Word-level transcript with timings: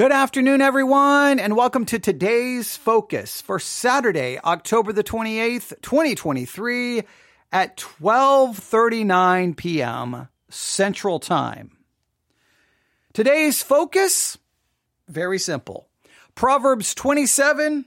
Good 0.00 0.12
afternoon, 0.12 0.62
everyone, 0.62 1.38
and 1.38 1.54
welcome 1.54 1.84
to 1.84 1.98
today's 1.98 2.74
focus 2.74 3.42
for 3.42 3.58
Saturday, 3.58 4.38
October 4.42 4.94
the 4.94 5.04
28th, 5.04 5.74
2023 5.82 7.02
at 7.52 7.76
12:39 7.76 9.54
p.m. 9.54 10.28
Central 10.48 11.20
Time. 11.20 11.76
Today's 13.12 13.62
focus 13.62 14.38
very 15.06 15.38
simple. 15.38 15.86
Proverbs 16.34 16.94
27 16.94 17.84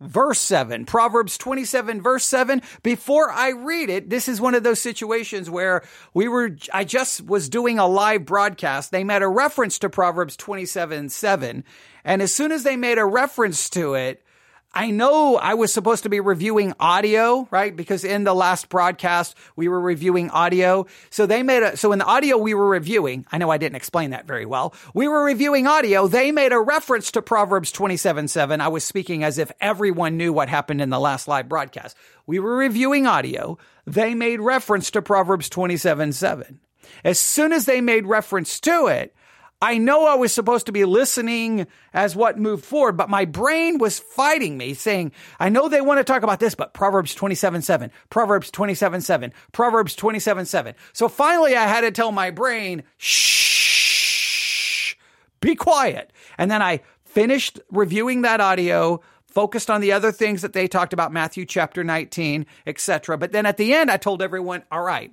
verse 0.00 0.40
7. 0.40 0.86
Proverbs 0.86 1.36
27 1.38 2.02
verse 2.02 2.24
7. 2.24 2.62
Before 2.82 3.30
I 3.30 3.50
read 3.50 3.90
it, 3.90 4.10
this 4.10 4.28
is 4.28 4.40
one 4.40 4.54
of 4.54 4.62
those 4.62 4.80
situations 4.80 5.50
where 5.50 5.82
we 6.14 6.28
were, 6.28 6.56
I 6.72 6.84
just 6.84 7.24
was 7.26 7.48
doing 7.48 7.78
a 7.78 7.86
live 7.86 8.24
broadcast. 8.24 8.90
They 8.90 9.04
made 9.04 9.22
a 9.22 9.28
reference 9.28 9.78
to 9.80 9.90
Proverbs 9.90 10.36
27 10.36 11.08
7. 11.10 11.64
And 12.04 12.22
as 12.22 12.34
soon 12.34 12.52
as 12.52 12.62
they 12.62 12.76
made 12.76 12.98
a 12.98 13.04
reference 13.04 13.68
to 13.70 13.94
it, 13.94 14.24
I 14.72 14.92
know 14.92 15.36
I 15.36 15.54
was 15.54 15.72
supposed 15.72 16.04
to 16.04 16.08
be 16.08 16.20
reviewing 16.20 16.74
audio, 16.78 17.48
right? 17.50 17.74
Because 17.74 18.04
in 18.04 18.22
the 18.22 18.34
last 18.34 18.68
broadcast, 18.68 19.36
we 19.56 19.66
were 19.66 19.80
reviewing 19.80 20.30
audio. 20.30 20.86
So 21.10 21.26
they 21.26 21.42
made 21.42 21.64
a, 21.64 21.76
so 21.76 21.90
in 21.90 21.98
the 21.98 22.04
audio 22.04 22.36
we 22.36 22.54
were 22.54 22.68
reviewing, 22.68 23.26
I 23.32 23.38
know 23.38 23.50
I 23.50 23.58
didn't 23.58 23.74
explain 23.74 24.10
that 24.10 24.28
very 24.28 24.46
well. 24.46 24.72
We 24.94 25.08
were 25.08 25.24
reviewing 25.24 25.66
audio. 25.66 26.06
They 26.06 26.30
made 26.30 26.52
a 26.52 26.60
reference 26.60 27.10
to 27.12 27.22
Proverbs 27.22 27.72
27 27.72 28.28
7. 28.28 28.60
I 28.60 28.68
was 28.68 28.84
speaking 28.84 29.24
as 29.24 29.38
if 29.38 29.50
everyone 29.60 30.16
knew 30.16 30.32
what 30.32 30.48
happened 30.48 30.80
in 30.80 30.90
the 30.90 31.00
last 31.00 31.26
live 31.26 31.48
broadcast. 31.48 31.96
We 32.26 32.38
were 32.38 32.56
reviewing 32.56 33.08
audio. 33.08 33.58
They 33.86 34.14
made 34.14 34.40
reference 34.40 34.92
to 34.92 35.02
Proverbs 35.02 35.48
27 35.48 36.12
7. 36.12 36.60
As 37.02 37.18
soon 37.18 37.52
as 37.52 37.66
they 37.66 37.80
made 37.80 38.06
reference 38.06 38.60
to 38.60 38.86
it, 38.86 39.16
I 39.62 39.76
know 39.76 40.06
I 40.06 40.14
was 40.14 40.32
supposed 40.32 40.66
to 40.66 40.72
be 40.72 40.86
listening 40.86 41.66
as 41.92 42.16
what 42.16 42.38
moved 42.38 42.64
forward, 42.64 42.96
but 42.96 43.10
my 43.10 43.26
brain 43.26 43.76
was 43.76 43.98
fighting 43.98 44.56
me 44.56 44.72
saying, 44.72 45.12
I 45.38 45.50
know 45.50 45.68
they 45.68 45.82
want 45.82 45.98
to 45.98 46.04
talk 46.04 46.22
about 46.22 46.40
this, 46.40 46.54
but 46.54 46.72
Proverbs 46.72 47.14
27 47.14 47.60
7, 47.60 47.90
Proverbs 48.08 48.50
27 48.50 49.02
7, 49.02 49.32
Proverbs 49.52 49.94
27 49.94 50.46
7. 50.46 50.74
So 50.94 51.08
finally 51.08 51.56
I 51.56 51.66
had 51.66 51.82
to 51.82 51.90
tell 51.90 52.10
my 52.10 52.30
brain, 52.30 52.84
shh, 52.96 54.96
be 55.40 55.54
quiet. 55.54 56.10
And 56.38 56.50
then 56.50 56.62
I 56.62 56.80
finished 57.04 57.60
reviewing 57.70 58.22
that 58.22 58.40
audio, 58.40 59.02
focused 59.26 59.68
on 59.68 59.82
the 59.82 59.92
other 59.92 60.10
things 60.10 60.40
that 60.40 60.54
they 60.54 60.68
talked 60.68 60.94
about, 60.94 61.12
Matthew 61.12 61.44
chapter 61.44 61.84
19, 61.84 62.46
etc. 62.66 63.18
But 63.18 63.32
then 63.32 63.44
at 63.44 63.58
the 63.58 63.74
end, 63.74 63.90
I 63.90 63.98
told 63.98 64.22
everyone, 64.22 64.62
all 64.72 64.82
right, 64.82 65.12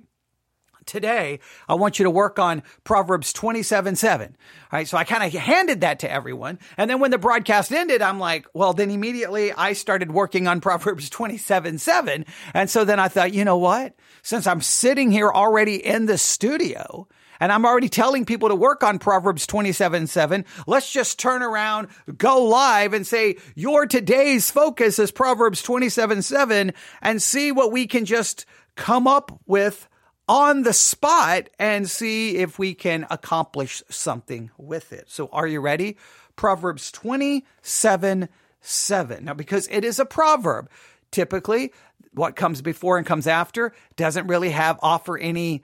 today, 0.88 1.38
I 1.68 1.74
want 1.74 1.98
you 1.98 2.04
to 2.04 2.10
work 2.10 2.38
on 2.38 2.62
Proverbs 2.82 3.32
27 3.32 3.94
7. 3.94 4.36
All 4.72 4.76
right. 4.76 4.88
So 4.88 4.96
I 4.98 5.04
kind 5.04 5.22
of 5.22 5.32
handed 5.40 5.82
that 5.82 6.00
to 6.00 6.10
everyone. 6.10 6.58
And 6.76 6.90
then 6.90 6.98
when 6.98 7.12
the 7.12 7.18
broadcast 7.18 7.70
ended, 7.70 8.02
I'm 8.02 8.18
like, 8.18 8.46
well, 8.54 8.72
then 8.72 8.90
immediately 8.90 9.52
I 9.52 9.74
started 9.74 10.10
working 10.10 10.48
on 10.48 10.60
Proverbs 10.68 11.08
27 11.10 11.78
7. 11.78 12.24
And 12.54 12.68
so 12.68 12.84
then 12.84 12.98
I 12.98 13.08
thought, 13.08 13.32
you 13.32 13.44
know 13.44 13.58
what? 13.58 13.94
Since 14.22 14.46
I'm 14.46 14.60
sitting 14.60 15.12
here 15.12 15.30
already 15.30 15.76
in 15.76 16.06
the 16.06 16.18
studio, 16.18 17.06
and 17.40 17.52
I'm 17.52 17.64
already 17.64 17.88
telling 17.88 18.24
people 18.24 18.48
to 18.48 18.54
work 18.54 18.82
on 18.82 18.98
Proverbs 18.98 19.46
27 19.46 20.06
7. 20.06 20.44
Let's 20.66 20.90
just 20.92 21.18
turn 21.18 21.42
around, 21.42 21.88
go 22.16 22.44
live 22.44 22.92
and 22.92 23.06
say, 23.06 23.36
your 23.54 23.86
today's 23.86 24.50
focus 24.50 24.98
is 24.98 25.10
Proverbs 25.10 25.62
27 25.62 26.22
7 26.22 26.72
and 27.02 27.22
see 27.22 27.52
what 27.52 27.72
we 27.72 27.86
can 27.86 28.04
just 28.04 28.46
come 28.74 29.06
up 29.06 29.40
with 29.46 29.87
on 30.28 30.62
the 30.62 30.72
spot 30.72 31.48
and 31.58 31.88
see 31.88 32.36
if 32.36 32.58
we 32.58 32.74
can 32.74 33.06
accomplish 33.10 33.82
something 33.88 34.50
with 34.58 34.92
it. 34.92 35.06
So 35.08 35.28
are 35.32 35.46
you 35.46 35.60
ready? 35.60 35.96
Proverbs 36.36 36.92
27 36.92 38.28
7. 38.60 39.24
Now, 39.24 39.34
because 39.34 39.68
it 39.70 39.84
is 39.84 39.98
a 39.98 40.04
proverb, 40.04 40.68
typically 41.10 41.72
what 42.12 42.36
comes 42.36 42.60
before 42.60 42.98
and 42.98 43.06
comes 43.06 43.26
after 43.26 43.72
doesn't 43.96 44.26
really 44.26 44.50
have 44.50 44.78
offer 44.82 45.16
any 45.16 45.62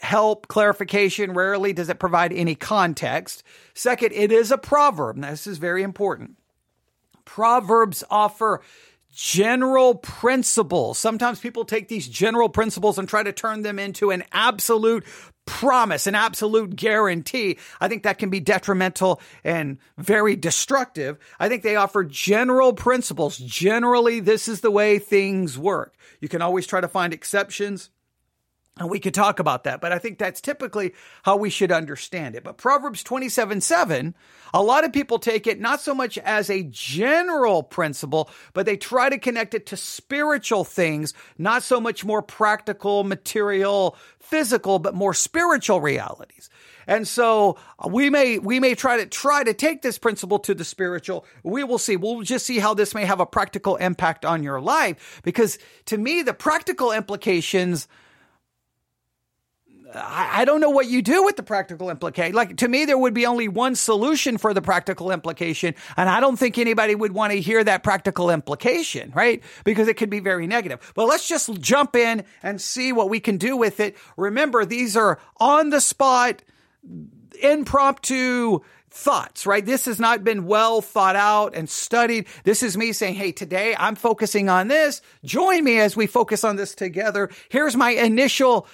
help, 0.00 0.48
clarification. 0.48 1.32
Rarely 1.32 1.72
does 1.72 1.88
it 1.88 1.98
provide 1.98 2.32
any 2.32 2.54
context. 2.54 3.42
Second, 3.74 4.12
it 4.12 4.32
is 4.32 4.50
a 4.50 4.58
proverb. 4.58 5.16
Now, 5.16 5.30
this 5.30 5.46
is 5.46 5.58
very 5.58 5.82
important. 5.82 6.36
Proverbs 7.24 8.04
offer 8.10 8.62
general 9.18 9.96
principles. 9.96 10.96
Sometimes 10.96 11.40
people 11.40 11.64
take 11.64 11.88
these 11.88 12.06
general 12.06 12.48
principles 12.48 12.98
and 12.98 13.08
try 13.08 13.20
to 13.20 13.32
turn 13.32 13.62
them 13.62 13.76
into 13.76 14.12
an 14.12 14.22
absolute 14.30 15.04
promise, 15.44 16.06
an 16.06 16.14
absolute 16.14 16.76
guarantee. 16.76 17.58
I 17.80 17.88
think 17.88 18.04
that 18.04 18.18
can 18.18 18.30
be 18.30 18.38
detrimental 18.38 19.20
and 19.42 19.78
very 19.96 20.36
destructive. 20.36 21.18
I 21.40 21.48
think 21.48 21.64
they 21.64 21.74
offer 21.74 22.04
general 22.04 22.74
principles. 22.74 23.38
Generally, 23.38 24.20
this 24.20 24.46
is 24.46 24.60
the 24.60 24.70
way 24.70 25.00
things 25.00 25.58
work. 25.58 25.96
You 26.20 26.28
can 26.28 26.40
always 26.40 26.68
try 26.68 26.80
to 26.80 26.86
find 26.86 27.12
exceptions. 27.12 27.90
And 28.78 28.88
we 28.88 29.00
could 29.00 29.14
talk 29.14 29.40
about 29.40 29.64
that, 29.64 29.80
but 29.80 29.90
I 29.90 29.98
think 29.98 30.18
that's 30.18 30.40
typically 30.40 30.94
how 31.24 31.36
we 31.36 31.50
should 31.50 31.72
understand 31.72 32.36
it. 32.36 32.44
But 32.44 32.58
Proverbs 32.58 33.02
27 33.02 33.60
7, 33.60 34.14
a 34.54 34.62
lot 34.62 34.84
of 34.84 34.92
people 34.92 35.18
take 35.18 35.48
it 35.48 35.60
not 35.60 35.80
so 35.80 35.94
much 35.94 36.16
as 36.18 36.48
a 36.48 36.62
general 36.62 37.64
principle, 37.64 38.30
but 38.52 38.66
they 38.66 38.76
try 38.76 39.08
to 39.08 39.18
connect 39.18 39.54
it 39.54 39.66
to 39.66 39.76
spiritual 39.76 40.64
things, 40.64 41.12
not 41.36 41.64
so 41.64 41.80
much 41.80 42.04
more 42.04 42.22
practical, 42.22 43.02
material, 43.02 43.96
physical, 44.20 44.78
but 44.78 44.94
more 44.94 45.12
spiritual 45.14 45.80
realities. 45.80 46.48
And 46.86 47.06
so 47.06 47.58
uh, 47.78 47.88
we 47.88 48.10
may, 48.10 48.38
we 48.38 48.60
may 48.60 48.74
try 48.74 48.98
to 48.98 49.06
try 49.06 49.44
to 49.44 49.54
take 49.54 49.82
this 49.82 49.98
principle 49.98 50.38
to 50.40 50.54
the 50.54 50.64
spiritual. 50.64 51.26
We 51.42 51.64
will 51.64 51.78
see. 51.78 51.96
We'll 51.96 52.22
just 52.22 52.46
see 52.46 52.58
how 52.58 52.74
this 52.74 52.94
may 52.94 53.04
have 53.04 53.20
a 53.20 53.26
practical 53.26 53.76
impact 53.76 54.24
on 54.24 54.42
your 54.42 54.60
life. 54.60 55.20
Because 55.22 55.58
to 55.86 55.98
me, 55.98 56.22
the 56.22 56.32
practical 56.32 56.92
implications 56.92 57.88
I, 59.94 60.44
don't 60.44 60.60
know 60.60 60.70
what 60.70 60.86
you 60.86 61.02
do 61.02 61.24
with 61.24 61.36
the 61.36 61.42
practical 61.42 61.90
implication. 61.90 62.34
Like 62.34 62.58
to 62.58 62.68
me, 62.68 62.84
there 62.84 62.98
would 62.98 63.14
be 63.14 63.26
only 63.26 63.48
one 63.48 63.74
solution 63.74 64.36
for 64.36 64.52
the 64.52 64.60
practical 64.60 65.10
implication. 65.10 65.74
And 65.96 66.08
I 66.08 66.20
don't 66.20 66.36
think 66.36 66.58
anybody 66.58 66.94
would 66.94 67.12
want 67.12 67.32
to 67.32 67.40
hear 67.40 67.62
that 67.64 67.82
practical 67.82 68.30
implication, 68.30 69.12
right? 69.14 69.42
Because 69.64 69.88
it 69.88 69.94
could 69.94 70.10
be 70.10 70.20
very 70.20 70.46
negative. 70.46 70.92
But 70.94 71.06
let's 71.06 71.28
just 71.28 71.60
jump 71.60 71.96
in 71.96 72.24
and 72.42 72.60
see 72.60 72.92
what 72.92 73.08
we 73.08 73.20
can 73.20 73.38
do 73.38 73.56
with 73.56 73.80
it. 73.80 73.96
Remember, 74.16 74.64
these 74.64 74.96
are 74.96 75.18
on 75.38 75.70
the 75.70 75.80
spot, 75.80 76.42
impromptu 77.40 78.60
thoughts, 78.90 79.46
right? 79.46 79.64
This 79.64 79.84
has 79.84 80.00
not 80.00 80.24
been 80.24 80.46
well 80.46 80.80
thought 80.80 81.16
out 81.16 81.54
and 81.54 81.68
studied. 81.68 82.26
This 82.44 82.62
is 82.62 82.76
me 82.76 82.92
saying, 82.92 83.14
Hey, 83.14 83.32
today 83.32 83.74
I'm 83.78 83.94
focusing 83.94 84.48
on 84.48 84.68
this. 84.68 85.00
Join 85.24 85.62
me 85.62 85.78
as 85.78 85.96
we 85.96 86.06
focus 86.06 86.44
on 86.44 86.56
this 86.56 86.74
together. 86.74 87.30
Here's 87.48 87.76
my 87.76 87.90
initial 87.90 88.66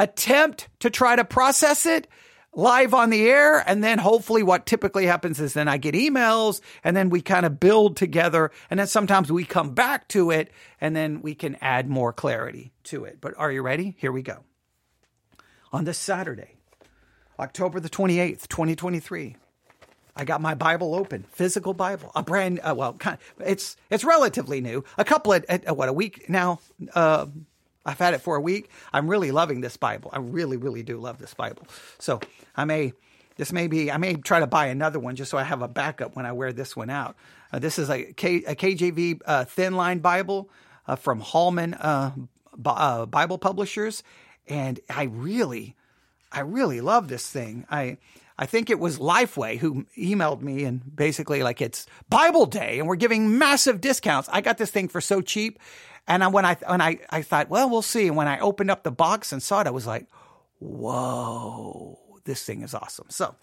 attempt 0.00 0.68
to 0.80 0.90
try 0.90 1.14
to 1.14 1.24
process 1.24 1.86
it 1.86 2.08
live 2.52 2.94
on 2.94 3.10
the 3.10 3.28
air. 3.28 3.62
And 3.64 3.84
then 3.84 3.98
hopefully 3.98 4.42
what 4.42 4.66
typically 4.66 5.06
happens 5.06 5.38
is 5.38 5.52
then 5.52 5.68
I 5.68 5.76
get 5.76 5.94
emails 5.94 6.60
and 6.82 6.96
then 6.96 7.10
we 7.10 7.20
kind 7.20 7.46
of 7.46 7.60
build 7.60 7.96
together. 7.96 8.50
And 8.70 8.80
then 8.80 8.86
sometimes 8.86 9.30
we 9.30 9.44
come 9.44 9.74
back 9.74 10.08
to 10.08 10.30
it 10.30 10.50
and 10.80 10.96
then 10.96 11.22
we 11.22 11.34
can 11.34 11.56
add 11.60 11.88
more 11.88 12.12
clarity 12.12 12.72
to 12.84 13.04
it. 13.04 13.18
But 13.20 13.34
are 13.38 13.52
you 13.52 13.62
ready? 13.62 13.94
Here 13.98 14.10
we 14.10 14.22
go. 14.22 14.38
On 15.72 15.84
this 15.84 15.98
Saturday, 15.98 16.56
October 17.38 17.78
the 17.78 17.90
28th, 17.90 18.48
2023. 18.48 19.36
I 20.16 20.24
got 20.24 20.40
my 20.40 20.54
Bible 20.54 20.94
open, 20.94 21.24
physical 21.30 21.72
Bible, 21.72 22.10
a 22.16 22.22
brand. 22.22 22.60
Uh, 22.62 22.74
well, 22.76 22.94
kind 22.94 23.16
of, 23.16 23.46
it's 23.46 23.76
it's 23.90 24.02
relatively 24.02 24.60
new. 24.60 24.84
A 24.98 25.04
couple 25.04 25.32
of 25.32 25.44
uh, 25.48 25.72
what 25.72 25.88
a 25.88 25.92
week 25.92 26.28
now, 26.28 26.58
uh, 26.94 27.26
I've 27.90 27.98
had 27.98 28.14
it 28.14 28.20
for 28.20 28.36
a 28.36 28.40
week. 28.40 28.70
I'm 28.92 29.08
really 29.08 29.32
loving 29.32 29.60
this 29.60 29.76
Bible. 29.76 30.10
I 30.12 30.18
really, 30.18 30.56
really 30.56 30.82
do 30.82 30.98
love 30.98 31.18
this 31.18 31.34
Bible. 31.34 31.66
So 31.98 32.20
I 32.56 32.64
may, 32.64 32.92
this 33.36 33.52
may 33.52 33.66
be, 33.66 33.90
I 33.90 33.96
may 33.96 34.14
try 34.14 34.40
to 34.40 34.46
buy 34.46 34.66
another 34.66 34.98
one 34.98 35.16
just 35.16 35.30
so 35.30 35.38
I 35.38 35.42
have 35.42 35.60
a 35.60 35.68
backup 35.68 36.14
when 36.14 36.24
I 36.24 36.32
wear 36.32 36.52
this 36.52 36.76
one 36.76 36.88
out. 36.88 37.16
Uh, 37.52 37.58
this 37.58 37.78
is 37.78 37.90
a, 37.90 38.12
K, 38.12 38.36
a 38.44 38.54
KJV 38.54 39.22
uh, 39.26 39.44
thin 39.44 39.74
line 39.74 39.98
Bible 39.98 40.48
uh, 40.86 40.96
from 40.96 41.20
Holman 41.20 41.74
uh, 41.74 42.12
B- 42.56 42.62
uh, 42.66 43.06
Bible 43.06 43.38
Publishers, 43.38 44.02
and 44.48 44.78
I 44.88 45.04
really, 45.04 45.74
I 46.30 46.40
really 46.40 46.80
love 46.80 47.08
this 47.08 47.28
thing. 47.28 47.66
I 47.70 47.98
I 48.40 48.46
think 48.46 48.70
it 48.70 48.78
was 48.78 48.98
Lifeway 48.98 49.58
who 49.58 49.84
emailed 49.98 50.40
me 50.40 50.64
and 50.64 50.96
basically 50.96 51.42
like 51.42 51.60
it's 51.60 51.84
Bible 52.08 52.46
Day 52.46 52.78
and 52.78 52.88
we're 52.88 52.96
giving 52.96 53.36
massive 53.36 53.82
discounts. 53.82 54.30
I 54.32 54.40
got 54.40 54.56
this 54.56 54.70
thing 54.70 54.88
for 54.88 55.02
so 55.02 55.20
cheap 55.20 55.58
and 56.08 56.32
when 56.32 56.44
I 56.44 56.54
when 56.66 56.80
I 56.80 56.98
I 57.10 57.22
thought, 57.22 57.50
well, 57.50 57.70
we'll 57.70 57.82
see. 57.82 58.08
And 58.08 58.16
when 58.16 58.28
I 58.28 58.40
opened 58.40 58.70
up 58.70 58.82
the 58.82 58.90
box 58.90 59.32
and 59.32 59.42
saw 59.42 59.60
it, 59.60 59.66
I 59.66 59.70
was 59.70 59.86
like, 59.86 60.06
whoa, 60.58 61.98
this 62.24 62.44
thing 62.44 62.62
is 62.62 62.74
awesome. 62.74 63.06
So, 63.10 63.34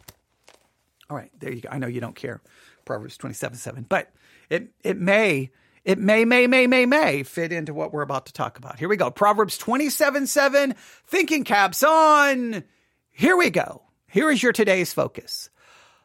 all 1.10 1.18
right, 1.18 1.32
there 1.40 1.52
you 1.52 1.62
go. 1.62 1.70
I 1.72 1.80
know 1.80 1.88
you 1.88 2.02
don't 2.02 2.16
care, 2.16 2.42
Proverbs 2.86 3.18
twenty 3.18 3.36
seven 3.36 3.58
seven, 3.58 3.86
but 3.88 4.12
it 4.50 4.70
it 4.84 4.98
may 4.98 5.52
it 5.86 5.98
may 6.00 6.26
may 6.26 6.48
may 6.48 6.68
may 6.68 6.86
may 6.86 7.24
fit 7.24 7.52
into 7.52 7.74
what 7.74 7.94
we're 7.94 8.02
about 8.02 8.28
to 8.28 8.34
talk 8.34 8.58
about. 8.58 8.80
Here 8.80 8.90
we 8.90 8.98
go. 8.98 9.12
Proverbs 9.12 9.58
twenty 9.58 9.90
seven 9.90 10.28
seven. 10.28 10.76
Thinking 11.08 11.44
caps 11.44 11.84
on. 11.84 12.64
Here 13.12 13.38
we 13.38 13.50
go. 13.50 13.84
Here 14.10 14.30
is 14.32 14.42
your 14.44 14.54
today's 14.54 14.94
focus. 14.94 15.50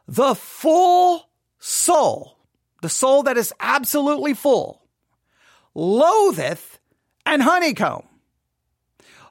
the 0.09 0.35
full 0.35 1.29
soul, 1.59 2.37
the 2.83 2.89
soul 2.89 3.25
that 3.25 3.39
is 3.39 3.53
absolutely 3.61 4.35
full, 4.35 4.82
loatheth 5.75 6.79
an 7.27 7.41
honeycomb. 7.41 8.05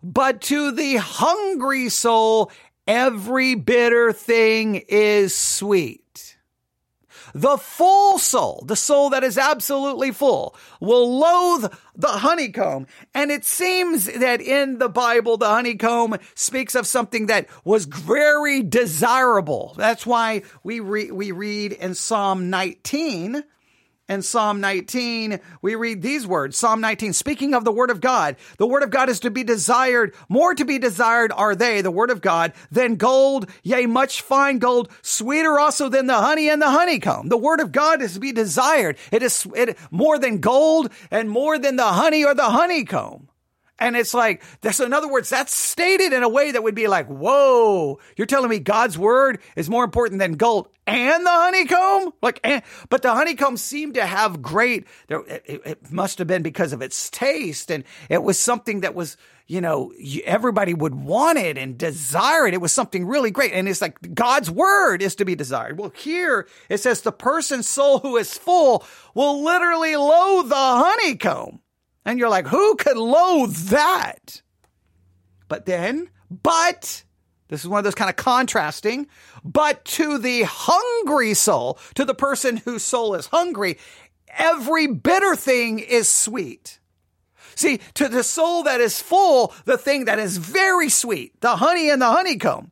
But 0.04 0.42
to 0.42 0.72
the 0.72 0.96
hungry 0.98 1.90
soul, 1.90 2.52
every 2.88 3.56
bitter 3.56 4.12
thing 4.14 4.84
is 4.88 5.36
sweet. 5.36 6.02
The 7.34 7.58
full 7.58 8.20
soul, 8.20 8.64
the 8.68 8.76
soul 8.76 9.12
that 9.12 9.24
is 9.24 9.38
absolutely 9.38 10.12
full, 10.12 10.56
will 10.80 11.18
loathe 11.18 11.72
the 11.96 12.08
honeycomb. 12.08 12.88
And 13.14 13.32
it 13.32 13.46
seems 13.46 14.06
that 14.06 14.42
in 14.42 14.80
the 14.80 14.90
Bible, 14.90 15.38
the 15.38 15.48
honeycomb 15.48 16.18
speaks 16.36 16.76
of 16.76 16.88
something 16.88 17.28
that 17.28 17.48
was 17.64 17.86
very 17.86 18.64
desirable. 18.64 19.76
That's 19.78 20.06
why 20.06 20.42
we, 20.64 20.80
re- 20.80 21.12
we 21.12 21.32
read 21.32 21.72
in 21.72 21.96
Psalm 21.96 22.50
19, 22.50 23.44
in 24.10 24.22
Psalm 24.22 24.60
19, 24.60 25.40
we 25.62 25.76
read 25.76 26.02
these 26.02 26.28
words. 26.28 26.58
Psalm 26.58 26.82
19, 26.82 27.14
speaking 27.14 27.54
of 27.54 27.64
the 27.64 27.72
word 27.72 27.90
of 27.90 28.02
God, 28.02 28.36
the 28.58 28.68
word 28.68 28.84
of 28.84 28.90
God 28.90 29.08
is 29.08 29.22
to 29.22 29.32
be 29.32 29.44
desired. 29.44 30.14
More 30.28 30.54
to 30.54 30.66
be 30.66 30.80
desired 30.80 31.32
are 31.32 31.56
they, 31.56 31.82
the 31.82 31.92
word 31.92 32.10
of 32.10 32.20
God, 32.20 32.52
than 32.72 32.98
gold, 32.98 33.50
yea, 33.64 33.86
much 33.86 34.22
fine 34.22 34.60
gold, 34.60 34.92
sweeter 35.02 35.58
also 35.60 35.88
than 35.88 36.08
the 36.08 36.20
honey 36.20 36.50
and 36.50 36.62
the 36.62 36.70
honeycomb. 36.70 37.30
The 37.30 37.38
word 37.38 37.62
of 37.62 37.72
God 37.72 38.02
is 38.02 38.16
to 38.16 38.20
be 38.20 38.34
desired. 38.34 38.98
It 39.12 39.24
is 39.24 39.48
it, 39.56 39.78
more 39.92 40.20
than 40.20 40.40
gold 40.40 40.92
and 41.10 41.30
more 41.30 41.58
than 41.58 41.78
the 41.78 41.86
honey 41.86 42.26
or 42.26 42.36
the 42.36 42.50
honeycomb. 42.50 43.30
And 43.82 43.98
it's 43.98 44.14
like, 44.14 44.44
that's 44.62 44.80
in 44.80 44.94
other 44.94 45.10
words, 45.10 45.30
that's 45.32 45.56
stated 45.56 46.14
in 46.14 46.22
a 46.22 46.30
way 46.30 46.52
that 46.52 46.62
would 46.62 46.76
be 46.76 46.88
like, 46.88 47.08
whoa, 47.08 48.00
you're 48.16 48.28
telling 48.28 48.52
me 48.52 48.60
God's 48.60 48.96
word 48.96 49.40
is 49.56 49.72
more 49.72 49.84
important 49.84 50.20
than 50.20 50.34
gold 50.34 50.70
and 50.86 51.26
the 51.26 51.32
honeycomb? 51.32 52.14
Like, 52.22 52.40
and, 52.44 52.62
but 52.90 53.02
the 53.02 53.12
honeycomb 53.12 53.58
seemed 53.58 53.96
to 53.96 54.06
have 54.06 54.40
great, 54.40 54.86
it, 55.10 55.62
it 55.66 55.92
must 55.92 56.20
have 56.20 56.28
been 56.28 56.44
because 56.44 56.74
of 56.74 56.84
its 56.84 57.10
taste. 57.10 57.72
And 57.72 57.84
it 58.08 58.22
was 58.22 58.38
something 58.38 58.82
that 58.82 58.94
was, 58.94 59.18
you 59.48 59.62
know, 59.62 59.92
everybody 60.26 60.76
would 60.76 60.94
want 60.94 61.40
it 61.40 61.58
and 61.58 61.76
desire 61.76 62.46
it. 62.46 62.54
It 62.54 62.62
was 62.62 62.72
something 62.72 63.08
really 63.08 63.32
great. 63.32 63.52
And 63.52 63.68
it's 63.68 63.82
like 63.82 64.14
God's 64.14 64.52
word 64.52 65.02
is 65.02 65.16
to 65.16 65.26
be 65.26 65.34
desired. 65.34 65.80
Well, 65.80 65.92
here 65.96 66.48
it 66.70 66.78
says 66.78 67.02
the 67.02 67.12
person's 67.12 67.68
soul 67.68 67.98
who 67.98 68.16
is 68.18 68.38
full 68.38 68.86
will 69.16 69.44
literally 69.44 69.96
loathe 69.96 70.50
the 70.50 70.56
honeycomb. 70.56 71.62
And 72.06 72.18
you're 72.18 72.30
like, 72.30 72.48
who 72.48 72.76
could 72.76 72.98
loathe 72.98 73.56
that? 73.70 74.42
But 75.48 75.66
then, 75.66 76.10
but, 76.30 77.04
this 77.50 77.62
is 77.62 77.68
one 77.68 77.80
of 77.80 77.84
those 77.84 77.96
kind 77.96 78.10
of 78.10 78.16
contrasting, 78.16 79.08
but 79.44 79.86
to 79.86 80.18
the 80.18 80.44
hungry 80.44 81.34
soul, 81.34 81.78
to 81.96 82.06
the 82.06 82.16
person 82.16 82.58
whose 82.58 82.84
soul 82.84 83.16
is 83.16 83.28
hungry, 83.28 83.78
every 84.30 84.88
bitter 84.88 85.36
thing 85.36 85.80
is 85.80 86.10
sweet. 86.10 86.80
See, 87.56 87.80
to 87.96 88.08
the 88.08 88.24
soul 88.24 88.64
that 88.64 88.82
is 88.82 89.02
full, 89.02 89.54
the 89.66 89.78
thing 89.78 90.06
that 90.06 90.20
is 90.20 90.38
very 90.38 90.90
sweet, 90.90 91.40
the 91.42 91.58
honey 91.58 91.90
and 91.90 92.02
the 92.02 92.10
honeycomb, 92.10 92.72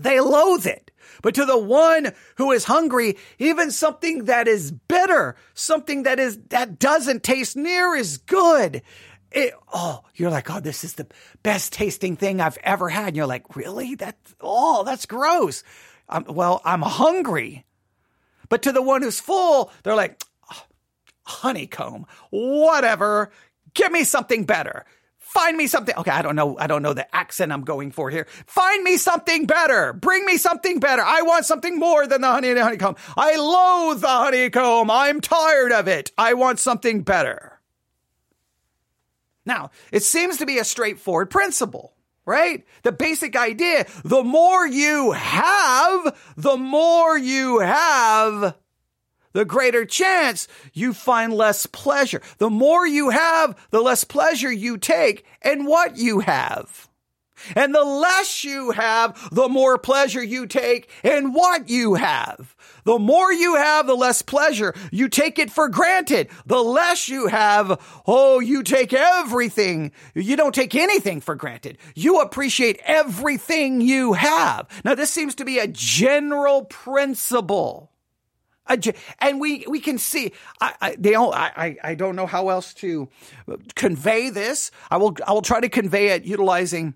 they 0.00 0.20
loathe 0.20 0.66
it. 0.66 0.90
But 1.22 1.36
to 1.36 1.44
the 1.44 1.58
one 1.58 2.12
who 2.36 2.50
is 2.52 2.64
hungry, 2.64 3.16
even 3.38 3.70
something 3.70 4.24
that 4.24 4.48
is 4.48 4.72
bitter, 4.72 5.36
something 5.54 6.02
that 6.02 6.18
is, 6.18 6.38
that 6.48 6.78
doesn't 6.78 7.22
taste 7.22 7.56
near 7.56 7.96
as 7.96 8.18
good. 8.18 8.82
It, 9.30 9.54
oh, 9.72 10.02
you're 10.14 10.30
like, 10.30 10.50
oh, 10.50 10.60
this 10.60 10.84
is 10.84 10.94
the 10.94 11.06
best 11.42 11.72
tasting 11.72 12.16
thing 12.16 12.40
I've 12.40 12.58
ever 12.62 12.88
had. 12.88 13.08
And 13.08 13.16
you're 13.16 13.26
like, 13.26 13.56
really? 13.56 13.94
That, 13.94 14.18
oh, 14.40 14.84
that's 14.84 15.06
gross. 15.06 15.62
Um, 16.08 16.26
well, 16.28 16.60
I'm 16.64 16.82
hungry. 16.82 17.64
But 18.48 18.62
to 18.62 18.72
the 18.72 18.82
one 18.82 19.00
who's 19.00 19.20
full, 19.20 19.72
they're 19.82 19.96
like, 19.96 20.22
oh, 20.52 20.62
honeycomb, 21.24 22.06
whatever. 22.30 23.30
Give 23.72 23.90
me 23.90 24.04
something 24.04 24.44
better. 24.44 24.84
Find 25.32 25.56
me 25.56 25.66
something. 25.66 25.94
Okay, 25.96 26.10
I 26.10 26.20
don't 26.20 26.36
know. 26.36 26.58
I 26.58 26.66
don't 26.66 26.82
know 26.82 26.92
the 26.92 27.16
accent 27.16 27.52
I'm 27.52 27.64
going 27.64 27.90
for 27.90 28.10
here. 28.10 28.26
Find 28.44 28.84
me 28.84 28.98
something 28.98 29.46
better. 29.46 29.94
Bring 29.94 30.26
me 30.26 30.36
something 30.36 30.78
better. 30.78 31.00
I 31.00 31.22
want 31.22 31.46
something 31.46 31.78
more 31.78 32.06
than 32.06 32.20
the 32.20 32.26
honey 32.26 32.48
and 32.48 32.58
the 32.58 32.62
honeycomb. 32.62 32.96
I 33.16 33.36
loathe 33.36 34.02
the 34.02 34.08
honeycomb. 34.08 34.90
I'm 34.90 35.22
tired 35.22 35.72
of 35.72 35.88
it. 35.88 36.12
I 36.18 36.34
want 36.34 36.58
something 36.58 37.00
better. 37.00 37.58
Now, 39.46 39.70
it 39.90 40.02
seems 40.02 40.36
to 40.36 40.44
be 40.44 40.58
a 40.58 40.64
straightforward 40.64 41.30
principle, 41.30 41.94
right? 42.26 42.66
The 42.82 42.92
basic 42.92 43.34
idea, 43.34 43.86
the 44.04 44.22
more 44.22 44.66
you 44.66 45.12
have, 45.12 46.14
the 46.36 46.58
more 46.58 47.16
you 47.16 47.60
have, 47.60 48.54
the 49.32 49.44
greater 49.44 49.84
chance 49.84 50.48
you 50.72 50.92
find 50.92 51.32
less 51.32 51.66
pleasure. 51.66 52.22
The 52.38 52.50
more 52.50 52.86
you 52.86 53.10
have, 53.10 53.56
the 53.70 53.80
less 53.80 54.04
pleasure 54.04 54.52
you 54.52 54.78
take 54.78 55.24
in 55.44 55.64
what 55.64 55.96
you 55.96 56.20
have. 56.20 56.88
And 57.56 57.74
the 57.74 57.84
less 57.84 58.44
you 58.44 58.70
have, 58.70 59.28
the 59.32 59.48
more 59.48 59.78
pleasure 59.78 60.22
you 60.22 60.46
take 60.46 60.88
in 61.02 61.32
what 61.32 61.68
you 61.68 61.94
have. 61.94 62.54
The 62.84 62.98
more 62.98 63.32
you 63.32 63.56
have, 63.56 63.86
the 63.86 63.96
less 63.96 64.22
pleasure. 64.22 64.74
You 64.90 65.08
take 65.08 65.38
it 65.38 65.50
for 65.50 65.68
granted. 65.68 66.28
The 66.46 66.62
less 66.62 67.08
you 67.08 67.28
have, 67.28 67.80
oh, 68.06 68.40
you 68.40 68.62
take 68.62 68.92
everything. 68.92 69.92
You 70.14 70.36
don't 70.36 70.54
take 70.54 70.74
anything 70.74 71.20
for 71.20 71.34
granted. 71.34 71.78
You 71.94 72.20
appreciate 72.20 72.80
everything 72.84 73.80
you 73.80 74.14
have. 74.14 74.66
Now, 74.84 74.94
this 74.94 75.10
seems 75.10 75.34
to 75.36 75.44
be 75.44 75.58
a 75.58 75.68
general 75.68 76.64
principle 76.64 77.91
and 78.66 79.40
we 79.40 79.64
we 79.68 79.80
can 79.80 79.98
see 79.98 80.32
I, 80.60 80.74
I 80.80 80.96
they 80.98 81.10
don't 81.12 81.34
I, 81.34 81.76
I 81.82 81.94
don't 81.94 82.16
know 82.16 82.26
how 82.26 82.48
else 82.48 82.74
to 82.74 83.08
convey 83.74 84.30
this. 84.30 84.70
I 84.90 84.96
will 84.96 85.16
I 85.26 85.32
will 85.32 85.42
try 85.42 85.60
to 85.60 85.68
convey 85.68 86.08
it 86.08 86.24
utilizing 86.24 86.94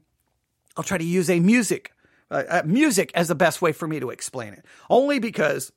I'll 0.76 0.85
try 0.85 0.99
to 0.99 1.04
use 1.04 1.28
a 1.30 1.40
music 1.40 1.92
uh, 2.30 2.62
music 2.64 3.12
as 3.14 3.28
the 3.28 3.35
best 3.35 3.62
way 3.62 3.73
for 3.73 3.87
me 3.87 4.00
to 4.00 4.11
explain 4.11 4.52
it. 4.52 4.64
Only 4.90 5.18
because 5.18 5.73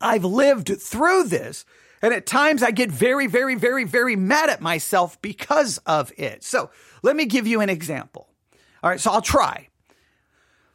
I've 0.00 0.24
lived 0.24 0.80
through 0.80 1.24
this 1.24 1.64
and 2.00 2.12
at 2.12 2.26
times 2.26 2.62
I 2.62 2.70
get 2.70 2.90
very 2.90 3.26
very 3.26 3.54
very 3.54 3.84
very 3.84 4.16
mad 4.16 4.50
at 4.50 4.60
myself 4.60 5.20
because 5.22 5.78
of 5.78 6.12
it. 6.16 6.44
So, 6.44 6.70
let 7.02 7.16
me 7.16 7.26
give 7.26 7.46
you 7.46 7.60
an 7.60 7.70
example. 7.70 8.28
All 8.82 8.90
right, 8.90 9.00
so 9.00 9.10
I'll 9.10 9.22
try. 9.22 9.68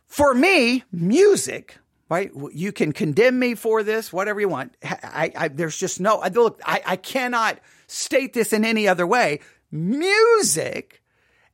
For 0.06 0.34
me, 0.34 0.84
music 0.92 1.78
right? 2.10 2.32
You 2.54 2.72
can 2.72 2.92
condemn 2.92 3.38
me 3.38 3.56
for 3.56 3.84
this, 3.84 4.12
whatever 4.14 4.40
you 4.40 4.50
want. 4.50 4.76
I, 4.84 5.32
I, 5.36 5.48
there's 5.50 5.78
just 5.78 6.00
no, 6.00 6.22
look, 6.34 6.62
I, 6.66 6.82
I 6.86 6.96
cannot 6.96 7.60
state 7.88 8.34
this 8.34 8.54
in 8.54 8.66
any 8.66 8.88
other 8.88 9.06
way. 9.06 9.40
Music 9.72 11.02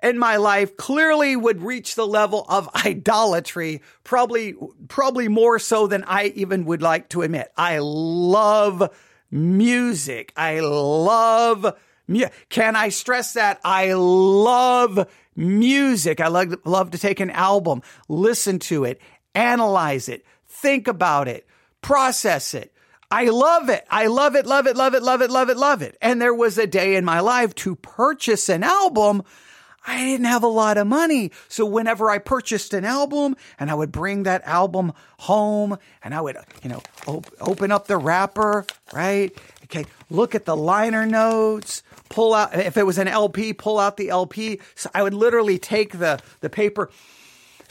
in 0.02 0.18
my 0.18 0.36
life 0.36 0.76
clearly 0.78 1.36
would 1.36 1.62
reach 1.62 1.96
the 1.96 2.06
level 2.06 2.46
of 2.50 2.70
idolatry, 2.86 3.82
probably, 4.04 4.56
probably 4.88 5.28
more 5.28 5.58
so 5.60 5.88
than 5.88 6.04
I 6.04 6.26
even 6.36 6.66
would 6.66 6.82
like 6.82 7.10
to 7.10 7.22
admit. 7.22 7.52
I 7.58 7.80
love 7.82 8.94
music. 9.32 10.34
I 10.36 10.60
love 10.60 11.76
mu- 12.08 12.28
Can 12.50 12.76
I 12.76 12.90
stress 12.90 13.34
that? 13.34 13.60
I 13.64 13.94
love 13.94 15.10
music. 15.36 16.20
I 16.20 16.28
love, 16.28 16.56
love 16.66 16.92
to 16.92 16.98
take 16.98 17.20
an 17.20 17.32
album, 17.32 17.82
listen 18.08 18.60
to 18.60 18.84
it, 18.84 19.02
analyze 19.34 20.10
it, 20.10 20.26
think 20.64 20.88
about 20.88 21.28
it, 21.28 21.46
process 21.82 22.54
it. 22.54 22.72
I 23.12 23.26
love 23.26 23.70
it. 23.70 23.86
I 23.92 24.08
love 24.08 24.36
it, 24.36 24.48
love 24.48 24.66
it, 24.66 24.76
love 24.76 24.96
it, 24.96 25.04
love 25.04 25.22
it, 25.22 25.30
love 25.30 25.50
it, 25.50 25.58
love 25.58 25.82
it. 25.84 25.98
And 26.02 26.20
there 26.20 26.34
was 26.34 26.58
a 26.58 26.66
day 26.66 26.96
in 26.96 27.06
my 27.06 27.20
life 27.20 27.54
to 27.56 27.76
purchase 27.76 28.50
an 28.50 28.64
album. 28.64 29.24
I 29.86 30.06
didn't 30.06 30.26
have 30.26 30.44
a 30.44 30.48
lot 30.48 30.78
of 30.78 30.88
money. 30.88 31.32
So 31.50 31.66
whenever 31.66 32.10
I 32.10 32.18
purchased 32.18 32.74
an 32.74 32.86
album 32.86 33.36
and 33.60 33.70
I 33.70 33.76
would 33.76 33.92
bring 33.92 34.24
that 34.24 34.42
album 34.46 34.94
home 35.20 35.78
and 36.02 36.16
I 36.16 36.22
would, 36.22 36.38
you 36.64 36.70
know, 36.70 36.82
op- 37.06 37.30
open 37.42 37.72
up 37.72 37.88
the 37.88 37.98
wrapper, 37.98 38.66
right? 38.94 39.38
Okay. 39.66 39.86
Look 40.10 40.34
at 40.34 40.46
the 40.46 40.56
liner 40.56 41.06
notes, 41.06 41.84
pull 42.10 42.34
out, 42.34 42.56
if 42.56 42.78
it 42.78 42.84
was 42.84 42.98
an 42.98 43.10
LP, 43.10 43.54
pull 43.54 43.80
out 43.80 43.98
the 43.98 44.10
LP. 44.10 44.62
So 44.76 44.90
I 44.96 45.04
would 45.04 45.14
literally 45.14 45.60
take 45.60 46.00
the, 46.00 46.20
the 46.40 46.50
paper, 46.50 46.90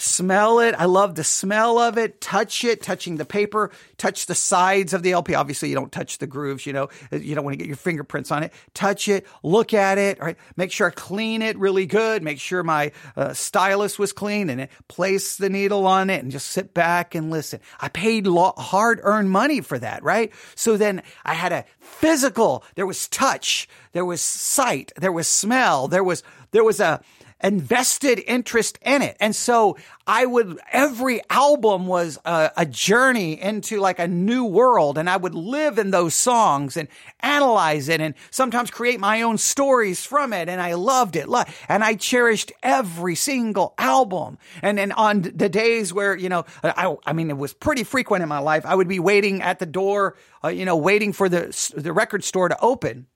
smell 0.02 0.58
it. 0.58 0.74
I 0.76 0.86
love 0.86 1.14
the 1.14 1.24
smell 1.24 1.78
of 1.78 1.96
it. 1.96 2.20
Touch 2.20 2.64
it, 2.64 2.82
touching 2.82 3.16
the 3.16 3.24
paper, 3.24 3.70
touch 3.98 4.26
the 4.26 4.34
sides 4.34 4.92
of 4.92 5.02
the 5.02 5.12
LP. 5.12 5.34
Obviously, 5.34 5.68
you 5.68 5.74
don't 5.76 5.92
touch 5.92 6.18
the 6.18 6.26
grooves, 6.26 6.66
you 6.66 6.72
know, 6.72 6.88
you 7.12 7.34
don't 7.34 7.44
want 7.44 7.54
to 7.54 7.58
get 7.58 7.68
your 7.68 7.76
fingerprints 7.76 8.30
on 8.32 8.42
it. 8.42 8.52
Touch 8.74 9.08
it, 9.08 9.26
look 9.42 9.72
at 9.72 9.98
it, 9.98 10.18
right? 10.18 10.36
Make 10.56 10.72
sure 10.72 10.88
I 10.88 10.90
clean 10.90 11.40
it 11.40 11.56
really 11.56 11.86
good. 11.86 12.22
Make 12.22 12.40
sure 12.40 12.62
my 12.62 12.90
uh, 13.16 13.32
stylus 13.32 13.98
was 13.98 14.12
clean 14.12 14.50
and 14.50 14.62
it, 14.62 14.70
place 14.88 15.36
the 15.36 15.48
needle 15.48 15.86
on 15.86 16.10
it 16.10 16.22
and 16.22 16.32
just 16.32 16.48
sit 16.48 16.74
back 16.74 17.14
and 17.14 17.30
listen. 17.30 17.60
I 17.80 17.88
paid 17.88 18.26
lo- 18.26 18.54
hard 18.56 19.00
earned 19.02 19.30
money 19.30 19.60
for 19.60 19.78
that, 19.78 20.02
right? 20.02 20.32
So 20.56 20.76
then 20.76 21.02
I 21.24 21.34
had 21.34 21.52
a 21.52 21.64
physical, 21.78 22.64
there 22.74 22.86
was 22.86 23.06
touch, 23.08 23.68
there 23.92 24.04
was 24.04 24.20
sight, 24.20 24.92
there 24.96 25.12
was 25.12 25.28
smell, 25.28 25.86
there 25.86 26.04
was, 26.04 26.24
there 26.50 26.64
was 26.64 26.80
a, 26.80 27.00
invested 27.42 28.22
interest 28.26 28.78
in 28.82 29.02
it. 29.02 29.16
And 29.20 29.34
so 29.34 29.76
I 30.06 30.26
would, 30.26 30.58
every 30.70 31.20
album 31.28 31.86
was 31.86 32.18
a, 32.24 32.50
a, 32.56 32.66
journey 32.66 33.40
into 33.40 33.80
like 33.80 33.98
a 33.98 34.08
new 34.08 34.44
world. 34.44 34.96
And 34.96 35.10
I 35.10 35.16
would 35.16 35.34
live 35.34 35.78
in 35.78 35.90
those 35.90 36.14
songs 36.14 36.76
and 36.76 36.88
analyze 37.20 37.88
it 37.88 38.00
and 38.00 38.14
sometimes 38.30 38.70
create 38.70 39.00
my 39.00 39.22
own 39.22 39.38
stories 39.38 40.04
from 40.04 40.32
it. 40.32 40.48
And 40.48 40.60
I 40.60 40.74
loved 40.74 41.16
it. 41.16 41.28
And 41.68 41.84
I 41.84 41.94
cherished 41.94 42.52
every 42.62 43.14
single 43.14 43.74
album. 43.78 44.38
And 44.62 44.78
then 44.78 44.92
on 44.92 45.22
the 45.22 45.48
days 45.48 45.92
where, 45.92 46.16
you 46.16 46.28
know, 46.28 46.44
I, 46.62 46.96
I 47.04 47.12
mean, 47.12 47.30
it 47.30 47.36
was 47.36 47.52
pretty 47.52 47.84
frequent 47.84 48.22
in 48.22 48.28
my 48.28 48.38
life. 48.38 48.64
I 48.64 48.74
would 48.74 48.88
be 48.88 49.00
waiting 49.00 49.42
at 49.42 49.58
the 49.58 49.66
door, 49.66 50.16
uh, 50.44 50.48
you 50.48 50.64
know, 50.64 50.76
waiting 50.76 51.12
for 51.12 51.28
the, 51.28 51.72
the 51.76 51.92
record 51.92 52.24
store 52.24 52.48
to 52.48 52.58
open. 52.60 53.06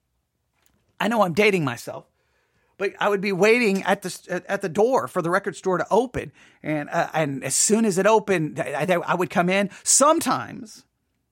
I 0.99 1.07
know 1.07 1.21
I'm 1.21 1.33
dating 1.33 1.63
myself 1.63 2.05
but 2.77 2.93
I 2.99 3.09
would 3.09 3.21
be 3.21 3.31
waiting 3.31 3.83
at 3.83 4.01
the 4.01 4.43
at 4.47 4.61
the 4.61 4.69
door 4.69 5.07
for 5.07 5.21
the 5.21 5.29
record 5.29 5.55
store 5.55 5.77
to 5.77 5.85
open, 5.91 6.31
and 6.63 6.89
uh, 6.89 7.09
and 7.13 7.43
as 7.43 7.55
soon 7.55 7.85
as 7.85 7.97
it 7.97 8.07
opened, 8.07 8.59
I, 8.59 8.85
I 9.05 9.15
would 9.15 9.29
come 9.29 9.49
in. 9.49 9.69
Sometimes, 9.83 10.85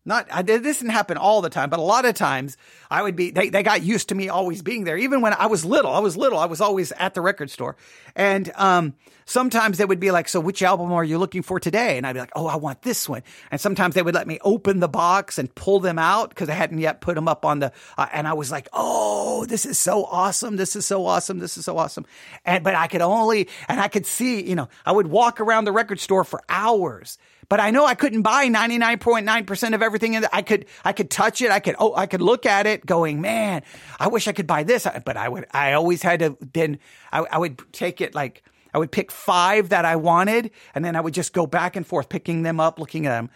not 0.06 0.28
I, 0.32 0.44
this 0.44 0.80
didn't 0.80 0.92
happen 0.92 1.18
all 1.18 1.42
the 1.42 1.50
time, 1.50 1.70
but 1.70 1.80
a 1.80 1.84
lot 1.84 2.06
of 2.06 2.14
times 2.14 2.58
I 2.92 3.02
would 3.02 3.16
be. 3.16 3.32
They 3.32 3.50
they 3.50 3.64
got 3.64 3.82
used 3.82 4.10
to 4.10 4.16
me 4.16 4.30
always 4.30 4.62
being 4.62 4.84
there, 4.84 4.98
even 4.98 5.22
when 5.22 5.34
I 5.34 5.48
was 5.48 5.66
little. 5.66 5.92
I 5.92 6.00
was 6.00 6.16
little. 6.16 6.38
I 6.38 6.46
was 6.46 6.62
always 6.62 6.92
at 6.94 7.16
the 7.16 7.22
record 7.22 7.50
store, 7.50 7.76
and 8.16 8.52
um, 8.56 8.94
sometimes 9.26 9.80
they 9.80 9.86
would 9.86 10.00
be 10.00 10.12
like, 10.12 10.30
"So 10.30 10.40
which 10.40 10.62
album 10.62 10.92
are 10.92 11.04
you 11.04 11.18
looking 11.18 11.42
for 11.42 11.60
today?" 11.60 11.98
And 11.98 12.06
I'd 12.06 12.14
be 12.14 12.20
like, 12.20 12.32
"Oh, 12.36 12.46
I 12.46 12.56
want 12.58 12.84
this 12.84 13.10
one." 13.10 13.24
And 13.50 13.60
sometimes 13.60 13.96
they 13.96 14.04
would 14.04 14.14
let 14.14 14.28
me 14.28 14.38
open 14.44 14.80
the 14.80 14.88
box 14.88 15.40
and 15.40 15.54
pull 15.56 15.80
them 15.80 15.98
out 15.98 16.30
because 16.30 16.50
I 16.50 16.54
hadn't 16.54 16.78
yet 16.78 17.02
put 17.02 17.16
them 17.16 17.28
up 17.28 17.44
on 17.44 17.60
the. 17.60 17.72
Uh, 17.98 18.08
and 18.14 18.28
I 18.28 18.34
was 18.34 18.52
like, 18.52 18.70
"Oh, 18.74 19.46
this 19.46 19.66
is 19.66 19.80
so 19.80 20.06
awesome! 20.06 20.56
This 20.56 20.76
is 20.76 20.86
so 20.86 21.06
awesome! 21.06 21.40
This 21.40 21.58
is 21.58 21.66
so 21.66 21.78
awesome!" 21.78 22.06
And 22.46 22.64
but 22.64 22.76
I 22.76 22.88
could 22.88 23.02
only 23.02 23.50
and 23.68 23.80
I 23.80 23.88
could 23.88 24.06
see, 24.06 24.48
you 24.48 24.56
know, 24.56 24.70
I 24.86 24.92
would 24.92 25.08
walk 25.08 25.42
around 25.42 25.66
the 25.66 25.72
record 25.72 26.00
store 26.00 26.24
for 26.24 26.42
hours. 26.48 27.18
But 27.50 27.60
I 27.60 27.72
know 27.72 27.86
I 27.86 27.96
couldn't 27.96 28.22
buy 28.22 28.48
99.9% 28.48 29.76
of 29.76 29.82
everything 29.82 30.14
in 30.14 30.26
I 30.32 30.42
could, 30.42 30.66
I 30.84 30.94
could 30.94 31.10
touch 31.10 31.42
it. 31.42 31.52
I 31.52 31.60
could, 31.60 31.76
oh, 31.80 31.96
I 31.96 32.06
could 32.06 32.22
look 32.22 32.46
at 32.46 32.66
it 32.68 32.86
going, 32.86 33.22
man, 33.22 33.64
I 34.00 34.08
wish 34.08 34.28
I 34.28 34.32
could 34.32 34.48
buy 34.48 34.64
this. 34.64 34.88
But 35.06 35.18
I 35.18 35.30
would, 35.30 35.46
I 35.52 35.74
always 35.74 36.02
had 36.02 36.20
to 36.20 36.38
then, 36.54 36.80
I, 37.12 37.20
I 37.20 37.38
would 37.38 37.62
take 37.72 38.02
it 38.02 38.16
like, 38.16 38.44
I 38.76 38.78
would 38.78 38.92
pick 38.92 39.10
five 39.10 39.70
that 39.70 39.86
I 39.86 39.96
wanted, 39.96 40.52
and 40.76 40.84
then 40.84 40.98
I 40.98 41.00
would 41.00 41.14
just 41.14 41.32
go 41.32 41.48
back 41.48 41.78
and 41.78 41.88
forth, 41.88 42.10
picking 42.10 42.44
them 42.44 42.60
up, 42.60 42.78
looking 42.78 43.06
at 43.06 43.12
them, 43.12 43.30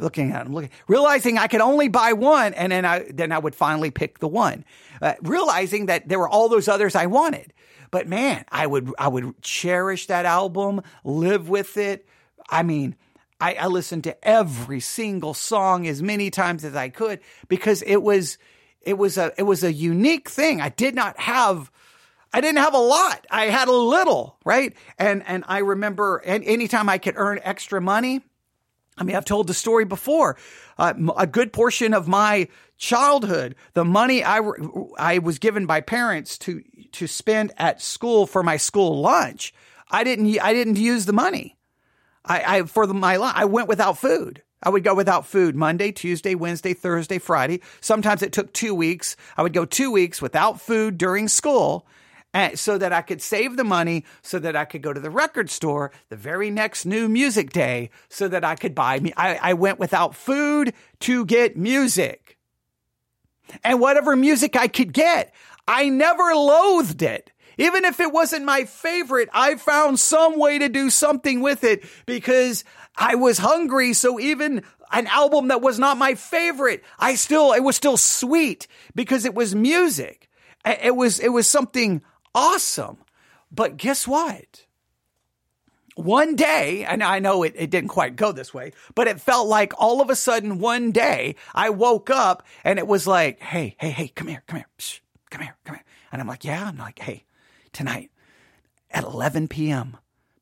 looking 0.00 0.32
at 0.32 0.44
them, 0.44 0.54
looking, 0.54 0.70
realizing 0.88 1.36
I 1.36 1.48
could 1.48 1.60
only 1.60 1.88
buy 1.88 2.14
one, 2.14 2.54
and 2.54 2.72
then 2.72 2.86
I 2.86 3.04
then 3.12 3.30
I 3.30 3.38
would 3.38 3.54
finally 3.54 3.90
pick 3.90 4.20
the 4.20 4.28
one, 4.28 4.64
uh, 5.02 5.12
realizing 5.20 5.84
that 5.86 6.08
there 6.08 6.18
were 6.18 6.30
all 6.30 6.48
those 6.48 6.66
others 6.66 6.94
I 6.94 7.04
wanted. 7.04 7.52
But 7.90 8.08
man, 8.08 8.46
I 8.50 8.66
would 8.66 8.90
I 8.98 9.08
would 9.08 9.42
cherish 9.42 10.06
that 10.06 10.24
album, 10.24 10.80
live 11.04 11.50
with 11.50 11.76
it. 11.76 12.08
I 12.48 12.62
mean, 12.62 12.96
I, 13.40 13.54
I 13.54 13.66
listened 13.66 14.04
to 14.04 14.28
every 14.28 14.80
single 14.80 15.34
song 15.34 15.86
as 15.86 16.02
many 16.02 16.30
times 16.30 16.64
as 16.64 16.74
I 16.74 16.88
could 16.88 17.20
because 17.48 17.82
it 17.82 18.02
was 18.02 18.38
it 18.80 18.96
was 18.96 19.18
a 19.18 19.32
it 19.36 19.42
was 19.42 19.62
a 19.62 19.72
unique 19.72 20.28
thing. 20.28 20.60
I 20.60 20.70
did 20.70 20.94
not 20.94 21.18
have 21.20 21.70
I 22.32 22.40
didn't 22.40 22.58
have 22.58 22.74
a 22.74 22.78
lot. 22.78 23.26
I 23.30 23.46
had 23.46 23.68
a 23.68 23.72
little, 23.72 24.38
right? 24.44 24.74
And 24.98 25.22
and 25.26 25.44
I 25.48 25.58
remember 25.58 26.18
and 26.24 26.44
anytime 26.44 26.88
I 26.88 26.98
could 26.98 27.14
earn 27.16 27.40
extra 27.42 27.80
money, 27.80 28.22
I 28.96 29.04
mean, 29.04 29.16
I've 29.16 29.24
told 29.26 29.46
the 29.46 29.54
story 29.54 29.84
before. 29.84 30.36
Uh, 30.78 30.94
a 31.16 31.26
good 31.26 31.52
portion 31.52 31.92
of 31.92 32.08
my 32.08 32.48
childhood, 32.78 33.54
the 33.74 33.84
money 33.84 34.24
I, 34.24 34.40
I 34.98 35.18
was 35.18 35.38
given 35.38 35.66
by 35.66 35.80
parents 35.82 36.38
to 36.38 36.62
to 36.92 37.06
spend 37.06 37.52
at 37.58 37.82
school 37.82 38.26
for 38.26 38.42
my 38.42 38.56
school 38.56 39.00
lunch, 39.00 39.52
I 39.90 40.04
didn't 40.04 40.40
I 40.40 40.54
didn't 40.54 40.78
use 40.78 41.04
the 41.04 41.12
money. 41.12 41.56
I, 42.26 42.58
I 42.58 42.62
for 42.62 42.86
my 42.86 43.16
I 43.16 43.44
went 43.44 43.68
without 43.68 43.98
food. 43.98 44.42
I 44.62 44.70
would 44.70 44.84
go 44.84 44.94
without 44.94 45.26
food 45.26 45.54
Monday, 45.54 45.92
Tuesday, 45.92 46.34
Wednesday, 46.34 46.74
Thursday, 46.74 47.18
Friday. 47.18 47.60
Sometimes 47.80 48.22
it 48.22 48.32
took 48.32 48.52
two 48.52 48.74
weeks. 48.74 49.16
I 49.36 49.42
would 49.42 49.52
go 49.52 49.64
two 49.64 49.90
weeks 49.90 50.20
without 50.20 50.60
food 50.60 50.98
during 50.98 51.28
school 51.28 51.86
eh, 52.34 52.56
so 52.56 52.78
that 52.78 52.92
I 52.92 53.02
could 53.02 53.22
save 53.22 53.56
the 53.56 53.64
money 53.64 54.04
so 54.22 54.38
that 54.38 54.56
I 54.56 54.64
could 54.64 54.82
go 54.82 54.92
to 54.92 55.00
the 55.00 55.10
record 55.10 55.50
store 55.50 55.92
the 56.08 56.16
very 56.16 56.50
next 56.50 56.86
new 56.86 57.08
music 57.08 57.52
day 57.52 57.90
so 58.08 58.28
that 58.28 58.44
I 58.44 58.56
could 58.56 58.74
buy 58.74 58.98
me. 58.98 59.12
I, 59.16 59.36
I 59.36 59.52
went 59.54 59.78
without 59.78 60.14
food 60.14 60.72
to 61.00 61.24
get 61.26 61.56
music. 61.56 62.38
And 63.62 63.78
whatever 63.78 64.16
music 64.16 64.56
I 64.56 64.68
could 64.68 64.92
get, 64.92 65.32
I 65.68 65.88
never 65.88 66.34
loathed 66.34 67.02
it. 67.02 67.30
Even 67.58 67.84
if 67.84 68.00
it 68.00 68.12
wasn't 68.12 68.44
my 68.44 68.64
favorite, 68.64 69.28
I 69.32 69.56
found 69.56 69.98
some 69.98 70.38
way 70.38 70.58
to 70.58 70.68
do 70.68 70.90
something 70.90 71.40
with 71.40 71.64
it 71.64 71.84
because 72.04 72.64
I 72.96 73.14
was 73.14 73.38
hungry. 73.38 73.94
So 73.94 74.20
even 74.20 74.62
an 74.92 75.06
album 75.06 75.48
that 75.48 75.62
was 75.62 75.78
not 75.78 75.96
my 75.96 76.14
favorite, 76.14 76.84
I 76.98 77.14
still, 77.14 77.52
it 77.52 77.62
was 77.62 77.76
still 77.76 77.96
sweet 77.96 78.66
because 78.94 79.24
it 79.24 79.34
was 79.34 79.54
music. 79.54 80.28
It 80.64 80.94
was, 80.94 81.18
it 81.18 81.28
was 81.28 81.46
something 81.46 82.02
awesome. 82.34 82.98
But 83.50 83.76
guess 83.76 84.06
what? 84.06 84.66
One 85.94 86.36
day, 86.36 86.84
and 86.84 87.02
I 87.02 87.20
know 87.20 87.42
it, 87.42 87.54
it 87.56 87.70
didn't 87.70 87.88
quite 87.88 88.16
go 88.16 88.32
this 88.32 88.52
way, 88.52 88.72
but 88.94 89.08
it 89.08 89.18
felt 89.18 89.48
like 89.48 89.72
all 89.78 90.02
of 90.02 90.10
a 90.10 90.16
sudden 90.16 90.58
one 90.58 90.92
day 90.92 91.36
I 91.54 91.70
woke 91.70 92.10
up 92.10 92.42
and 92.64 92.78
it 92.78 92.86
was 92.86 93.06
like, 93.06 93.40
hey, 93.40 93.76
hey, 93.78 93.90
hey, 93.90 94.08
come 94.08 94.28
here, 94.28 94.42
come 94.46 94.58
here, 94.58 94.68
Psh, 94.78 95.00
come 95.30 95.40
here, 95.40 95.56
come 95.64 95.76
here. 95.76 95.84
And 96.12 96.20
I'm 96.20 96.28
like, 96.28 96.44
yeah. 96.44 96.66
I'm 96.68 96.76
like, 96.76 96.98
hey, 96.98 97.24
tonight 97.72 98.10
at 98.90 99.04
11 99.04 99.48
p.m., 99.48 99.96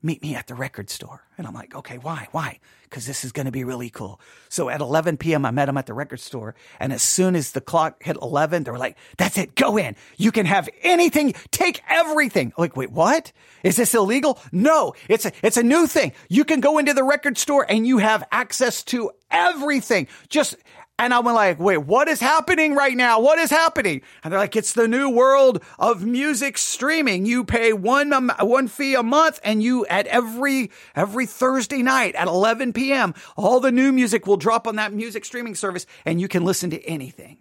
meet 0.05 0.23
me 0.23 0.35
at 0.35 0.47
the 0.47 0.55
record 0.55 0.91
store. 0.91 1.23
And 1.39 1.47
I'm 1.47 1.55
like, 1.55 1.75
okay, 1.75 1.97
why? 1.97 2.29
Why? 2.31 2.61
Because 2.83 3.07
this 3.07 3.25
is 3.25 3.33
going 3.33 3.47
to 3.47 3.53
be 3.53 3.65
really 3.65 3.89
cool. 3.89 4.21
So 4.51 4.69
at 4.69 4.83
11 4.83 5.17
p.m., 5.17 5.47
I 5.47 5.51
met 5.51 5.69
him 5.69 5.79
at 5.79 5.87
the 5.87 5.95
record 5.95 6.21
store. 6.21 6.55
And 6.79 6.93
as 6.93 7.03
soon 7.03 7.35
as 7.35 7.53
the 7.53 7.63
clock 7.63 8.03
hit 8.03 8.17
11, 8.21 8.65
they 8.65 8.71
were 8.71 8.79
like, 8.79 8.99
that's 9.17 9.39
it. 9.39 9.55
Go 9.55 9.79
in. 9.79 9.97
You 10.19 10.31
can 10.31 10.45
have 10.45 10.69
anything. 10.83 11.33
Take 11.51 11.83
everything. 11.89 12.49
I'm 12.49 12.63
like, 12.63 12.77
wait, 12.77 12.93
what? 12.93 13.33
Is 13.63 13.77
this 13.77 13.95
illegal? 13.95 14.39
No, 14.53 14.95
it's 15.09 15.25
a, 15.25 15.33
it's 15.43 15.57
a 15.57 15.63
new 15.63 15.87
thing. 15.87 16.13
You 16.29 16.45
can 16.45 16.61
go 16.61 16.77
into 16.77 16.93
the 16.93 17.03
record 17.03 17.39
store 17.39 17.65
and 17.69 17.87
you 17.87 17.99
have 17.99 18.23
access 18.31 18.85
to 18.85 19.11
everything. 19.31 20.07
Just 20.29 20.55
and 20.97 21.13
I'm 21.13 21.25
like, 21.25 21.59
wait, 21.59 21.79
what 21.79 22.07
is 22.07 22.21
happening 22.21 22.75
right 22.75 22.97
now? 22.97 23.19
What 23.19 23.39
is 23.39 23.51
happening? 23.51 24.03
And 24.23 24.33
they're 24.33 24.39
like, 24.39 24.55
it's 24.55 24.75
the 24.75 24.87
new 24.87 25.11
world 25.11 25.63
of 25.77 26.05
music 26.05 26.57
streaming. 26.57 27.27
You 27.27 27.45
pay 27.45 27.73
one, 27.73 28.13
one 28.41 28.69
fee 28.69 28.95
a 28.95 29.03
month 29.03 29.41
and 29.43 29.61
you 29.61 29.85
at 29.87 30.07
every, 30.07 30.71
every 30.95 31.27
Thursday 31.27 31.83
night 31.83 32.15
at 32.15 32.29
11 32.29 32.73
PM, 32.75 33.13
all 33.37 33.59
the 33.59 33.73
new 33.73 33.91
music 33.93 34.27
will 34.27 34.37
drop 34.37 34.69
on 34.69 34.77
that 34.77 34.93
music 34.93 35.25
streaming 35.25 35.57
service 35.57 35.85
and 36.05 36.21
you 36.21 36.29
can 36.29 36.45
listen 36.45 36.71
to 36.71 36.83
anything. 36.85 37.39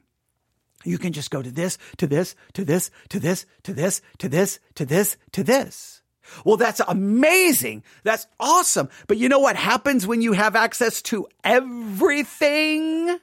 You 0.83 0.97
can 0.97 1.13
just 1.13 1.29
go 1.29 1.43
to 1.43 1.51
this, 1.51 1.77
to 1.97 2.07
this, 2.07 2.35
to 2.53 2.65
this, 2.65 2.89
to 3.09 3.19
this, 3.19 3.45
to 3.63 3.73
this, 3.73 4.01
to 4.17 4.29
this, 4.29 4.59
to 4.75 4.85
this, 4.85 5.17
to 5.31 5.43
this. 5.43 6.01
Well, 6.43 6.57
that's 6.57 6.81
amazing. 6.87 7.83
That's 8.03 8.25
awesome. 8.39 8.89
But 9.07 9.17
you 9.17 9.29
know 9.29 9.39
what 9.39 9.55
happens 9.57 10.07
when 10.07 10.23
you 10.23 10.33
have 10.33 10.55
access 10.55 11.03
to 11.03 11.27
everything? 11.43 13.19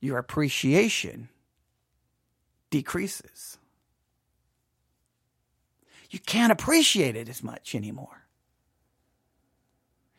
Your 0.00 0.18
appreciation 0.18 1.28
decreases. 2.70 3.58
You 6.10 6.18
can't 6.18 6.50
appreciate 6.50 7.16
it 7.16 7.28
as 7.28 7.42
much 7.42 7.74
anymore. 7.74 8.24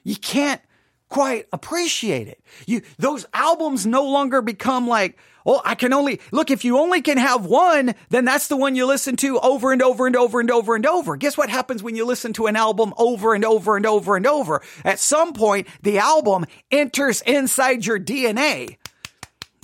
You 0.03 0.15
can't 0.15 0.61
quite 1.09 1.47
appreciate 1.51 2.27
it. 2.27 2.41
You, 2.65 2.81
those 2.97 3.25
albums 3.33 3.85
no 3.85 4.05
longer 4.05 4.41
become 4.41 4.87
like, 4.87 5.17
oh, 5.45 5.61
I 5.65 5.75
can 5.75 5.91
only, 5.91 6.21
look, 6.31 6.49
if 6.49 6.63
you 6.63 6.77
only 6.77 7.01
can 7.01 7.17
have 7.17 7.45
one, 7.45 7.93
then 8.09 8.23
that's 8.23 8.47
the 8.47 8.55
one 8.55 8.75
you 8.75 8.85
listen 8.85 9.17
to 9.17 9.37
over 9.39 9.73
and 9.73 9.81
over 9.81 10.07
and 10.07 10.15
over 10.15 10.39
and 10.39 10.49
over 10.49 10.75
and 10.75 10.85
over. 10.85 11.17
Guess 11.17 11.37
what 11.37 11.49
happens 11.49 11.83
when 11.83 11.95
you 11.95 12.05
listen 12.05 12.31
to 12.33 12.47
an 12.47 12.55
album 12.55 12.93
over 12.97 13.33
and 13.33 13.43
over 13.43 13.75
and 13.75 13.85
over 13.85 14.15
and 14.15 14.25
over? 14.25 14.61
At 14.85 14.99
some 14.99 15.33
point, 15.33 15.67
the 15.81 15.99
album 15.99 16.45
enters 16.71 17.21
inside 17.23 17.85
your 17.85 17.99
DNA. 17.99 18.77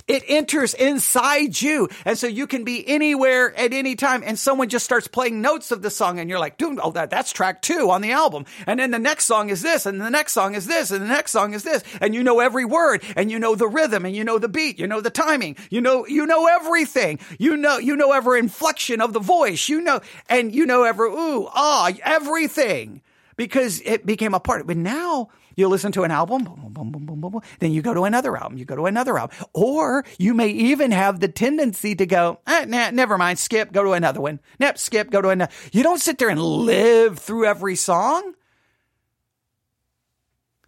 It 0.08 0.24
enters 0.26 0.72
inside 0.72 1.60
you. 1.60 1.88
And 2.06 2.18
so 2.18 2.26
you 2.26 2.46
can 2.46 2.64
be 2.64 2.86
anywhere 2.88 3.54
at 3.54 3.74
any 3.74 3.94
time 3.94 4.22
and 4.24 4.38
someone 4.38 4.70
just 4.70 4.86
starts 4.86 5.06
playing 5.06 5.42
notes 5.42 5.70
of 5.70 5.82
the 5.82 5.90
song 5.90 6.18
and 6.18 6.30
you're 6.30 6.38
like, 6.38 6.56
dude, 6.56 6.80
oh, 6.82 6.92
that, 6.92 7.10
that's 7.10 7.30
track 7.30 7.60
two 7.60 7.90
on 7.90 8.00
the 8.00 8.12
album. 8.12 8.46
And 8.66 8.80
then 8.80 8.90
the 8.90 8.98
next 8.98 9.26
song 9.26 9.50
is 9.50 9.60
this 9.60 9.84
and 9.84 10.00
the 10.00 10.08
next 10.08 10.32
song 10.32 10.54
is 10.54 10.66
this 10.66 10.90
and 10.90 11.02
the 11.02 11.08
next 11.08 11.32
song 11.32 11.52
is 11.52 11.62
this. 11.62 11.84
And 12.00 12.14
you 12.14 12.22
know 12.22 12.40
every 12.40 12.64
word 12.64 13.02
and 13.16 13.30
you 13.30 13.38
know 13.38 13.54
the 13.54 13.68
rhythm 13.68 14.06
and 14.06 14.16
you 14.16 14.24
know 14.24 14.38
the 14.38 14.48
beat, 14.48 14.78
you 14.78 14.86
know 14.86 15.02
the 15.02 15.10
timing, 15.10 15.56
you 15.70 15.82
know, 15.82 16.06
you 16.06 16.24
know 16.24 16.46
everything. 16.46 17.18
You 17.38 17.56
know, 17.58 17.76
you 17.76 17.94
know 17.94 18.12
every 18.12 18.38
inflection 18.38 19.02
of 19.02 19.12
the 19.12 19.20
voice, 19.20 19.68
you 19.68 19.82
know, 19.82 20.00
and 20.30 20.54
you 20.54 20.64
know 20.64 20.84
every, 20.84 21.10
ooh, 21.10 21.48
ah, 21.52 21.92
everything 22.02 23.02
because 23.36 23.80
it 23.82 24.04
became 24.06 24.34
a 24.34 24.40
part 24.40 24.60
of 24.60 24.64
it. 24.64 24.68
But 24.68 24.76
now 24.78 25.28
You 25.58 25.66
listen 25.66 25.90
to 25.90 26.04
an 26.04 26.12
album, 26.12 26.44
boom, 26.44 26.70
boom, 26.72 26.92
boom, 26.92 27.04
boom, 27.04 27.20
boom, 27.20 27.32
boom. 27.32 27.42
then 27.58 27.72
you 27.72 27.82
go 27.82 27.92
to 27.92 28.04
another 28.04 28.36
album, 28.36 28.58
you 28.58 28.64
go 28.64 28.76
to 28.76 28.86
another 28.86 29.18
album. 29.18 29.36
Or 29.52 30.04
you 30.16 30.32
may 30.32 30.50
even 30.50 30.92
have 30.92 31.18
the 31.18 31.26
tendency 31.26 31.96
to 31.96 32.06
go, 32.06 32.38
eh, 32.46 32.64
nah, 32.68 32.90
never 32.90 33.18
mind, 33.18 33.40
skip, 33.40 33.72
go 33.72 33.82
to 33.82 33.90
another 33.90 34.20
one. 34.20 34.38
Nope, 34.60 34.78
skip, 34.78 35.10
go 35.10 35.20
to 35.20 35.30
another. 35.30 35.50
You 35.72 35.82
don't 35.82 36.00
sit 36.00 36.18
there 36.18 36.28
and 36.28 36.40
live 36.40 37.18
through 37.18 37.46
every 37.46 37.74
song. 37.74 38.34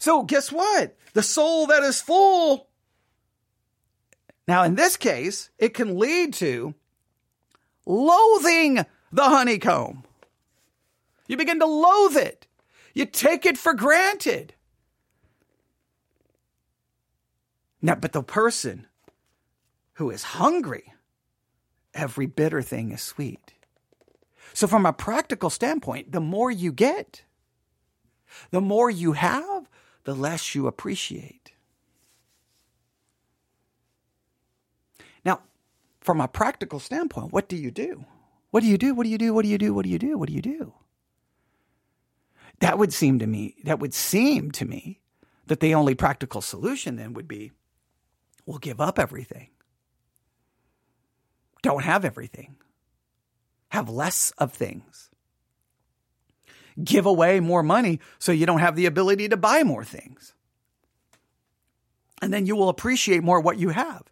So 0.00 0.24
guess 0.24 0.50
what? 0.50 0.96
The 1.12 1.22
soul 1.22 1.68
that 1.68 1.84
is 1.84 2.00
full. 2.00 2.66
Now, 4.48 4.64
in 4.64 4.74
this 4.74 4.96
case, 4.96 5.50
it 5.56 5.72
can 5.72 6.00
lead 6.00 6.34
to 6.34 6.74
loathing 7.86 8.84
the 9.12 9.22
honeycomb. 9.22 10.02
You 11.28 11.36
begin 11.36 11.60
to 11.60 11.66
loathe 11.66 12.16
it. 12.16 12.48
You 12.92 13.06
take 13.06 13.46
it 13.46 13.56
for 13.56 13.72
granted. 13.72 14.54
Now, 17.82 17.94
but 17.94 18.12
the 18.12 18.22
person 18.22 18.86
who 19.94 20.10
is 20.10 20.22
hungry, 20.22 20.92
every 21.94 22.26
bitter 22.26 22.62
thing 22.62 22.90
is 22.90 23.02
sweet. 23.02 23.54
So, 24.52 24.66
from 24.66 24.84
a 24.84 24.92
practical 24.92 25.50
standpoint, 25.50 26.12
the 26.12 26.20
more 26.20 26.50
you 26.50 26.72
get, 26.72 27.22
the 28.50 28.60
more 28.60 28.90
you 28.90 29.12
have, 29.12 29.68
the 30.04 30.14
less 30.14 30.54
you 30.54 30.66
appreciate. 30.66 31.52
Now, 35.24 35.40
from 36.00 36.20
a 36.20 36.28
practical 36.28 36.80
standpoint, 36.80 37.32
what 37.32 37.48
do 37.48 37.56
you 37.56 37.70
do? 37.70 38.04
What 38.50 38.62
do 38.62 38.66
you 38.66 38.78
do? 38.78 38.94
What 38.94 39.04
do 39.04 39.10
you 39.10 39.18
do? 39.18 39.32
What 39.32 39.42
do 39.42 39.48
you 39.48 39.58
do? 39.58 39.74
What 39.74 39.84
do 39.84 39.90
you 39.90 39.98
do? 39.98 40.18
What 40.18 40.28
do 40.28 40.34
you 40.34 40.42
do? 40.42 40.74
That 42.60 42.78
would 42.78 42.92
seem 42.92 43.18
to 43.20 43.26
me, 43.26 43.54
that 43.64 43.78
would 43.78 43.94
seem 43.94 44.50
to 44.52 44.64
me 44.64 45.00
that 45.46 45.60
the 45.60 45.74
only 45.74 45.94
practical 45.94 46.40
solution 46.40 46.96
then 46.96 47.14
would 47.14 47.28
be 47.28 47.52
we'll 48.50 48.58
give 48.58 48.80
up 48.80 48.98
everything. 48.98 49.48
Don't 51.62 51.84
have 51.84 52.04
everything. 52.04 52.56
Have 53.68 53.88
less 53.88 54.32
of 54.38 54.52
things. 54.52 55.08
Give 56.82 57.06
away 57.06 57.38
more 57.38 57.62
money 57.62 58.00
so 58.18 58.32
you 58.32 58.46
don't 58.46 58.58
have 58.58 58.74
the 58.74 58.86
ability 58.86 59.28
to 59.28 59.36
buy 59.36 59.62
more 59.62 59.84
things. 59.84 60.34
And 62.20 62.32
then 62.32 62.44
you 62.44 62.56
will 62.56 62.68
appreciate 62.68 63.22
more 63.22 63.40
what 63.40 63.56
you 63.56 63.68
have. 63.68 64.02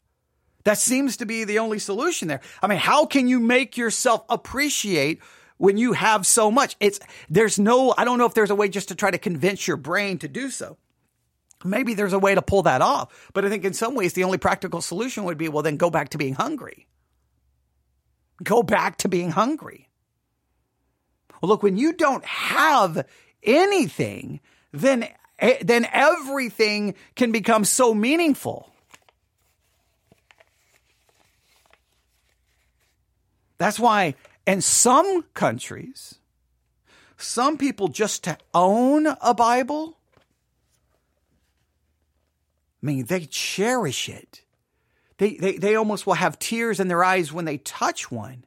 That 0.62 0.78
seems 0.78 1.16
to 1.16 1.26
be 1.26 1.42
the 1.42 1.58
only 1.58 1.80
solution 1.80 2.28
there. 2.28 2.40
I 2.62 2.68
mean, 2.68 2.78
how 2.78 3.06
can 3.06 3.26
you 3.26 3.40
make 3.40 3.76
yourself 3.76 4.24
appreciate 4.28 5.20
when 5.56 5.76
you 5.76 5.94
have 5.94 6.24
so 6.24 6.52
much. 6.52 6.76
It's, 6.78 7.00
there's 7.28 7.58
no, 7.58 7.92
I 7.98 8.04
don't 8.04 8.18
know 8.18 8.26
if 8.26 8.34
there's 8.34 8.50
a 8.50 8.54
way 8.54 8.68
just 8.68 8.88
to 8.88 8.94
try 8.94 9.10
to 9.10 9.18
convince 9.18 9.66
your 9.66 9.76
brain 9.76 10.18
to 10.18 10.28
do 10.28 10.50
so. 10.50 10.76
Maybe 11.64 11.94
there's 11.94 12.12
a 12.12 12.18
way 12.18 12.34
to 12.34 12.42
pull 12.42 12.62
that 12.62 12.82
off. 12.82 13.30
But 13.32 13.44
I 13.44 13.48
think 13.48 13.64
in 13.64 13.74
some 13.74 13.94
ways, 13.94 14.12
the 14.12 14.24
only 14.24 14.38
practical 14.38 14.80
solution 14.80 15.24
would 15.24 15.38
be, 15.38 15.48
well, 15.48 15.62
then 15.62 15.76
go 15.76 15.90
back 15.90 16.10
to 16.10 16.18
being 16.18 16.34
hungry. 16.34 16.86
Go 18.42 18.62
back 18.62 18.98
to 18.98 19.08
being 19.08 19.30
hungry. 19.30 19.88
Well, 21.40 21.48
look, 21.48 21.62
when 21.62 21.76
you 21.76 21.92
don't 21.92 22.24
have 22.24 23.06
anything, 23.42 24.40
then, 24.72 25.08
eh, 25.38 25.58
then 25.62 25.86
everything 25.92 26.94
can 27.16 27.32
become 27.32 27.64
so 27.64 27.94
meaningful. 27.94 28.72
That's 33.58 33.78
why 33.78 34.14
in 34.46 34.60
some 34.60 35.24
countries, 35.34 36.14
some 37.16 37.58
people 37.58 37.88
just 37.88 38.24
to 38.24 38.38
own 38.54 39.08
a 39.20 39.34
Bible, 39.34 39.97
I 42.82 42.86
mean, 42.86 43.06
they 43.06 43.26
cherish 43.26 44.08
it. 44.08 44.42
They, 45.18 45.34
they, 45.34 45.56
they 45.58 45.74
almost 45.74 46.06
will 46.06 46.14
have 46.14 46.38
tears 46.38 46.78
in 46.78 46.88
their 46.88 47.02
eyes 47.02 47.32
when 47.32 47.44
they 47.44 47.58
touch 47.58 48.10
one. 48.10 48.44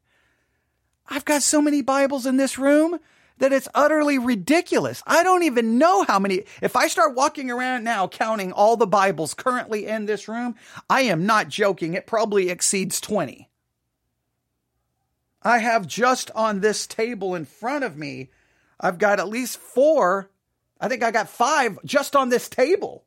I've 1.07 1.25
got 1.25 1.43
so 1.43 1.61
many 1.61 1.81
Bibles 1.81 2.25
in 2.25 2.37
this 2.37 2.57
room 2.57 2.97
that 3.39 3.51
it's 3.51 3.67
utterly 3.73 4.17
ridiculous. 4.17 5.03
I 5.05 5.23
don't 5.23 5.43
even 5.43 5.77
know 5.77 6.03
how 6.03 6.19
many. 6.19 6.43
If 6.61 6.75
I 6.75 6.87
start 6.87 7.15
walking 7.15 7.51
around 7.51 7.83
now 7.83 8.07
counting 8.07 8.53
all 8.53 8.77
the 8.77 8.87
Bibles 8.87 9.33
currently 9.33 9.87
in 9.87 10.05
this 10.05 10.27
room, 10.27 10.55
I 10.89 11.01
am 11.01 11.25
not 11.25 11.49
joking. 11.49 11.93
It 11.93 12.07
probably 12.07 12.49
exceeds 12.49 13.01
20. 13.01 13.49
I 15.43 15.57
have 15.57 15.87
just 15.87 16.31
on 16.35 16.59
this 16.59 16.85
table 16.85 17.35
in 17.35 17.45
front 17.45 17.83
of 17.83 17.97
me, 17.97 18.29
I've 18.79 18.99
got 18.99 19.19
at 19.19 19.27
least 19.27 19.57
four. 19.57 20.29
I 20.79 20.87
think 20.87 21.03
I 21.03 21.11
got 21.11 21.27
five 21.27 21.79
just 21.83 22.15
on 22.15 22.29
this 22.29 22.47
table. 22.47 23.03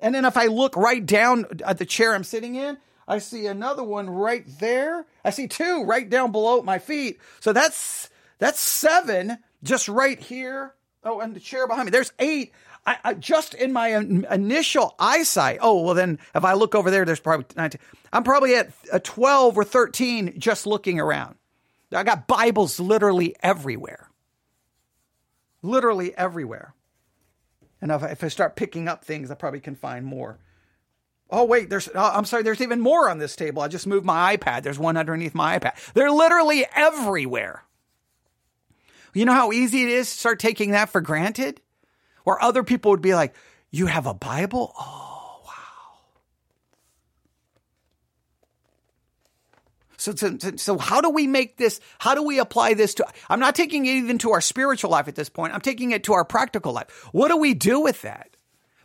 And 0.00 0.14
then 0.14 0.24
if 0.24 0.36
I 0.36 0.46
look 0.46 0.76
right 0.76 1.04
down 1.04 1.46
at 1.64 1.78
the 1.78 1.86
chair 1.86 2.14
I'm 2.14 2.24
sitting 2.24 2.54
in, 2.54 2.78
I 3.06 3.18
see 3.18 3.46
another 3.46 3.82
one 3.82 4.08
right 4.08 4.44
there. 4.60 5.04
I 5.24 5.30
see 5.30 5.48
two 5.48 5.84
right 5.84 6.08
down 6.08 6.32
below 6.32 6.62
my 6.62 6.78
feet. 6.78 7.20
So 7.40 7.52
that's 7.52 8.08
that's 8.38 8.60
seven 8.60 9.38
just 9.62 9.88
right 9.88 10.18
here. 10.18 10.74
Oh, 11.02 11.20
and 11.20 11.34
the 11.34 11.40
chair 11.40 11.66
behind 11.66 11.86
me. 11.86 11.90
There's 11.90 12.12
eight. 12.18 12.52
I, 12.86 12.96
I, 13.04 13.14
just 13.14 13.54
in 13.54 13.72
my 13.72 13.88
initial 13.88 14.94
eyesight. 14.98 15.58
Oh, 15.60 15.82
well, 15.82 15.94
then 15.94 16.18
if 16.34 16.44
I 16.44 16.54
look 16.54 16.74
over 16.74 16.90
there, 16.90 17.04
there's 17.04 17.20
probably 17.20 17.46
19. 17.56 17.80
I'm 18.12 18.24
probably 18.24 18.54
at 18.54 18.70
a 18.90 19.00
12 19.00 19.58
or 19.58 19.64
13 19.64 20.40
just 20.40 20.66
looking 20.66 20.98
around. 20.98 21.36
I 21.92 22.04
got 22.04 22.26
Bibles 22.26 22.80
literally 22.80 23.34
everywhere. 23.42 24.08
Literally 25.62 26.16
everywhere. 26.16 26.74
And 27.80 27.90
if 27.90 28.02
I, 28.02 28.08
if 28.08 28.24
I 28.24 28.28
start 28.28 28.56
picking 28.56 28.88
up 28.88 29.04
things, 29.04 29.30
I 29.30 29.34
probably 29.34 29.60
can 29.60 29.74
find 29.74 30.04
more. 30.04 30.38
Oh, 31.30 31.44
wait, 31.44 31.70
there's, 31.70 31.88
oh, 31.94 32.10
I'm 32.12 32.24
sorry, 32.24 32.42
there's 32.42 32.60
even 32.60 32.80
more 32.80 33.08
on 33.08 33.18
this 33.18 33.36
table. 33.36 33.62
I 33.62 33.68
just 33.68 33.86
moved 33.86 34.04
my 34.04 34.36
iPad. 34.36 34.62
There's 34.62 34.78
one 34.78 34.96
underneath 34.96 35.34
my 35.34 35.58
iPad. 35.58 35.92
They're 35.94 36.10
literally 36.10 36.66
everywhere. 36.74 37.64
You 39.14 39.24
know 39.24 39.32
how 39.32 39.52
easy 39.52 39.82
it 39.82 39.88
is 39.88 40.10
to 40.10 40.18
start 40.18 40.38
taking 40.38 40.72
that 40.72 40.90
for 40.90 41.00
granted? 41.00 41.60
Where 42.24 42.40
other 42.42 42.62
people 42.62 42.90
would 42.90 43.02
be 43.02 43.14
like, 43.14 43.34
You 43.70 43.86
have 43.86 44.06
a 44.06 44.14
Bible? 44.14 44.74
Oh, 44.78 45.09
So, 50.00 50.14
so, 50.14 50.38
so 50.56 50.78
how 50.78 51.02
do 51.02 51.10
we 51.10 51.26
make 51.26 51.58
this? 51.58 51.78
How 51.98 52.14
do 52.14 52.22
we 52.22 52.38
apply 52.38 52.72
this 52.72 52.94
to? 52.94 53.06
I'm 53.28 53.38
not 53.38 53.54
taking 53.54 53.84
it 53.84 53.90
even 53.90 54.16
to 54.18 54.30
our 54.32 54.40
spiritual 54.40 54.90
life 54.90 55.08
at 55.08 55.14
this 55.14 55.28
point. 55.28 55.52
I'm 55.52 55.60
taking 55.60 55.90
it 55.90 56.04
to 56.04 56.14
our 56.14 56.24
practical 56.24 56.72
life. 56.72 56.90
What 57.12 57.28
do 57.28 57.36
we 57.36 57.52
do 57.52 57.80
with 57.80 58.00
that? 58.02 58.28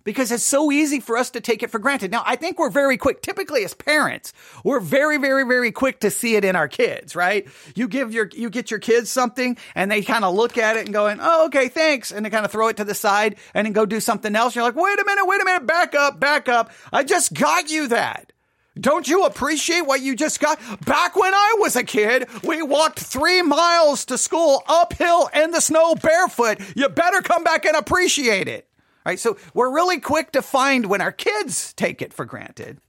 Because 0.04 0.32
it's 0.32 0.44
so 0.44 0.72
easy 0.72 1.00
for 1.00 1.18
us 1.18 1.32
to 1.32 1.42
take 1.42 1.64
it 1.64 1.72
for 1.72 1.80
granted. 1.80 2.12
Now, 2.12 2.22
I 2.26 2.36
think 2.36 2.60
we're 2.60 2.70
very 2.70 2.98
quick, 2.98 3.22
typically 3.22 3.64
as 3.64 3.74
parents, 3.74 4.34
we're 4.64 4.82
very, 4.82 5.18
very, 5.18 5.46
very 5.46 5.72
quick 5.72 6.02
to 6.02 6.12
see 6.12 6.36
it 6.36 6.46
in 6.46 6.56
our 6.56 6.68
kids, 6.68 7.16
right? 7.16 7.48
You 7.76 7.88
give 7.88 8.14
your, 8.14 8.30
you 8.34 8.50
get 8.52 8.70
your 8.70 8.82
kids 8.82 9.10
something 9.10 9.58
and 9.74 9.90
they 9.90 10.04
kind 10.04 10.26
of 10.26 10.36
look 10.36 10.60
at 10.60 10.76
it 10.76 10.86
and 10.86 10.94
going, 10.94 11.20
oh, 11.22 11.46
okay, 11.46 11.70
thanks. 11.70 12.12
And 12.12 12.26
they 12.26 12.30
kind 12.30 12.46
of 12.46 12.52
throw 12.52 12.68
it 12.68 12.78
to 12.78 12.84
the 12.84 12.94
side 12.94 13.38
and 13.56 13.66
then 13.66 13.74
go 13.74 13.86
do 13.86 14.00
something 14.00 14.36
else. 14.36 14.54
You're 14.54 14.66
like, 14.66 14.76
wait 14.76 15.00
a 15.00 15.06
minute, 15.06 15.26
wait 15.26 15.42
a 15.42 15.46
minute, 15.46 15.66
back 15.66 15.96
up, 15.96 16.20
back 16.20 16.50
up. 16.50 16.72
I 16.94 17.04
just 17.04 17.34
got 17.34 17.72
you 17.72 17.88
that. 17.88 18.32
Don't 18.80 19.08
you 19.08 19.24
appreciate 19.24 19.82
what 19.82 20.02
you 20.02 20.16
just 20.16 20.40
got? 20.40 20.60
Back 20.86 21.16
when 21.16 21.34
I 21.34 21.56
was 21.60 21.76
a 21.76 21.84
kid, 21.84 22.28
we 22.44 22.62
walked 22.62 23.00
three 23.00 23.42
miles 23.42 24.06
to 24.06 24.18
school 24.18 24.64
uphill 24.68 25.30
in 25.34 25.52
the 25.52 25.62
snow 25.62 25.96
barefoot. 25.96 26.60
You 26.76 26.90
better 26.90 27.22
come 27.22 27.44
back 27.44 27.66
and 27.66 27.76
appreciate 27.76 28.48
it. 28.48 28.68
Right? 29.06 29.20
So 29.20 29.38
we're 29.54 29.74
really 29.74 30.00
quick 30.00 30.32
to 30.32 30.42
find 30.42 30.88
when 30.88 31.00
our 31.00 31.12
kids 31.12 31.74
take 31.74 32.02
it 32.02 32.14
for 32.14 32.26
granted. 32.26 32.80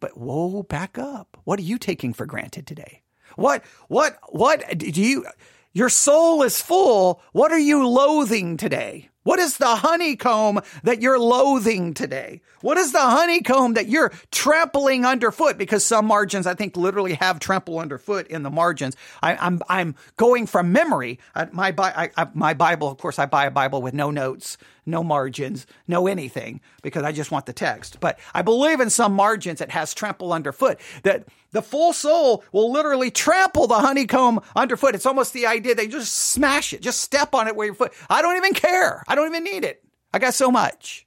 But 0.00 0.18
whoa, 0.18 0.62
back 0.64 0.98
up. 0.98 1.38
What 1.44 1.58
are 1.58 1.62
you 1.62 1.78
taking 1.78 2.12
for 2.12 2.26
granted 2.26 2.66
today? 2.66 3.02
What, 3.36 3.64
what, 3.88 4.18
what 4.28 4.78
do 4.78 5.02
you, 5.02 5.26
your 5.72 5.88
soul 5.88 6.42
is 6.42 6.60
full. 6.60 7.22
What 7.32 7.52
are 7.52 7.58
you 7.58 7.86
loathing 7.86 8.56
today? 8.56 9.08
What 9.24 9.38
is 9.40 9.58
the 9.58 9.76
honeycomb 9.76 10.60
that 10.84 11.02
you're 11.02 11.18
loathing 11.18 11.92
today? 11.92 12.40
What 12.60 12.78
is 12.78 12.92
the 12.92 13.00
honeycomb 13.00 13.74
that 13.74 13.88
you're 13.88 14.12
trampling 14.30 15.04
underfoot? 15.04 15.58
Because 15.58 15.84
some 15.84 16.06
margins, 16.06 16.46
I 16.46 16.54
think, 16.54 16.76
literally 16.76 17.14
have 17.14 17.38
trample 17.38 17.78
underfoot 17.78 18.26
in 18.28 18.42
the 18.42 18.50
margins. 18.50 18.96
I, 19.22 19.32
am 19.32 19.38
I'm, 19.40 19.62
I'm 19.68 19.94
going 20.16 20.46
from 20.46 20.72
memory. 20.72 21.18
Uh, 21.34 21.46
my 21.52 21.74
I, 21.78 22.10
I, 22.16 22.28
my 22.34 22.54
Bible, 22.54 22.88
of 22.88 22.98
course, 22.98 23.18
I 23.18 23.26
buy 23.26 23.46
a 23.46 23.50
Bible 23.50 23.82
with 23.82 23.94
no 23.94 24.10
notes, 24.10 24.56
no 24.86 25.04
margins, 25.04 25.66
no 25.86 26.06
anything, 26.06 26.60
because 26.82 27.04
I 27.04 27.12
just 27.12 27.30
want 27.30 27.46
the 27.46 27.52
text. 27.52 28.00
But 28.00 28.18
I 28.34 28.42
believe 28.42 28.80
in 28.80 28.90
some 28.90 29.12
margins 29.12 29.60
it 29.60 29.70
has 29.70 29.94
trample 29.94 30.32
underfoot. 30.32 30.80
That 31.02 31.26
the 31.52 31.62
full 31.62 31.92
soul 31.92 32.44
will 32.52 32.72
literally 32.72 33.10
trample 33.10 33.66
the 33.66 33.78
honeycomb 33.78 34.40
underfoot. 34.54 34.94
It's 34.94 35.06
almost 35.06 35.32
the 35.32 35.46
idea 35.46 35.74
they 35.74 35.86
just 35.86 36.12
smash 36.12 36.72
it, 36.72 36.82
just 36.82 37.00
step 37.00 37.34
on 37.34 37.48
it 37.48 37.56
where 37.56 37.66
your 37.66 37.74
foot. 37.74 37.92
I 38.10 38.20
don't 38.20 38.36
even 38.36 38.54
care. 38.54 39.04
I 39.08 39.16
don't 39.16 39.26
even 39.26 39.42
need 39.42 39.64
it. 39.64 39.82
I 40.12 40.20
got 40.20 40.34
so 40.34 40.50
much. 40.52 41.06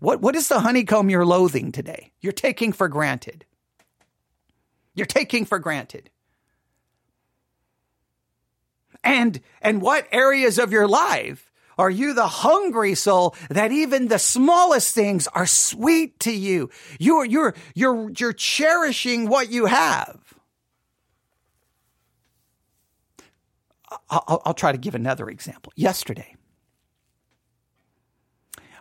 What, 0.00 0.20
what 0.20 0.34
is 0.34 0.48
the 0.48 0.60
honeycomb 0.60 1.10
you're 1.10 1.24
loathing 1.24 1.70
today? 1.70 2.12
You're 2.20 2.32
taking 2.32 2.72
for 2.72 2.88
granted. 2.88 3.44
You're 4.94 5.06
taking 5.06 5.44
for 5.44 5.58
granted. 5.58 6.10
And, 9.04 9.40
and 9.62 9.80
what 9.80 10.08
areas 10.10 10.58
of 10.58 10.72
your 10.72 10.88
life 10.88 11.52
Are 11.78 11.90
you 11.90 12.14
the 12.14 12.26
hungry 12.26 12.94
soul 12.94 13.34
that 13.50 13.70
even 13.70 14.08
the 14.08 14.18
smallest 14.18 14.94
things 14.94 15.28
are 15.28 15.46
sweet 15.46 16.18
to 16.20 16.32
you? 16.32 16.70
You're, 16.98 17.24
you're, 17.24 17.54
you're, 17.74 18.10
you're 18.16 18.32
cherishing 18.32 19.28
what 19.28 19.50
you 19.50 19.66
have. 19.66 20.18
I'll, 24.08 24.42
I'll 24.44 24.54
try 24.54 24.72
to 24.72 24.78
give 24.78 24.94
another 24.94 25.28
example. 25.28 25.72
Yesterday, 25.76 26.35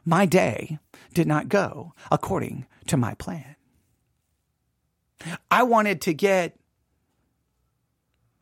my 0.06 0.26
day 0.26 0.80
did 1.14 1.28
not 1.28 1.50
go 1.50 1.94
according 2.12 2.66
to 2.88 2.98
my 2.98 3.16
plan. 3.16 3.56
I 5.50 5.64
wanted 5.64 6.02
to 6.02 6.14
get 6.14 6.58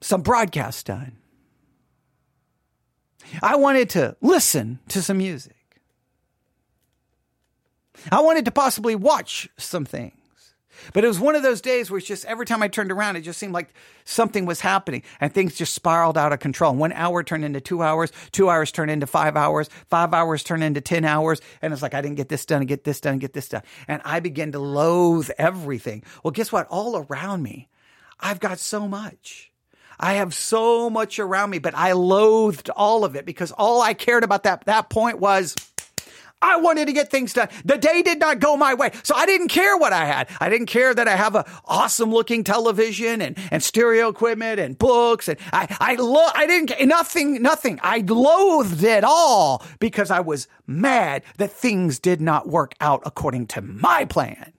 some 0.02 0.21
broadcast 0.21 0.86
done. 0.86 1.17
I 3.41 3.56
wanted 3.56 3.89
to 3.91 4.17
listen 4.21 4.80
to 4.89 5.02
some 5.02 5.17
music. 5.17 5.56
I 8.12 8.19
wanted 8.19 8.45
to 8.45 8.52
possibly 8.52 8.95
watch 8.95 9.47
some 9.58 9.86
things. 9.86 10.22
But 10.93 11.03
it 11.03 11.07
was 11.07 11.19
one 11.19 11.36
of 11.36 11.43
those 11.43 11.62
days 11.62 11.89
where 11.89 11.97
it's 11.97 12.07
just 12.07 12.25
every 12.25 12.45
time 12.45 12.62
I 12.63 12.67
turned 12.67 12.91
around, 12.91 13.15
it 13.15 13.21
just 13.21 13.39
seemed 13.39 13.53
like 13.53 13.73
something 14.05 14.45
was 14.45 14.59
happening 14.59 15.03
and 15.21 15.33
things 15.33 15.55
just 15.55 15.73
spiraled 15.73 16.17
out 16.17 16.33
of 16.33 16.39
control. 16.39 16.73
One 16.75 16.91
hour 16.91 17.23
turned 17.23 17.45
into 17.45 17.62
two 17.62 17.81
hours, 17.81 18.12
two 18.31 18.49
hours 18.49 18.71
turned 18.71 18.91
into 18.91 19.07
five 19.07 19.36
hours, 19.36 19.69
five 19.89 20.13
hours 20.13 20.43
turned 20.43 20.63
into 20.63 20.81
10 20.81 21.05
hours. 21.05 21.41
And 21.62 21.73
it's 21.73 21.81
like, 21.81 21.93
I 21.93 22.01
didn't 22.01 22.17
get 22.17 22.29
this 22.29 22.45
done 22.45 22.65
get 22.65 22.83
this 22.83 22.99
done 23.01 23.19
get 23.19 23.33
this 23.33 23.49
done. 23.49 23.63
And 23.88 24.01
I 24.05 24.19
began 24.19 24.51
to 24.53 24.59
loathe 24.59 25.29
everything. 25.38 26.03
Well, 26.23 26.31
guess 26.31 26.51
what? 26.51 26.67
All 26.67 26.97
around 26.97 27.43
me, 27.43 27.69
I've 28.19 28.39
got 28.39 28.59
so 28.59 28.88
much. 28.88 29.51
I 29.99 30.13
have 30.13 30.33
so 30.33 30.89
much 30.89 31.19
around 31.19 31.51
me, 31.51 31.59
but 31.59 31.75
I 31.75 31.91
loathed 31.93 32.69
all 32.69 33.05
of 33.05 33.15
it 33.15 33.25
because 33.25 33.51
all 33.51 33.81
I 33.81 33.93
cared 33.93 34.23
about 34.23 34.43
that, 34.43 34.65
that 34.65 34.89
point 34.89 35.19
was, 35.19 35.55
I 36.43 36.58
wanted 36.58 36.88
to 36.88 36.93
get 36.93 37.10
things 37.10 37.32
done. 37.32 37.47
The 37.63 37.77
day 37.77 38.01
did 38.01 38.19
not 38.19 38.39
go 38.39 38.58
my 38.58 38.73
way. 38.73 38.91
So 39.03 39.15
I 39.15 39.25
didn't 39.25 39.47
care 39.47 39.77
what 39.77 39.93
I 39.93 40.06
had. 40.06 40.29
I 40.41 40.49
didn't 40.49 40.67
care 40.67 40.93
that 40.93 41.08
I 41.08 41.15
have 41.15 41.36
a 41.36 41.45
awesome 41.65 42.12
looking 42.12 42.43
television 42.43 43.21
and, 43.21 43.38
and 43.49 43.63
stereo 43.63 44.10
equipment 44.10 44.60
and 44.60 44.77
books. 44.77 45.29
And 45.29 45.39
I, 45.53 45.73
I, 45.79 45.95
lo- 45.95 46.32
I 46.36 46.45
didn't, 46.45 46.86
nothing, 46.86 47.41
nothing. 47.41 47.79
I 47.82 47.99
loathed 47.99 48.84
it 48.84 49.06
all 49.06 49.63
because 49.79 50.12
I 50.12 50.19
was 50.19 50.47
mad 50.67 51.23
that 51.38 51.51
things 51.51 51.97
did 51.99 52.19
not 52.19 52.47
work 52.49 52.73
out 52.82 53.01
according 53.06 53.47
to 53.47 53.62
my 53.62 54.03
plan. 54.03 54.51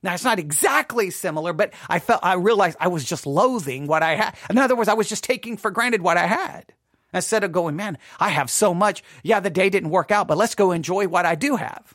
Now 0.00 0.14
it's 0.14 0.24
not 0.24 0.38
exactly 0.38 1.10
similar, 1.10 1.52
but 1.52 1.72
I 1.88 1.98
felt, 1.98 2.20
I 2.22 2.34
realized 2.34 2.76
I 2.78 2.86
was 2.86 3.04
just 3.04 3.26
loathing 3.26 3.88
what 3.88 4.04
I 4.04 4.14
had. 4.14 4.36
In 4.48 4.56
other 4.56 4.76
words, 4.76 4.88
I 4.88 4.94
was 4.94 5.08
just 5.08 5.24
taking 5.24 5.56
for 5.56 5.72
granted 5.72 6.02
what 6.02 6.16
I 6.16 6.26
had. 6.26 6.72
Instead 7.12 7.44
of 7.44 7.52
going, 7.52 7.74
man, 7.74 7.96
I 8.20 8.28
have 8.30 8.50
so 8.50 8.74
much. 8.74 9.02
Yeah, 9.22 9.40
the 9.40 9.50
day 9.50 9.70
didn't 9.70 9.90
work 9.90 10.10
out, 10.10 10.28
but 10.28 10.36
let's 10.36 10.54
go 10.54 10.72
enjoy 10.72 11.08
what 11.08 11.24
I 11.24 11.34
do 11.34 11.56
have. 11.56 11.94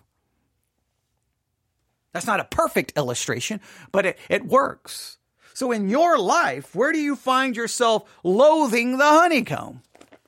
That's 2.14 2.28
not 2.28 2.40
a 2.40 2.46
perfect 2.46 2.94
illustration, 2.96 3.60
but 3.92 4.06
it, 4.06 4.20
it 4.30 4.46
works. 4.46 5.18
So 5.54 5.72
in 5.72 5.90
your 5.90 6.18
life, 6.18 6.74
where 6.76 6.92
do 6.92 7.00
you 7.00 7.16
find 7.16 7.56
yourself 7.56 8.10
loathing 8.24 8.98
the 8.98 9.06
honeycomb? 9.06 9.82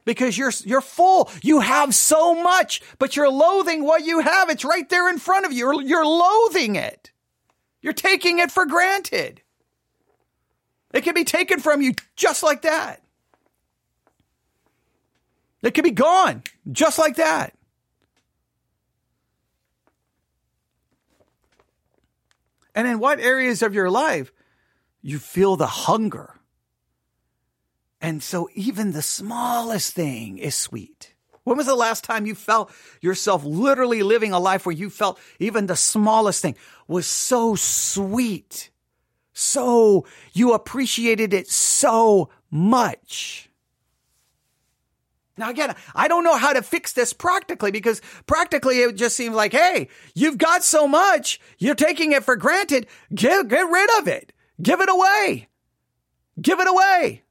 Because 0.03 0.37
you're, 0.37 0.51
you're 0.63 0.81
full. 0.81 1.31
You 1.41 1.61
have 1.61 1.95
so 1.95 2.35
much, 2.35 2.81
but 2.99 3.15
you're 3.15 3.29
loathing 3.29 3.83
what 3.83 4.05
you 4.05 4.19
have. 4.19 4.49
It's 4.49 4.63
right 4.63 4.87
there 4.89 5.09
in 5.09 5.17
front 5.17 5.47
of 5.47 5.51
you. 5.51 5.57
You're, 5.57 5.81
you're 5.81 6.05
loathing 6.05 6.75
it. 6.75 7.11
You're 7.81 7.93
taking 7.93 8.37
it 8.37 8.51
for 8.51 8.65
granted. 8.67 9.41
It 10.93 11.01
can 11.01 11.15
be 11.15 11.23
taken 11.23 11.59
from 11.59 11.81
you 11.81 11.93
just 12.15 12.43
like 12.43 12.61
that. 12.61 13.01
It 15.65 15.73
could 15.73 15.83
be 15.83 15.91
gone 15.91 16.43
just 16.71 16.99
like 16.99 17.15
that. 17.15 17.57
And 22.75 22.87
in 22.87 22.99
what 22.99 23.19
areas 23.19 23.63
of 23.63 23.73
your 23.73 23.89
life 23.89 24.31
you 25.01 25.17
feel 25.17 25.55
the 25.55 25.65
hunger? 25.65 26.35
And 27.99 28.21
so 28.21 28.47
even 28.53 28.91
the 28.91 29.01
smallest 29.01 29.93
thing 29.93 30.37
is 30.37 30.55
sweet. 30.55 31.15
When 31.45 31.57
was 31.57 31.65
the 31.65 31.75
last 31.75 32.03
time 32.03 32.27
you 32.27 32.35
felt 32.35 32.71
yourself 33.01 33.43
literally 33.43 34.03
living 34.03 34.33
a 34.33 34.39
life 34.39 34.67
where 34.67 34.75
you 34.75 34.91
felt 34.91 35.19
even 35.39 35.65
the 35.65 35.75
smallest 35.75 36.43
thing 36.43 36.55
was 36.87 37.07
so 37.07 37.55
sweet? 37.55 38.69
So 39.33 40.05
you 40.33 40.53
appreciated 40.53 41.33
it 41.33 41.47
so 41.47 42.29
much. 42.51 43.49
Now 45.37 45.49
again, 45.49 45.75
I 45.93 46.07
don't 46.07 46.23
know 46.23 46.37
how 46.37 46.53
to 46.53 46.61
fix 46.61 46.93
this 46.93 47.11
practically 47.11 47.71
because 47.71 48.01
practically 48.25 48.79
it 48.79 48.95
just 48.95 49.17
seems 49.17 49.35
like, 49.35 49.51
hey, 49.51 49.89
you've 50.13 50.37
got 50.37 50.63
so 50.63 50.87
much, 50.87 51.41
you're 51.57 51.75
taking 51.75 52.13
it 52.13 52.23
for 52.23 52.35
granted. 52.35 52.87
Get, 53.13 53.47
get 53.49 53.69
rid 53.69 53.89
of 53.99 54.07
it. 54.07 54.31
Give 54.61 54.79
it 54.79 54.89
away. 54.89 55.49
Give 56.41 56.59
it 56.59 56.67
away. 56.67 57.23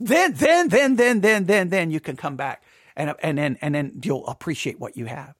Then, 0.00 0.34
then, 0.34 0.68
then, 0.68 0.96
then, 0.96 1.20
then, 1.20 1.44
then, 1.46 1.68
then 1.68 1.90
you 1.90 2.00
can 2.00 2.16
come 2.16 2.36
back 2.36 2.62
and, 2.96 3.14
and 3.22 3.38
then, 3.38 3.58
and 3.60 3.74
then 3.74 4.00
you'll 4.02 4.26
appreciate 4.26 4.80
what 4.80 4.96
you 4.96 5.06
have. 5.06 5.34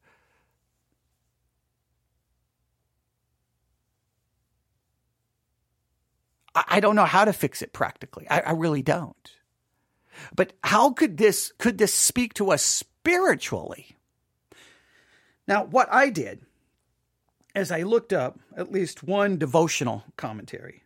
I, 6.54 6.64
I 6.68 6.80
don't 6.80 6.96
know 6.96 7.04
how 7.04 7.24
to 7.24 7.32
fix 7.32 7.62
it 7.62 7.72
practically. 7.72 8.26
I, 8.28 8.40
I 8.40 8.50
really 8.52 8.82
don't. 8.82 9.35
But 10.34 10.52
how 10.64 10.90
could 10.90 11.16
this 11.16 11.52
could 11.58 11.78
this 11.78 11.94
speak 11.94 12.34
to 12.34 12.50
us 12.50 12.62
spiritually? 12.62 13.96
Now, 15.46 15.64
what 15.64 15.88
I 15.92 16.10
did 16.10 16.40
as 17.56 17.72
I 17.72 17.82
looked 17.82 18.12
up 18.12 18.38
at 18.54 18.70
least 18.70 19.02
one 19.02 19.38
devotional 19.38 20.04
commentary. 20.16 20.84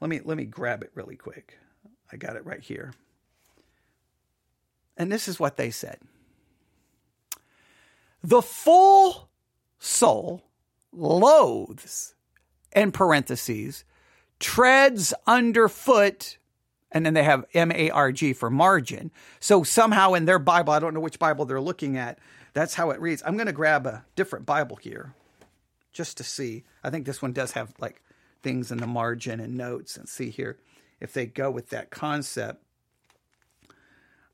Let 0.00 0.08
me 0.08 0.20
let 0.24 0.36
me 0.36 0.46
grab 0.46 0.82
it 0.82 0.90
really 0.94 1.16
quick. 1.16 1.58
I 2.10 2.16
got 2.16 2.36
it 2.36 2.46
right 2.46 2.62
here. 2.62 2.94
And 4.96 5.12
this 5.12 5.28
is 5.28 5.38
what 5.38 5.56
they 5.56 5.70
said. 5.70 5.98
The 8.22 8.40
full 8.40 9.28
soul 9.78 10.42
loathes, 10.90 12.14
in 12.74 12.92
parentheses, 12.92 13.84
treads 14.40 15.12
underfoot 15.26 16.38
and 16.92 17.04
then 17.04 17.14
they 17.14 17.24
have 17.24 17.44
M 17.54 17.72
A 17.72 17.90
R 17.90 18.12
G 18.12 18.32
for 18.32 18.50
margin. 18.50 19.10
So 19.40 19.62
somehow 19.62 20.14
in 20.14 20.24
their 20.24 20.38
Bible, 20.38 20.72
I 20.72 20.78
don't 20.78 20.94
know 20.94 21.00
which 21.00 21.18
Bible 21.18 21.44
they're 21.44 21.60
looking 21.60 21.96
at, 21.96 22.18
that's 22.52 22.74
how 22.74 22.90
it 22.90 23.00
reads. 23.00 23.22
I'm 23.26 23.36
going 23.36 23.46
to 23.46 23.52
grab 23.52 23.86
a 23.86 24.04
different 24.14 24.46
Bible 24.46 24.76
here 24.76 25.14
just 25.92 26.16
to 26.18 26.24
see. 26.24 26.64
I 26.82 26.90
think 26.90 27.06
this 27.06 27.20
one 27.20 27.32
does 27.32 27.52
have 27.52 27.74
like 27.78 28.02
things 28.42 28.70
in 28.70 28.78
the 28.78 28.86
margin 28.86 29.40
and 29.40 29.56
notes 29.56 29.96
and 29.96 30.08
see 30.08 30.30
here 30.30 30.58
if 31.00 31.12
they 31.12 31.26
go 31.26 31.50
with 31.50 31.70
that 31.70 31.90
concept. 31.90 32.62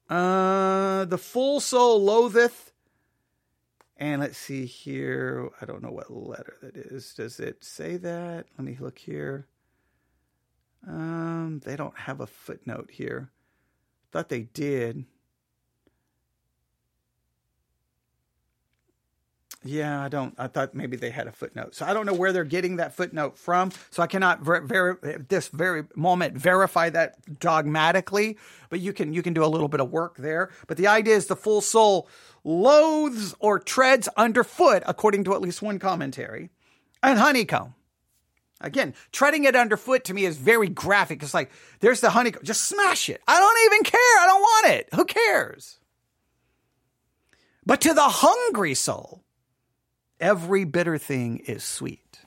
Uh, 0.08 1.04
the 1.06 1.18
full 1.18 1.60
soul 1.60 2.02
loatheth. 2.02 2.68
And 3.96 4.20
let's 4.20 4.36
see 4.36 4.66
here. 4.66 5.50
I 5.60 5.64
don't 5.64 5.82
know 5.82 5.92
what 5.92 6.10
letter 6.10 6.56
that 6.60 6.76
is. 6.76 7.14
Does 7.14 7.38
it 7.38 7.62
say 7.64 7.96
that? 7.98 8.46
Let 8.58 8.66
me 8.66 8.76
look 8.80 8.98
here. 8.98 9.46
Um, 10.86 11.60
they 11.64 11.76
don't 11.76 11.96
have 11.96 12.20
a 12.20 12.26
footnote 12.26 12.90
here. 12.92 13.30
Thought 14.10 14.28
they 14.28 14.42
did. 14.42 15.04
Yeah, 19.64 20.02
I 20.02 20.08
don't. 20.08 20.34
I 20.38 20.48
thought 20.48 20.74
maybe 20.74 20.96
they 20.96 21.10
had 21.10 21.28
a 21.28 21.32
footnote. 21.32 21.76
So 21.76 21.86
I 21.86 21.92
don't 21.94 22.04
know 22.04 22.14
where 22.14 22.32
they're 22.32 22.42
getting 22.42 22.76
that 22.76 22.94
footnote 22.94 23.38
from. 23.38 23.70
So 23.90 24.02
I 24.02 24.08
cannot 24.08 24.40
ver- 24.40 24.62
ver- 24.62 25.24
this 25.28 25.48
very 25.48 25.84
moment 25.94 26.36
verify 26.36 26.90
that 26.90 27.38
dogmatically. 27.38 28.38
But 28.70 28.80
you 28.80 28.92
can 28.92 29.12
you 29.12 29.22
can 29.22 29.34
do 29.34 29.44
a 29.44 29.46
little 29.46 29.68
bit 29.68 29.80
of 29.80 29.90
work 29.90 30.16
there. 30.16 30.50
But 30.66 30.78
the 30.78 30.88
idea 30.88 31.14
is 31.14 31.26
the 31.26 31.36
full 31.36 31.60
soul 31.60 32.08
loathes 32.42 33.36
or 33.38 33.60
treads 33.60 34.08
underfoot, 34.16 34.82
according 34.86 35.24
to 35.24 35.34
at 35.34 35.40
least 35.40 35.62
one 35.62 35.78
commentary, 35.78 36.50
and 37.00 37.18
honeycomb. 37.18 37.74
Again, 38.62 38.94
treading 39.10 39.44
it 39.44 39.56
underfoot 39.56 40.04
to 40.04 40.14
me 40.14 40.24
is 40.24 40.36
very 40.36 40.68
graphic. 40.68 41.22
It's 41.22 41.34
like, 41.34 41.50
there's 41.80 42.00
the 42.00 42.10
honeycomb. 42.10 42.44
Just 42.44 42.68
smash 42.68 43.08
it. 43.08 43.20
I 43.26 43.38
don't 43.38 43.72
even 43.72 43.84
care. 43.84 44.20
I 44.20 44.26
don't 44.26 44.40
want 44.40 44.66
it. 44.68 44.88
Who 44.94 45.04
cares? 45.04 45.78
But 47.66 47.80
to 47.82 47.92
the 47.92 48.08
hungry 48.08 48.74
soul, 48.74 49.24
every 50.20 50.64
bitter 50.64 50.96
thing 50.96 51.38
is 51.38 51.64
sweet. 51.64 52.20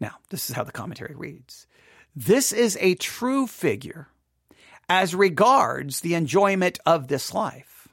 Now, 0.00 0.16
this 0.30 0.50
is 0.50 0.56
how 0.56 0.64
the 0.64 0.72
commentary 0.72 1.14
reads. 1.14 1.66
This 2.14 2.52
is 2.52 2.76
a 2.80 2.94
true 2.96 3.46
figure 3.46 4.08
as 4.88 5.14
regards 5.14 6.00
the 6.00 6.14
enjoyment 6.14 6.78
of 6.86 7.08
this 7.08 7.34
life. 7.34 7.88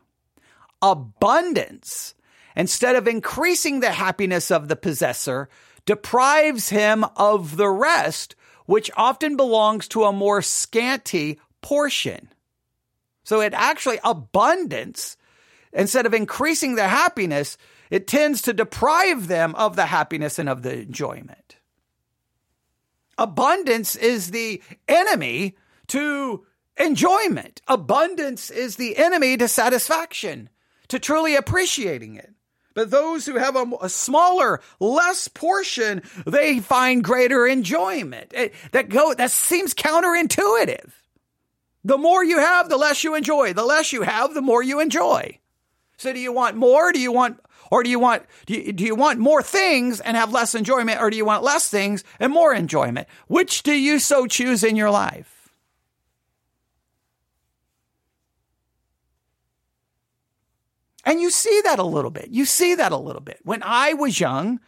Abundance 0.81 2.15
instead 2.55 2.95
of 2.95 3.07
increasing 3.07 3.79
the 3.79 3.91
happiness 3.91 4.51
of 4.51 4.67
the 4.67 4.75
possessor, 4.75 5.49
deprives 5.85 6.69
him 6.69 7.05
of 7.15 7.57
the 7.57 7.69
rest, 7.69 8.35
which 8.65 8.89
often 8.95 9.37
belongs 9.37 9.87
to 9.87 10.03
a 10.03 10.13
more 10.13 10.41
scanty 10.41 11.39
portion. 11.61 12.29
So 13.23 13.41
it 13.41 13.53
actually 13.53 13.99
abundance, 14.03 15.17
instead 15.73 16.05
of 16.05 16.13
increasing 16.13 16.75
their 16.75 16.87
happiness, 16.87 17.57
it 17.89 18.07
tends 18.07 18.43
to 18.43 18.53
deprive 18.53 19.27
them 19.27 19.55
of 19.55 19.75
the 19.75 19.87
happiness 19.87 20.39
and 20.39 20.49
of 20.49 20.63
the 20.63 20.73
enjoyment. 20.73 21.57
Abundance 23.17 23.95
is 23.95 24.31
the 24.31 24.61
enemy 24.87 25.55
to 25.87 26.45
enjoyment. 26.77 27.61
Abundance 27.67 28.49
is 28.49 28.75
the 28.75 28.97
enemy 28.97 29.37
to 29.37 29.47
satisfaction, 29.47 30.49
to 30.89 30.99
truly 30.99 31.35
appreciating 31.35 32.15
it. 32.15 32.34
But 32.75 32.91
those 32.91 33.25
who 33.25 33.37
have 33.37 33.55
a, 33.55 33.65
a 33.81 33.89
smaller, 33.89 34.61
less 34.79 35.27
portion, 35.29 36.03
they 36.27 36.59
find 36.59 37.03
greater 37.03 37.47
enjoyment. 37.47 38.33
It, 38.33 38.53
that 38.73 38.89
go 38.89 39.13
that 39.15 39.31
seems 39.31 39.73
counterintuitive. 39.73 40.91
The 41.85 41.97
more 41.97 42.23
you 42.23 42.37
have, 42.37 42.67
the 42.69 42.77
less 42.77 43.03
you 43.03 43.15
enjoy. 43.15 43.53
The 43.53 43.65
less 43.65 43.93
you 43.93 44.01
have, 44.01 44.33
the 44.33 44.41
more 44.41 44.61
you 44.61 44.81
enjoy. 44.81 45.39
So 45.97 46.11
do 46.11 46.19
you 46.19 46.33
want 46.33 46.57
more? 46.57 46.91
Do 46.91 46.99
you 46.99 47.13
want 47.13 47.39
or 47.71 47.81
do 47.81 47.89
you 47.89 47.99
want 47.99 48.23
do 48.45 48.53
you, 48.53 48.73
do 48.73 48.83
you 48.83 48.95
want 48.95 49.19
more 49.19 49.41
things 49.41 50.01
and 50.01 50.17
have 50.17 50.33
less 50.33 50.53
enjoyment 50.53 51.01
or 51.01 51.09
do 51.09 51.15
you 51.15 51.25
want 51.25 51.43
less 51.43 51.69
things 51.69 52.03
and 52.19 52.33
more 52.33 52.53
enjoyment? 52.53 53.07
Which 53.27 53.63
do 53.63 53.73
you 53.73 53.99
so 53.99 54.27
choose 54.27 54.65
in 54.65 54.75
your 54.75 54.91
life? 54.91 55.34
And 61.05 61.21
you 61.21 61.29
see 61.29 61.61
that 61.63 61.79
a 61.79 61.83
little 61.83 62.11
bit. 62.11 62.29
You 62.29 62.45
see 62.45 62.75
that 62.75 62.91
a 62.91 62.97
little 62.97 63.21
bit. 63.21 63.39
When 63.43 63.61
I 63.63 63.93
was 63.93 64.19
young, 64.19 64.59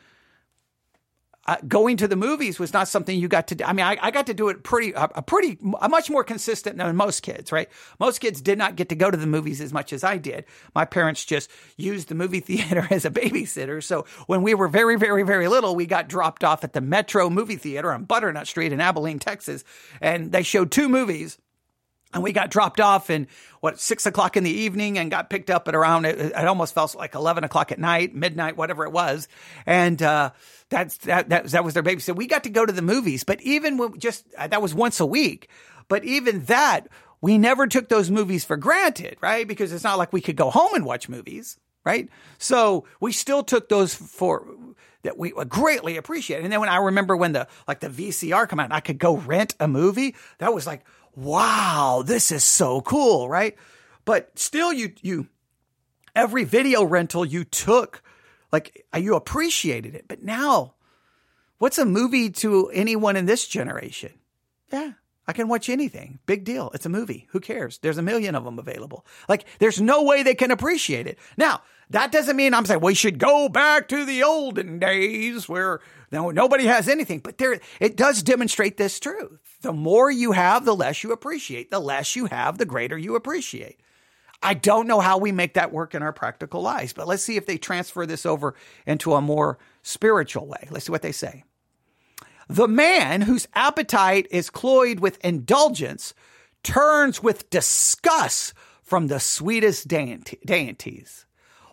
uh, 1.48 1.56
going 1.68 1.96
to 1.98 2.08
the 2.08 2.16
movies 2.16 2.60
was 2.60 2.74
not 2.74 2.88
something 2.88 3.18
you 3.18 3.28
got 3.28 3.48
to 3.48 3.56
do. 3.56 3.64
I 3.64 3.74
mean, 3.74 3.86
I, 3.86 3.98
I 4.02 4.12
got 4.12 4.28
to 4.28 4.34
do 4.34 4.50
it 4.50 4.64
pretty, 4.64 4.92
a, 4.92 5.10
a 5.16 5.22
pretty, 5.22 5.58
a 5.82 5.88
much 5.88 6.10
more 6.10 6.24
consistent 6.24 6.78
than 6.78 6.96
most 6.96 7.22
kids, 7.22 7.52
right? 7.52 7.70
Most 8.00 8.20
kids 8.20 8.42
did 8.42 8.58
not 8.58 8.76
get 8.76 8.90
to 8.90 8.96
go 8.96 9.10
to 9.10 9.18
the 9.18 9.28
movies 9.28 9.62
as 9.62 9.72
much 9.72 9.94
as 9.94 10.04
I 10.04 10.18
did. 10.18 10.46
My 10.76 10.84
parents 10.84 11.24
just 11.24 11.50
used 11.78 12.10
the 12.10 12.16
movie 12.16 12.40
theater 12.42 12.86
as 12.92 13.06
a 13.06 13.10
babysitter. 13.10 13.82
So 13.82 14.06
when 14.28 14.42
we 14.42 14.54
were 14.54 14.68
very, 14.68 14.98
very, 14.98 15.24
very 15.24 15.48
little, 15.48 15.76
we 15.76 15.86
got 15.86 16.10
dropped 16.10 16.44
off 16.44 16.64
at 16.64 16.74
the 16.74 16.82
Metro 16.82 17.30
movie 17.30 17.56
theater 17.56 17.94
on 17.94 18.04
Butternut 18.04 18.48
Street 18.48 18.74
in 18.74 18.82
Abilene, 18.82 19.20
Texas. 19.20 19.64
And 20.02 20.32
they 20.32 20.44
showed 20.44 20.70
two 20.70 20.90
movies 20.90 21.38
and 22.14 22.24
we 22.24 22.32
got 22.32 22.50
dropped 22.50 22.80
off 22.80 23.10
in 23.10 23.28
what 23.60 23.80
six 23.80 24.06
o'clock 24.06 24.38
in 24.38 24.44
the 24.44 24.52
evening 24.52 24.98
and 24.98 25.12
got 25.12 25.30
picked 25.30 25.50
up 25.50 25.68
at 25.68 25.76
around 25.76 26.06
it, 26.06 26.20
it 26.20 26.48
almost 26.48 26.74
felt 26.74 26.96
like 26.96 27.16
11 27.16 27.44
o'clock 27.44 27.72
at 27.72 27.80
night 27.80 28.16
midnight 28.16 28.56
whatever 28.56 28.86
it 28.86 28.92
was. 28.92 29.28
And 29.66 30.02
uh, 30.02 30.32
that's 30.70 30.98
that, 31.00 31.30
that 31.30 31.48
that 31.48 31.64
was 31.64 31.74
their 31.74 31.84
baby. 31.84 32.02
So 32.02 32.14
we 32.14 32.28
got 32.28 32.44
to 32.46 32.50
go 32.50 32.66
to 32.66 32.74
the 32.74 32.82
movies. 32.82 33.24
But 33.24 33.42
even 33.42 33.78
when 33.78 34.00
just 34.00 34.26
uh, 34.38 34.48
that 34.48 34.62
was 34.62 34.74
once 34.74 35.00
a 35.00 35.06
week. 35.06 35.50
But 35.88 36.04
even 36.04 36.44
that 36.46 36.88
we 37.22 37.38
never 37.38 37.68
took 37.68 37.90
those 37.90 38.12
movies 38.12 38.46
for 38.46 38.58
granted 38.58 39.18
right? 39.22 39.48
Because 39.48 39.72
it's 39.74 39.84
not 39.84 39.98
like 39.98 40.14
we 40.14 40.22
could 40.22 40.36
go 40.36 40.50
home 40.50 40.74
and 40.74 40.86
watch 40.86 41.10
movies 41.10 41.58
right? 41.84 42.10
So 42.38 42.84
we 43.00 43.14
still 43.14 43.44
took 43.44 43.70
those 43.70 43.96
for 43.96 44.46
that 45.04 45.18
we 45.18 45.32
greatly 45.48 45.96
appreciate. 45.96 46.44
And 46.44 46.52
then 46.52 46.60
when 46.60 46.70
i 46.70 46.78
remember 46.78 47.16
when 47.16 47.32
the 47.32 47.48
like 47.68 47.80
the 47.80 47.88
vcr 47.88 48.48
come 48.50 48.60
out 48.60 48.66
and 48.66 48.74
i 48.74 48.82
could 48.82 48.98
go 48.98 49.16
rent 49.16 49.56
a 49.60 49.68
movie 49.68 50.16
that 50.40 50.54
was 50.54 50.68
like 50.68 50.84
wow, 51.18 52.04
this 52.06 52.32
is 52.32 52.44
so 52.44 52.80
cool, 52.82 53.28
right? 53.28 53.56
But 54.06 54.38
still, 54.38 54.72
you, 54.72 54.94
you, 55.02 55.28
every 56.16 56.44
video 56.44 56.84
rental 56.84 57.26
you 57.26 57.44
took, 57.44 58.04
like 58.52 58.86
you 58.96 59.16
appreciated 59.16 59.96
it. 59.96 60.06
But 60.08 60.24
now, 60.24 60.76
what's 61.58 61.80
a 61.80 61.86
movie 61.86 62.30
to 62.30 62.70
anyone 62.70 63.18
in 63.18 63.26
this 63.26 63.48
generation? 63.48 64.14
Yeah, 64.72 64.92
I 65.26 65.34
can 65.34 65.48
watch 65.48 65.70
anything. 65.70 66.20
Big 66.28 66.44
deal. 66.44 66.70
It's 66.76 66.86
a 66.86 66.90
movie. 66.90 67.28
Who 67.32 67.40
cares? 67.40 67.80
There's 67.80 67.98
a 67.98 68.04
million 68.04 68.36
of 68.36 68.46
them 68.46 68.60
available. 68.60 69.04
Like, 69.28 69.46
there's 69.58 69.82
no 69.82 70.04
way 70.04 70.22
they 70.22 70.36
can 70.36 70.52
appreciate 70.52 71.08
it. 71.08 71.18
Now, 71.36 71.62
that 71.90 72.12
doesn't 72.12 72.36
mean 72.36 72.54
I'm 72.54 72.66
saying 72.66 72.82
we 72.82 72.94
should 72.94 73.20
go 73.20 73.50
back 73.50 73.88
to 73.90 74.06
the 74.06 74.24
olden 74.24 74.80
days 74.80 75.48
where 75.48 75.80
no, 76.12 76.32
nobody 76.32 76.66
has 76.66 76.88
anything, 76.88 77.20
but 77.20 77.38
there, 77.38 77.60
it 77.80 77.98
does 77.98 78.24
demonstrate 78.24 78.78
this 78.78 79.00
truth. 79.00 79.40
The 79.62 79.74
more 79.74 80.10
you 80.10 80.32
have, 80.32 80.64
the 80.64 80.76
less 80.76 81.04
you 81.04 81.12
appreciate. 81.12 81.70
The 81.70 81.80
less 81.80 82.16
you 82.16 82.28
have, 82.28 82.58
the 82.58 82.66
greater 82.66 82.98
you 82.98 83.16
appreciate. 83.16 83.82
I 84.42 84.54
don't 84.54 84.88
know 84.88 85.00
how 85.00 85.18
we 85.18 85.32
make 85.32 85.56
that 85.56 85.74
work 85.74 85.96
in 85.96 86.04
our 86.04 86.14
practical 86.14 86.62
lives, 86.62 86.94
but 86.94 87.08
let's 87.08 87.24
see 87.24 87.38
if 87.38 87.46
they 87.46 87.58
transfer 87.58 88.06
this 88.06 88.26
over 88.26 88.54
into 88.86 89.14
a 89.14 89.22
more 89.22 89.58
spiritual 89.82 90.48
way. 90.48 90.68
Let's 90.70 90.86
see 90.86 90.92
what 90.92 91.02
they 91.02 91.12
say. 91.12 91.44
The 92.48 92.68
man 92.68 93.22
whose 93.22 93.48
appetite 93.56 94.28
is 94.32 94.50
cloyed 94.50 95.00
with 95.00 95.24
indulgence 95.26 96.14
turns 96.64 97.22
with 97.22 97.50
disgust 97.50 98.54
from 98.84 99.08
the 99.08 99.20
sweetest 99.20 99.88
deities, 99.88 101.26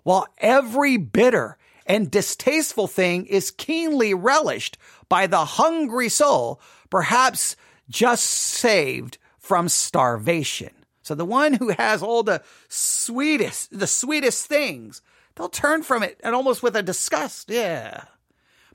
while 0.04 0.26
every 0.38 0.96
bitter 0.96 1.58
and 1.86 2.10
distasteful 2.10 2.86
thing 2.86 3.26
is 3.26 3.50
keenly 3.50 4.14
relished 4.14 4.78
by 5.08 5.26
the 5.26 5.44
hungry 5.44 6.08
soul, 6.08 6.60
perhaps 6.88 7.56
just 7.90 8.24
saved 8.24 9.18
from 9.38 9.68
starvation. 9.68 10.70
So 11.02 11.14
the 11.14 11.26
one 11.26 11.52
who 11.52 11.68
has 11.70 12.02
all 12.02 12.22
the 12.22 12.42
sweetest, 12.68 13.78
the 13.78 13.86
sweetest 13.86 14.46
things, 14.46 15.02
they'll 15.34 15.50
turn 15.50 15.82
from 15.82 16.02
it 16.02 16.18
and 16.24 16.34
almost 16.34 16.62
with 16.62 16.76
a 16.76 16.82
disgust. 16.82 17.50
Yeah. 17.50 18.04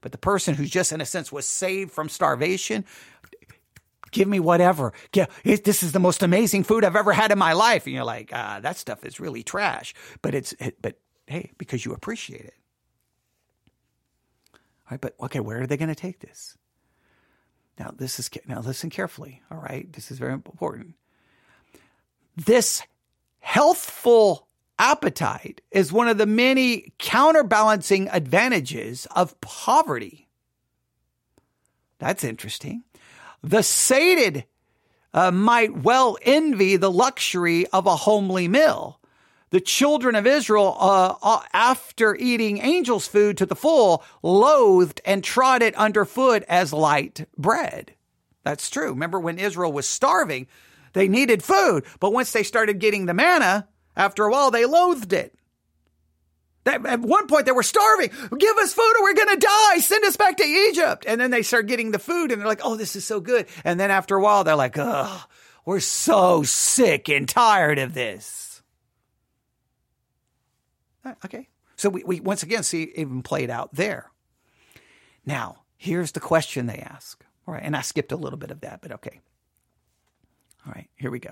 But 0.01 0.11
the 0.11 0.19
person 0.19 0.53
who 0.53 0.65
just 0.65 0.91
in 0.91 1.01
a 1.01 1.05
sense 1.05 1.31
was 1.31 1.47
saved 1.47 1.91
from 1.91 2.07
starvation, 2.07 2.85
give 4.11 4.27
me 4.27 4.39
whatever. 4.39 4.93
This 5.43 5.81
is 5.81 5.91
the 5.91 5.99
most 5.99 6.21
amazing 6.21 6.63
food 6.63 6.85
I've 6.85 6.95
ever 6.95 7.13
had 7.13 7.31
in 7.31 7.39
my 7.39 7.53
life. 7.53 7.85
And 7.87 7.95
you're 7.95 8.03
like, 8.03 8.29
ah, 8.31 8.59
that 8.61 8.77
stuff 8.77 9.03
is 9.03 9.19
really 9.19 9.41
trash. 9.41 9.95
But 10.21 10.35
it's, 10.35 10.53
but 10.81 10.99
hey, 11.29 11.51
because 11.57 11.85
you 11.85 11.93
appreciate 11.93 12.41
it. 12.41 12.55
All 14.53 14.91
right, 14.91 15.01
but 15.01 15.15
okay, 15.21 15.39
where 15.39 15.61
are 15.61 15.67
they 15.67 15.77
going 15.77 15.89
to 15.89 15.95
take 15.95 16.19
this? 16.19 16.57
Now, 17.77 17.93
this 17.95 18.19
is 18.19 18.29
now 18.47 18.59
listen 18.59 18.89
carefully. 18.89 19.41
All 19.51 19.59
right, 19.59 19.91
this 19.93 20.11
is 20.11 20.17
very 20.17 20.33
important. 20.33 20.95
This 22.35 22.81
healthful 23.39 24.47
appetite 24.79 25.61
is 25.71 25.93
one 25.93 26.07
of 26.07 26.17
the 26.17 26.25
many 26.25 26.93
counterbalancing 26.97 28.09
advantages 28.09 29.07
of 29.15 29.39
poverty. 29.39 30.27
That's 31.99 32.23
interesting. 32.23 32.83
The 33.43 33.61
sated 33.61 34.45
uh, 35.13 35.31
might 35.31 35.83
well 35.83 36.17
envy 36.23 36.75
the 36.75 36.91
luxury 36.91 37.67
of 37.67 37.85
a 37.85 37.95
homely 37.95 38.47
meal 38.47 38.98
the 39.51 39.61
children 39.61 40.15
of 40.15 40.27
Israel, 40.27 40.75
uh, 40.79 41.15
uh, 41.21 41.41
after 41.53 42.15
eating 42.15 42.59
angels' 42.59 43.07
food 43.07 43.37
to 43.37 43.45
the 43.45 43.55
full, 43.55 44.03
loathed 44.21 45.01
and 45.05 45.23
trod 45.23 45.61
it 45.61 45.75
underfoot 45.75 46.43
as 46.47 46.71
light 46.71 47.27
bread. 47.37 47.93
That's 48.43 48.69
true. 48.69 48.89
Remember 48.89 49.19
when 49.19 49.39
Israel 49.39 49.71
was 49.71 49.87
starving, 49.87 50.47
they 50.93 51.07
needed 51.07 51.43
food, 51.43 51.85
but 51.99 52.13
once 52.13 52.31
they 52.31 52.43
started 52.43 52.79
getting 52.79 53.05
the 53.05 53.13
manna, 53.13 53.67
after 53.95 54.23
a 54.25 54.31
while, 54.31 54.51
they 54.51 54.65
loathed 54.65 55.13
it. 55.13 55.35
At 56.65 56.99
one 56.99 57.27
point, 57.27 57.45
they 57.45 57.51
were 57.51 57.63
starving. 57.63 58.09
Give 58.37 58.57
us 58.57 58.73
food 58.73 58.93
or 58.99 59.03
we're 59.03 59.13
going 59.13 59.39
to 59.39 59.47
die. 59.47 59.79
Send 59.79 60.05
us 60.05 60.17
back 60.17 60.37
to 60.37 60.43
Egypt. 60.43 61.03
And 61.07 61.19
then 61.19 61.31
they 61.31 61.41
start 61.41 61.67
getting 61.67 61.91
the 61.91 61.99
food 61.99 62.31
and 62.31 62.39
they're 62.39 62.47
like, 62.47 62.61
oh, 62.63 62.75
this 62.75 62.95
is 62.95 63.05
so 63.05 63.19
good. 63.19 63.47
And 63.63 63.79
then 63.79 63.91
after 63.91 64.15
a 64.15 64.21
while, 64.21 64.43
they're 64.43 64.55
like, 64.55 64.77
oh, 64.77 65.23
we're 65.65 65.79
so 65.79 66.43
sick 66.43 67.09
and 67.09 67.27
tired 67.27 67.79
of 67.79 67.93
this. 67.93 68.48
Ah, 71.05 71.15
okay. 71.25 71.47
So 71.75 71.89
we, 71.89 72.03
we 72.03 72.19
once 72.19 72.43
again 72.43 72.63
see 72.63 72.91
even 72.95 73.23
played 73.23 73.49
out 73.49 73.73
there. 73.73 74.11
Now, 75.25 75.63
here's 75.77 76.11
the 76.11 76.19
question 76.19 76.65
they 76.67 76.79
ask. 76.79 77.23
All 77.47 77.53
right. 77.53 77.63
And 77.63 77.75
I 77.75 77.81
skipped 77.81 78.11
a 78.11 78.17
little 78.17 78.37
bit 78.37 78.51
of 78.51 78.61
that, 78.61 78.81
but 78.81 78.91
okay. 78.91 79.21
All 80.65 80.73
right. 80.73 80.89
Here 80.95 81.11
we 81.11 81.19
go. 81.19 81.31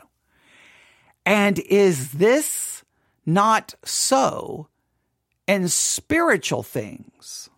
And 1.25 1.59
is 1.59 2.13
this 2.13 2.83
not 3.25 3.75
so 3.83 4.69
in 5.47 5.67
spiritual 5.67 6.63
things? 6.63 7.49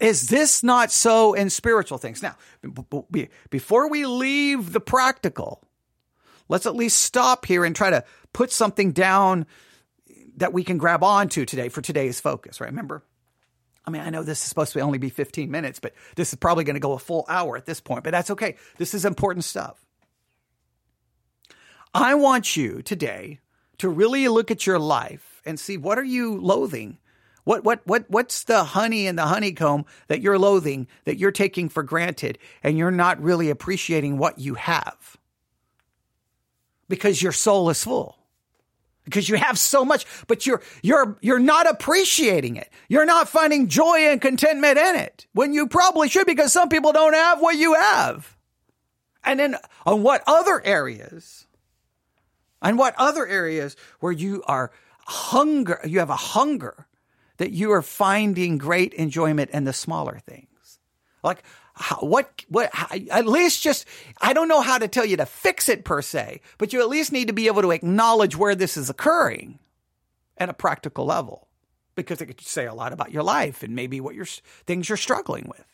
Is 0.00 0.28
this 0.28 0.62
not 0.62 0.90
so 0.90 1.32
in 1.32 1.48
spiritual 1.48 1.96
things? 1.96 2.22
Now, 2.22 2.36
before 3.50 3.88
we 3.88 4.04
leave 4.04 4.72
the 4.72 4.80
practical, 4.80 5.62
let's 6.52 6.66
at 6.66 6.76
least 6.76 7.00
stop 7.00 7.46
here 7.46 7.64
and 7.64 7.74
try 7.74 7.88
to 7.88 8.04
put 8.34 8.52
something 8.52 8.92
down 8.92 9.46
that 10.36 10.52
we 10.52 10.62
can 10.62 10.76
grab 10.76 11.02
onto 11.02 11.46
today 11.46 11.70
for 11.70 11.80
today's 11.80 12.20
focus, 12.20 12.60
right? 12.60 12.68
Remember? 12.68 13.02
I 13.86 13.90
mean, 13.90 14.02
I 14.02 14.10
know 14.10 14.22
this 14.22 14.42
is 14.42 14.48
supposed 14.50 14.74
to 14.74 14.80
only 14.80 14.98
be 14.98 15.08
15 15.08 15.50
minutes, 15.50 15.80
but 15.80 15.94
this 16.14 16.28
is 16.28 16.34
probably 16.34 16.64
going 16.64 16.74
to 16.74 16.80
go 16.80 16.92
a 16.92 16.98
full 16.98 17.24
hour 17.26 17.56
at 17.56 17.64
this 17.64 17.80
point, 17.80 18.04
but 18.04 18.10
that's 18.10 18.30
okay. 18.30 18.56
This 18.76 18.92
is 18.92 19.06
important 19.06 19.44
stuff. 19.44 19.82
I 21.94 22.16
want 22.16 22.54
you 22.54 22.82
today 22.82 23.40
to 23.78 23.88
really 23.88 24.28
look 24.28 24.50
at 24.50 24.66
your 24.66 24.78
life 24.78 25.40
and 25.46 25.58
see 25.58 25.78
what 25.78 25.98
are 25.98 26.04
you 26.04 26.38
loathing? 26.38 26.98
What 27.44 27.64
what 27.64 27.80
what 27.86 28.04
what's 28.08 28.44
the 28.44 28.62
honey 28.62 29.06
and 29.06 29.18
the 29.18 29.26
honeycomb 29.26 29.86
that 30.08 30.20
you're 30.20 30.38
loathing 30.38 30.86
that 31.04 31.16
you're 31.16 31.32
taking 31.32 31.70
for 31.70 31.82
granted 31.82 32.38
and 32.62 32.76
you're 32.76 32.90
not 32.90 33.22
really 33.22 33.48
appreciating 33.48 34.18
what 34.18 34.38
you 34.38 34.54
have? 34.54 35.16
Because 36.92 37.22
your 37.22 37.32
soul 37.32 37.70
is 37.70 37.82
full. 37.82 38.18
Because 39.06 39.26
you 39.26 39.36
have 39.36 39.58
so 39.58 39.82
much, 39.82 40.04
but 40.26 40.44
you're, 40.44 40.60
you're, 40.82 41.16
you're 41.22 41.38
not 41.38 41.66
appreciating 41.66 42.56
it. 42.56 42.68
You're 42.86 43.06
not 43.06 43.30
finding 43.30 43.68
joy 43.68 44.10
and 44.10 44.20
contentment 44.20 44.76
in 44.76 44.96
it 44.96 45.26
when 45.32 45.54
you 45.54 45.68
probably 45.68 46.10
should 46.10 46.26
because 46.26 46.52
some 46.52 46.68
people 46.68 46.92
don't 46.92 47.14
have 47.14 47.40
what 47.40 47.56
you 47.56 47.72
have. 47.72 48.36
And 49.24 49.40
then 49.40 49.56
on 49.86 50.02
what 50.02 50.22
other 50.26 50.60
areas, 50.62 51.46
and 52.60 52.76
what 52.76 52.94
other 52.98 53.26
areas 53.26 53.74
where 54.00 54.12
you 54.12 54.42
are 54.46 54.70
hunger, 55.06 55.80
you 55.86 55.98
have 56.00 56.10
a 56.10 56.16
hunger 56.16 56.86
that 57.38 57.52
you 57.52 57.72
are 57.72 57.80
finding 57.80 58.58
great 58.58 58.92
enjoyment 58.92 59.48
in 59.52 59.64
the 59.64 59.72
smaller 59.72 60.20
things. 60.26 60.78
Like 61.24 61.42
how, 61.82 61.96
what, 61.96 62.44
what, 62.48 62.70
how, 62.72 62.86
at 63.10 63.26
least 63.26 63.62
just, 63.62 63.86
I 64.20 64.32
don't 64.32 64.48
know 64.48 64.60
how 64.60 64.78
to 64.78 64.88
tell 64.88 65.04
you 65.04 65.16
to 65.16 65.26
fix 65.26 65.68
it 65.68 65.84
per 65.84 66.00
se, 66.00 66.40
but 66.58 66.72
you 66.72 66.80
at 66.80 66.88
least 66.88 67.12
need 67.12 67.26
to 67.26 67.32
be 67.32 67.48
able 67.48 67.62
to 67.62 67.72
acknowledge 67.72 68.36
where 68.36 68.54
this 68.54 68.76
is 68.76 68.88
occurring 68.88 69.58
at 70.38 70.48
a 70.48 70.54
practical 70.54 71.04
level 71.04 71.48
because 71.94 72.20
it 72.20 72.26
could 72.26 72.40
say 72.40 72.66
a 72.66 72.74
lot 72.74 72.92
about 72.92 73.10
your 73.10 73.22
life 73.22 73.62
and 73.62 73.74
maybe 73.74 74.00
what 74.00 74.14
your 74.14 74.26
things 74.66 74.88
you're 74.88 74.96
struggling 74.96 75.46
with. 75.48 75.66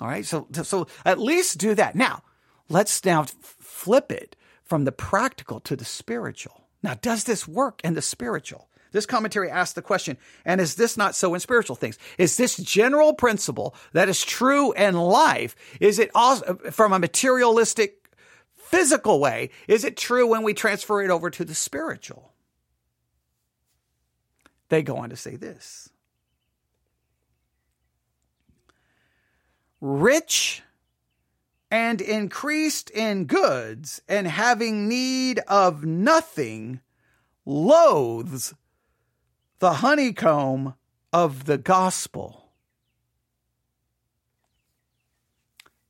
All 0.00 0.08
right. 0.08 0.24
So, 0.24 0.46
so 0.52 0.86
at 1.04 1.18
least 1.18 1.58
do 1.58 1.74
that. 1.74 1.94
Now, 1.94 2.22
let's 2.68 3.04
now 3.04 3.24
flip 3.24 4.10
it 4.10 4.36
from 4.64 4.84
the 4.84 4.92
practical 4.92 5.60
to 5.60 5.76
the 5.76 5.84
spiritual. 5.84 6.68
Now, 6.82 6.94
does 6.94 7.24
this 7.24 7.46
work 7.46 7.80
in 7.84 7.94
the 7.94 8.02
spiritual? 8.02 8.68
This 8.92 9.06
commentary 9.06 9.50
asks 9.50 9.72
the 9.72 9.82
question, 9.82 10.18
and 10.44 10.60
is 10.60 10.76
this 10.76 10.96
not 10.96 11.14
so 11.14 11.34
in 11.34 11.40
spiritual 11.40 11.76
things? 11.76 11.98
Is 12.18 12.36
this 12.36 12.56
general 12.56 13.14
principle 13.14 13.74
that 13.92 14.08
is 14.08 14.24
true 14.24 14.72
in 14.72 14.94
life? 14.94 15.56
Is 15.80 15.98
it 15.98 16.10
also 16.14 16.56
from 16.70 16.92
a 16.92 16.98
materialistic, 16.98 18.10
physical 18.56 19.18
way? 19.18 19.50
Is 19.66 19.84
it 19.84 19.96
true 19.96 20.26
when 20.26 20.42
we 20.42 20.54
transfer 20.54 21.02
it 21.02 21.10
over 21.10 21.30
to 21.30 21.44
the 21.44 21.54
spiritual? 21.54 22.32
They 24.68 24.82
go 24.82 24.98
on 24.98 25.10
to 25.10 25.16
say 25.16 25.36
this. 25.36 25.88
Rich 29.80 30.62
and 31.70 32.00
increased 32.02 32.90
in 32.90 33.24
goods 33.24 34.02
and 34.06 34.26
having 34.26 34.88
need 34.88 35.40
of 35.48 35.84
nothing 35.84 36.80
loathes 37.46 38.54
the 39.62 39.74
honeycomb 39.74 40.74
of 41.12 41.44
the 41.44 41.56
gospel. 41.56 42.48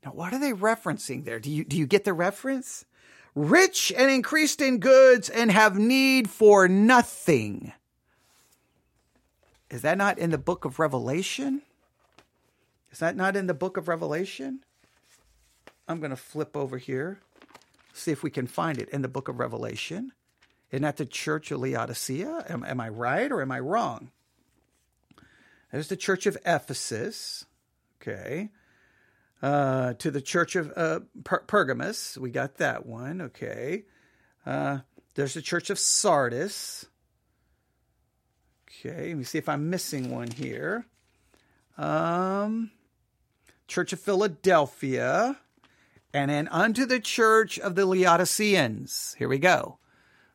Now, 0.04 0.10
what 0.10 0.34
are 0.34 0.38
they 0.38 0.52
referencing 0.52 1.24
there? 1.24 1.40
Do 1.40 1.50
you, 1.50 1.64
do 1.64 1.78
you 1.78 1.86
get 1.86 2.04
the 2.04 2.12
reference? 2.12 2.84
Rich 3.34 3.90
and 3.96 4.10
increased 4.10 4.60
in 4.60 4.78
goods 4.78 5.30
and 5.30 5.50
have 5.50 5.78
need 5.78 6.28
for 6.28 6.68
nothing. 6.68 7.72
Is 9.70 9.80
that 9.80 9.96
not 9.96 10.18
in 10.18 10.28
the 10.28 10.36
book 10.36 10.66
of 10.66 10.78
Revelation? 10.78 11.62
Is 12.90 12.98
that 12.98 13.16
not 13.16 13.36
in 13.36 13.46
the 13.46 13.54
book 13.54 13.78
of 13.78 13.88
Revelation? 13.88 14.60
I'm 15.88 15.98
going 15.98 16.10
to 16.10 16.16
flip 16.16 16.58
over 16.58 16.76
here, 16.76 17.20
see 17.94 18.10
if 18.10 18.22
we 18.22 18.28
can 18.28 18.46
find 18.46 18.76
it 18.76 18.90
in 18.90 19.00
the 19.00 19.08
book 19.08 19.28
of 19.28 19.38
Revelation. 19.38 20.12
Isn't 20.72 20.82
that 20.82 20.96
the 20.96 21.06
church 21.06 21.50
of 21.50 21.60
Laodicea? 21.60 22.46
Am, 22.48 22.64
am 22.64 22.80
I 22.80 22.88
right 22.88 23.30
or 23.30 23.42
am 23.42 23.52
I 23.52 23.60
wrong? 23.60 24.10
There's 25.70 25.88
the 25.88 25.96
church 25.96 26.24
of 26.24 26.38
Ephesus. 26.46 27.44
Okay. 28.00 28.50
Uh, 29.42 29.92
to 29.94 30.10
the 30.10 30.22
church 30.22 30.56
of 30.56 30.72
uh, 30.74 31.00
per- 31.24 31.40
Pergamus. 31.40 32.16
We 32.16 32.30
got 32.30 32.56
that 32.56 32.86
one. 32.86 33.20
Okay. 33.20 33.84
Uh, 34.46 34.78
there's 35.14 35.34
the 35.34 35.42
church 35.42 35.68
of 35.68 35.78
Sardis. 35.78 36.86
Okay. 38.68 39.08
Let 39.08 39.18
me 39.18 39.24
see 39.24 39.38
if 39.38 39.48
I'm 39.50 39.68
missing 39.68 40.10
one 40.10 40.30
here. 40.30 40.86
Um, 41.76 42.70
church 43.68 43.92
of 43.92 44.00
Philadelphia. 44.00 45.38
And 46.14 46.30
then 46.30 46.48
unto 46.48 46.86
the 46.86 47.00
church 47.00 47.58
of 47.58 47.74
the 47.74 47.84
Laodiceans. 47.84 49.16
Here 49.18 49.28
we 49.28 49.38
go. 49.38 49.78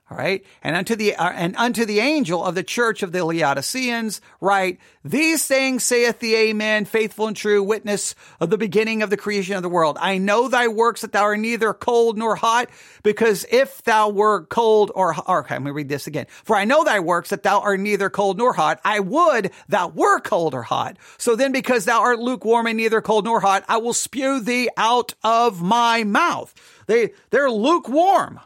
All 0.10 0.18
right. 0.18 0.46
And 0.64 0.78
unto 0.78 0.96
the, 0.96 1.16
uh, 1.16 1.32
and 1.32 1.54
unto 1.58 1.84
the 1.84 2.00
angel 2.00 2.42
of 2.42 2.56
the 2.56 2.64
church 2.64 3.04
of 3.04 3.12
the 3.12 3.26
Laodiceans, 3.26 4.22
write, 4.40 4.80
these 5.04 5.46
things 5.46 5.84
saith 5.84 6.20
the 6.20 6.34
Amen, 6.34 6.86
faithful 6.86 7.28
and 7.28 7.36
true 7.36 7.62
witness 7.62 8.16
of 8.40 8.50
the 8.50 8.58
beginning 8.58 9.02
of 9.02 9.10
the 9.10 9.18
creation 9.18 9.56
of 9.56 9.64
the 9.64 9.70
world. 9.70 9.98
I 10.00 10.18
know 10.18 10.48
thy 10.48 10.70
works 10.70 11.02
that 11.02 11.12
thou 11.12 11.24
art 11.24 11.40
neither 11.40 11.74
cold 11.74 12.18
nor 12.18 12.38
hot, 12.38 12.70
because 13.04 13.46
if 13.52 13.84
thou 13.84 14.08
were 14.08 14.46
cold 14.46 14.94
or, 14.96 15.14
or 15.28 15.40
okay, 15.40 15.56
let 15.56 15.64
me 15.64 15.72
read 15.72 15.90
this 15.90 16.08
again. 16.08 16.28
For 16.46 16.56
I 16.56 16.64
know 16.64 16.86
thy 16.86 17.02
works 17.02 17.32
that 17.32 17.44
thou 17.44 17.60
art 17.60 17.82
neither 17.82 18.10
cold 18.10 18.38
nor 18.38 18.54
hot. 18.54 18.80
I 18.86 19.02
would 19.02 19.52
thou 19.68 19.90
were 19.90 20.22
cold 20.22 20.54
or 20.54 20.64
hot. 20.64 20.98
So 21.18 21.36
then 21.36 21.52
because 21.52 21.84
thou 21.84 22.00
art 22.00 22.20
lukewarm 22.20 22.66
and 22.68 22.78
neither 22.78 23.02
cold 23.02 23.26
nor 23.26 23.42
hot, 23.42 23.66
I 23.68 23.78
will 23.78 23.94
spew 23.94 24.40
thee 24.40 24.70
out 24.78 25.16
of 25.22 25.62
my 25.62 26.06
mouth. 26.06 26.56
They, 26.88 27.12
they're 27.30 27.52
lukewarm. 27.52 28.40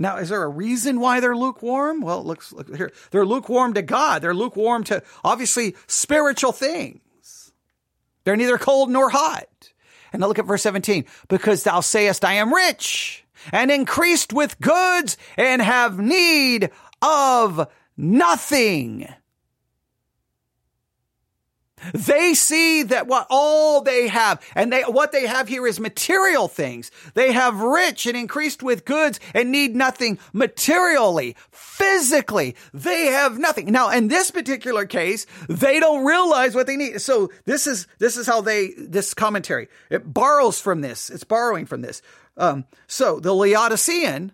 Now, 0.00 0.18
is 0.18 0.28
there 0.28 0.44
a 0.44 0.48
reason 0.48 1.00
why 1.00 1.18
they're 1.18 1.36
lukewarm? 1.36 2.00
Well, 2.00 2.20
it 2.20 2.26
looks 2.26 2.52
look 2.52 2.74
here. 2.74 2.92
They're 3.10 3.26
lukewarm 3.26 3.74
to 3.74 3.82
God. 3.82 4.22
They're 4.22 4.34
lukewarm 4.34 4.84
to 4.84 5.02
obviously 5.24 5.74
spiritual 5.88 6.52
things. 6.52 7.52
They're 8.22 8.36
neither 8.36 8.58
cold 8.58 8.90
nor 8.90 9.10
hot. 9.10 9.72
And 10.12 10.20
now 10.20 10.28
look 10.28 10.38
at 10.38 10.46
verse 10.46 10.62
17. 10.62 11.04
Because 11.28 11.64
thou 11.64 11.80
sayest, 11.80 12.24
I 12.24 12.34
am 12.34 12.54
rich 12.54 13.24
and 13.52 13.70
increased 13.70 14.32
with 14.32 14.60
goods 14.60 15.16
and 15.36 15.60
have 15.60 15.98
need 15.98 16.70
of 17.02 17.68
nothing. 17.96 19.08
They 21.94 22.34
see 22.34 22.82
that 22.84 23.06
what 23.06 23.26
all 23.30 23.80
they 23.80 24.08
have, 24.08 24.44
and 24.54 24.72
they, 24.72 24.82
what 24.82 25.12
they 25.12 25.26
have 25.26 25.48
here 25.48 25.66
is 25.66 25.80
material 25.80 26.48
things. 26.48 26.90
They 27.14 27.32
have 27.32 27.60
rich 27.60 28.06
and 28.06 28.16
increased 28.16 28.62
with 28.62 28.84
goods 28.84 29.20
and 29.34 29.50
need 29.50 29.74
nothing 29.74 30.18
materially, 30.32 31.36
physically. 31.50 32.56
They 32.72 33.06
have 33.06 33.38
nothing. 33.38 33.72
Now, 33.72 33.90
in 33.90 34.08
this 34.08 34.30
particular 34.30 34.86
case, 34.86 35.26
they 35.48 35.80
don't 35.80 36.04
realize 36.04 36.54
what 36.54 36.66
they 36.66 36.76
need. 36.76 37.00
So 37.00 37.30
this 37.44 37.66
is, 37.66 37.86
this 37.98 38.16
is 38.16 38.26
how 38.26 38.40
they, 38.40 38.72
this 38.76 39.14
commentary, 39.14 39.68
it 39.90 40.12
borrows 40.12 40.60
from 40.60 40.80
this. 40.80 41.10
It's 41.10 41.24
borrowing 41.24 41.66
from 41.66 41.82
this. 41.82 42.02
Um, 42.36 42.64
so 42.86 43.18
the 43.20 43.34
Laodicean, 43.34 44.32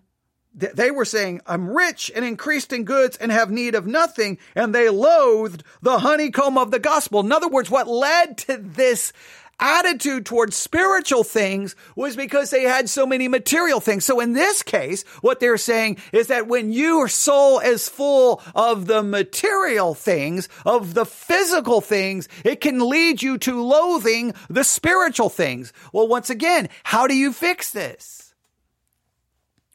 they 0.55 0.91
were 0.91 1.05
saying, 1.05 1.41
I'm 1.47 1.69
rich 1.69 2.13
and 2.15 2.25
increased 2.25 2.73
in 2.73 2.85
goods 2.85 3.17
and 3.17 3.33
have 3.33 3.51
need 3.51 3.75
of 3.75 3.87
nothing. 3.87 4.39
And 4.55 4.75
they 4.75 4.89
loathed 4.89 5.65
the 5.83 5.99
honeycomb 5.99 6.57
of 6.57 6.71
the 6.71 6.79
gospel. 6.79 7.21
In 7.21 7.33
other 7.33 7.49
words, 7.49 7.71
what 7.71 7.89
led 7.89 8.39
to 8.39 8.57
this 8.57 9.13
attitude 9.61 10.27
towards 10.27 10.57
spiritual 10.57 11.25
things 11.25 11.77
was 11.97 12.17
because 12.17 12.51
they 12.51 12.63
had 12.63 12.89
so 12.89 13.07
many 13.07 13.29
material 13.29 13.81
things. 13.81 14.05
So 14.05 14.21
in 14.21 14.33
this 14.33 14.63
case, 14.63 15.05
what 15.21 15.41
they're 15.41 15.59
saying 15.59 15.99
is 16.13 16.29
that 16.29 16.47
when 16.47 16.73
your 16.73 17.09
soul 17.09 17.61
is 17.61 17.89
full 17.89 18.43
of 18.55 18.87
the 18.87 19.03
material 19.03 19.95
things, 19.95 20.49
of 20.65 20.95
the 20.95 21.07
physical 21.07 21.81
things, 21.81 22.29
it 22.45 22.61
can 22.61 22.89
lead 22.89 23.23
you 23.23 23.39
to 23.39 23.63
loathing 23.63 24.35
the 24.49 24.65
spiritual 24.65 25.29
things. 25.29 25.73
Well, 25.93 26.09
once 26.09 26.31
again, 26.31 26.69
how 26.83 27.07
do 27.07 27.15
you 27.15 27.33
fix 27.33 27.71
this? 27.71 28.24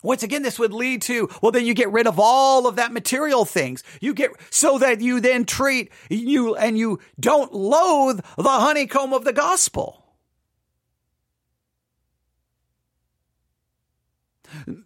Once 0.02 0.24
again, 0.24 0.44
this 0.44 0.58
would 0.58 0.74
lead 0.74 1.02
to, 1.02 1.30
well, 1.42 1.52
then 1.52 1.66
you 1.66 1.74
get 1.74 1.92
rid 1.92 2.08
of 2.08 2.20
all 2.20 2.68
of 2.68 2.78
that 2.78 2.94
material 2.94 3.44
things. 3.44 3.84
You 4.00 4.14
get, 4.14 4.32
so 4.50 4.78
that 4.78 5.02
you 5.02 5.20
then 5.20 5.44
treat 5.44 5.92
you 6.10 6.56
and 6.56 6.78
you 6.78 7.00
don't 7.20 7.54
loathe 7.54 8.22
the 8.38 8.50
honeycomb 8.50 9.14
of 9.14 9.26
the 9.26 9.34
gospel. 9.34 10.06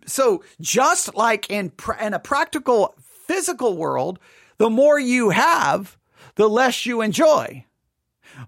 So 0.06 0.44
just 0.60 1.16
like 1.16 1.50
in, 1.50 1.72
in 2.02 2.14
a 2.14 2.20
practical 2.20 2.96
physical 3.00 3.78
world, 3.78 4.20
the 4.58 4.70
more 4.70 5.00
you 5.00 5.30
have, 5.30 5.98
the 6.36 6.50
less 6.50 6.86
you 6.86 7.02
enjoy 7.02 7.66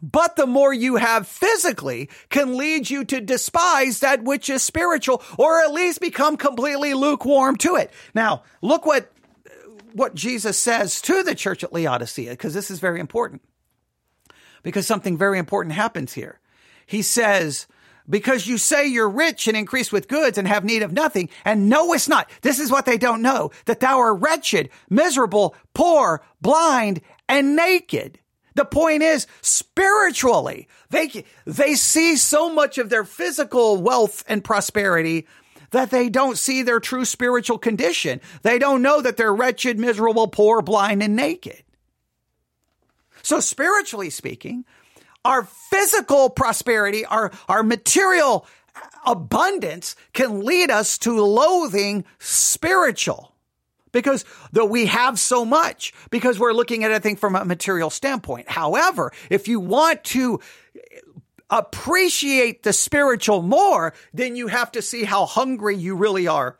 but 0.02 0.36
the 0.36 0.48
more 0.48 0.74
you 0.74 0.96
have 0.96 1.28
physically 1.28 2.10
can 2.30 2.58
lead 2.58 2.90
you 2.90 3.04
to 3.06 3.22
despise 3.22 4.00
that 4.00 4.24
which 4.24 4.50
is 4.50 4.64
spiritual 4.64 5.22
or 5.38 5.62
at 5.62 5.74
least 5.74 6.02
become 6.02 6.38
completely 6.38 6.94
lukewarm 6.94 7.56
to 7.58 7.76
it. 7.76 7.92
Now, 8.14 8.44
look 8.62 8.86
what 8.86 9.12
what 9.94 10.14
Jesus 10.14 10.58
says 10.58 11.02
to 11.02 11.24
the 11.24 11.36
church 11.36 11.64
at 11.64 11.72
Laodicea 11.72 12.32
because 12.32 12.54
this 12.54 12.70
is 12.70 12.80
very 12.80 13.00
important. 13.00 13.42
Because 14.62 14.86
something 14.86 15.18
very 15.18 15.40
important 15.40 15.76
happens 15.76 16.14
here. 16.14 16.40
He 16.86 17.02
says, 17.02 17.68
because 18.10 18.46
you 18.46 18.58
say 18.58 18.88
you're 18.88 19.10
rich 19.10 19.48
and 19.48 19.56
increased 19.56 19.94
with 19.94 20.08
goods 20.08 20.38
and 20.38 20.48
have 20.48 20.64
need 20.64 20.84
of 20.84 20.92
nothing, 20.92 21.30
and 21.44 21.70
knowest 21.70 22.10
not, 22.10 22.30
this 22.42 22.60
is 22.60 22.72
what 22.72 22.86
they 22.86 22.98
don't 22.98 23.22
know, 23.22 23.52
that 23.66 23.80
thou 23.80 24.00
art 24.00 24.22
wretched, 24.22 24.70
miserable, 24.90 25.56
poor, 25.74 26.24
blind, 26.42 27.02
and 27.28 27.56
naked. 27.56 28.20
The 28.56 28.66
point 28.66 29.04
is, 29.04 29.28
spiritually, 29.42 30.68
they, 30.90 31.26
they 31.46 31.76
see 31.76 32.16
so 32.16 32.52
much 32.52 32.78
of 32.78 32.90
their 32.90 33.04
physical 33.04 33.82
wealth 33.82 34.24
and 34.28 34.44
prosperity 34.44 35.28
that 35.72 35.92
they 35.92 36.10
don't 36.10 36.38
see 36.38 36.62
their 36.62 36.80
true 36.80 37.04
spiritual 37.04 37.58
condition. 37.58 38.22
They 38.44 38.58
don't 38.58 38.82
know 38.82 39.02
that 39.02 39.18
they're 39.18 39.34
wretched, 39.36 39.78
miserable, 39.78 40.30
poor, 40.30 40.62
blind, 40.62 41.04
and 41.04 41.18
naked. 41.18 41.64
So 43.22 43.42
spiritually 43.42 44.10
speaking, 44.10 44.64
our 45.26 45.44
physical 45.44 46.30
prosperity, 46.30 47.06
our, 47.06 47.32
our 47.50 47.62
material 47.62 48.48
abundance 49.06 49.98
can 50.14 50.46
lead 50.46 50.72
us 50.72 50.98
to 51.00 51.22
loathing 51.22 52.06
spiritual 52.20 53.35
because 53.96 54.26
though 54.52 54.66
we 54.66 54.88
have 54.88 55.18
so 55.18 55.46
much 55.46 55.94
because 56.10 56.38
we're 56.38 56.52
looking 56.52 56.84
at 56.84 56.92
everything 56.92 57.16
from 57.16 57.34
a 57.34 57.46
material 57.46 57.90
standpoint. 57.90 58.50
However, 58.50 59.14
if 59.30 59.48
you 59.48 59.62
want 59.62 60.04
to 60.06 60.42
appreciate 61.50 62.64
the 62.64 62.74
spiritual 62.74 63.42
more, 63.42 63.94
then 64.14 64.36
you 64.36 64.48
have 64.48 64.70
to 64.74 64.82
see 64.82 65.06
how 65.06 65.26
hungry 65.26 65.78
you 65.78 65.96
really 65.96 66.28
are 66.28 66.60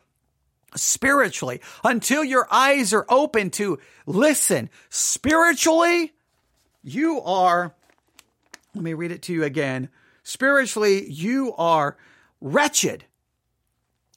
spiritually 0.74 1.60
until 1.84 2.24
your 2.24 2.48
eyes 2.50 2.94
are 2.94 3.04
open 3.10 3.50
to 3.50 3.78
listen 4.06 4.70
spiritually. 4.88 6.14
You 6.82 7.20
are, 7.20 7.74
let 8.74 8.82
me 8.82 8.94
read 8.94 9.12
it 9.12 9.20
to 9.22 9.34
you 9.34 9.44
again. 9.44 9.90
Spiritually, 10.22 11.06
you 11.10 11.54
are 11.56 11.98
wretched, 12.40 13.04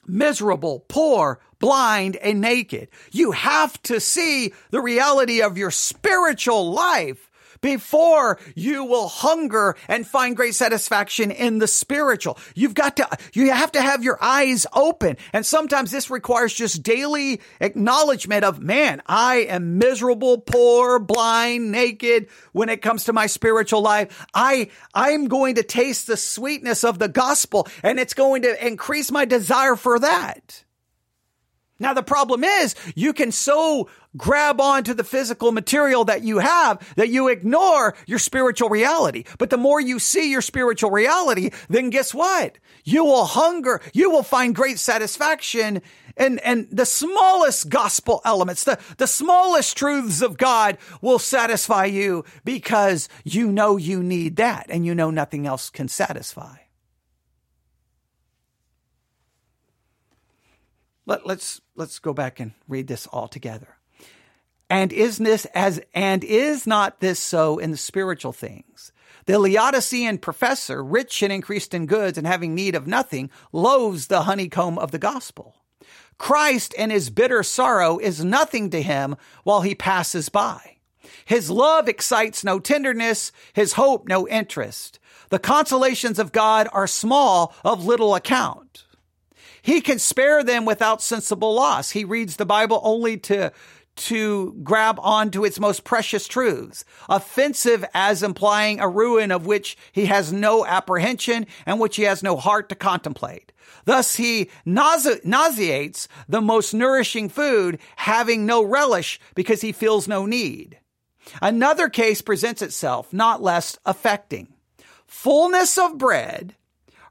miserable, 0.08 0.86
poor, 0.88 1.42
blind, 1.60 2.16
and 2.18 2.42
naked. 2.42 2.90
You 3.12 3.32
have 3.32 3.82
to 3.84 4.00
see 4.00 4.54
the 4.72 4.82
reality 4.82 5.42
of 5.42 5.58
your 5.58 5.72
spiritual 5.72 6.72
life 6.72 7.30
before 7.62 8.40
you 8.56 8.86
will 8.86 9.08
hunger 9.08 9.76
and 9.88 10.08
find 10.08 10.36
great 10.36 10.56
satisfaction 10.56 11.32
in 11.32 11.60
the 11.60 11.68
spiritual. 11.68 12.38
You've 12.56 12.74
got 12.74 12.98
to, 12.98 13.08
you 13.34 13.52
have 13.52 13.74
to 13.74 13.82
have 13.82 14.04
your 14.04 14.18
eyes 14.22 14.66
open. 14.74 15.18
And 15.34 15.46
sometimes 15.46 15.92
this 15.92 16.10
requires 16.10 16.54
just 16.54 16.84
daily 16.84 17.42
acknowledgement 17.60 18.44
of, 18.44 18.60
man, 18.62 19.02
I 19.06 19.48
am 19.50 19.78
miserable, 19.78 20.40
poor, 20.40 21.00
blind, 21.00 21.72
naked 21.72 22.28
when 22.52 22.70
it 22.70 22.82
comes 22.82 23.06
to 23.06 23.14
my 23.14 23.28
spiritual 23.28 23.82
life. 23.82 24.26
I, 24.34 24.70
I'm 24.94 25.28
going 25.28 25.56
to 25.56 25.64
taste 25.64 26.08
the 26.08 26.18
sweetness 26.18 26.84
of 26.84 27.00
the 27.00 27.10
gospel 27.10 27.68
and 27.84 28.00
it's 28.00 28.14
going 28.14 28.44
to 28.44 28.66
increase 28.68 29.12
my 29.12 29.26
desire 29.26 29.76
for 29.76 30.00
that. 30.00 30.64
Now, 31.80 31.94
the 31.94 32.04
problem 32.04 32.44
is 32.44 32.76
you 32.96 33.14
can 33.14 33.32
so 33.32 33.90
grab 34.18 34.60
onto 34.60 34.94
the 34.94 35.04
physical 35.04 35.52
material 35.52 36.04
that 36.06 36.24
you 36.24 36.40
have 36.40 36.86
that 36.96 37.10
you 37.10 37.28
ignore 37.28 37.96
your 38.06 38.20
spiritual 38.20 38.70
reality. 38.70 39.24
But 39.38 39.50
the 39.50 39.58
more 39.58 39.80
you 39.80 40.00
see 40.00 40.32
your 40.32 40.42
spiritual 40.42 40.92
reality, 40.92 41.52
then 41.70 41.90
guess 41.90 42.14
what? 42.14 42.58
You 42.84 43.06
will 43.06 43.26
hunger. 43.26 43.82
You 43.94 44.10
will 44.12 44.24
find 44.24 44.54
great 44.56 44.80
satisfaction 44.80 45.82
and, 46.20 46.42
and 46.42 46.68
the 46.70 46.86
smallest 46.86 47.70
gospel 47.70 48.22
elements, 48.26 48.66
the, 48.66 48.78
the 48.98 49.08
smallest 49.08 49.78
truths 49.78 50.22
of 50.22 50.38
God 50.38 50.78
will 51.02 51.18
satisfy 51.18 51.86
you 51.86 52.26
because 52.44 53.08
you 53.24 53.50
know 53.52 53.78
you 53.78 54.04
need 54.04 54.36
that 54.36 54.66
and 54.70 54.86
you 54.86 54.94
know 54.94 55.10
nothing 55.12 55.48
else 55.48 55.70
can 55.70 55.88
satisfy. 55.88 56.58
Let, 61.06 61.26
let's 61.26 61.62
let's 61.80 61.98
go 61.98 62.14
back 62.14 62.40
and 62.40 62.52
read 62.68 62.88
this 62.88 63.08
all 63.08 63.28
together. 63.28 63.78
And 64.70 64.94
is 64.94 65.18
this 65.18 65.46
as 65.56 65.82
and 65.96 66.24
is 66.24 66.68
not 66.68 67.00
this 67.00 67.20
so 67.20 67.58
in 67.58 67.72
the 67.72 67.78
spiritual 67.78 68.34
things? 68.34 68.92
The 69.26 69.40
Laodicean 69.40 70.18
professor, 70.20 70.84
rich 70.84 71.24
and 71.24 71.32
increased 71.32 71.74
in 71.74 71.86
goods 71.86 72.18
and 72.18 72.28
having 72.28 72.54
need 72.54 72.76
of 72.76 72.86
nothing, 72.86 73.32
loathes 73.52 74.08
the 74.08 74.24
honeycomb 74.24 74.78
of 74.78 74.92
the 74.92 75.00
gospel. 75.00 75.56
Christ 76.18 76.76
and 76.78 76.92
his 76.92 77.10
bitter 77.10 77.42
sorrow 77.44 77.98
is 77.98 78.24
nothing 78.24 78.70
to 78.72 78.82
him 78.82 79.16
while 79.44 79.62
he 79.62 79.74
passes 79.74 80.30
by. 80.30 80.78
His 81.26 81.50
love 81.50 81.88
excites 81.88 82.44
no 82.44 82.60
tenderness, 82.60 83.32
his 83.54 83.74
hope 83.74 84.08
no 84.08 84.28
interest. 84.28 85.00
The 85.30 85.40
consolations 85.40 86.20
of 86.20 86.32
God 86.32 86.68
are 86.74 86.88
small, 86.88 87.54
of 87.64 87.86
little 87.86 88.16
account. 88.16 88.86
He 89.62 89.82
can 89.82 90.00
spare 90.00 90.44
them 90.44 90.66
without 90.66 91.02
sensible 91.02 91.54
loss. 91.54 91.92
He 91.92 92.04
reads 92.04 92.36
the 92.36 92.46
Bible 92.46 92.80
only 92.84 93.18
to 93.18 93.52
to 93.96 94.56
grab 94.64 94.98
onto 95.02 95.44
its 95.44 95.60
most 95.60 95.84
precious 95.84 96.26
truths, 96.26 96.86
offensive 97.10 97.84
as 97.94 98.24
implying 98.24 98.80
a 98.80 98.88
ruin 98.88 99.30
of 99.30 99.46
which 99.46 99.78
he 99.92 100.06
has 100.06 100.32
no 100.32 100.66
apprehension 100.66 101.46
and 101.66 101.82
which 101.82 101.98
he 101.98 102.04
has 102.04 102.24
no 102.24 102.38
heart 102.38 102.70
to 102.70 102.76
contemplate. 102.76 103.52
Thus 103.84 104.16
he 104.16 104.50
nause- 104.66 105.24
nauseates 105.26 106.08
the 106.30 106.40
most 106.40 106.74
nourishing 106.74 107.28
food, 107.28 107.78
having 107.98 108.46
no 108.46 108.64
relish 108.64 109.20
because 109.36 109.62
he 109.62 109.74
feels 109.74 110.08
no 110.08 110.26
need. 110.26 110.80
Another 111.42 111.90
case 111.90 112.22
presents 112.22 112.62
itself, 112.62 113.12
not 113.12 113.42
less 113.42 113.78
affecting. 113.86 114.48
Fullness 115.08 115.78
of 115.78 115.98
bread 115.98 116.56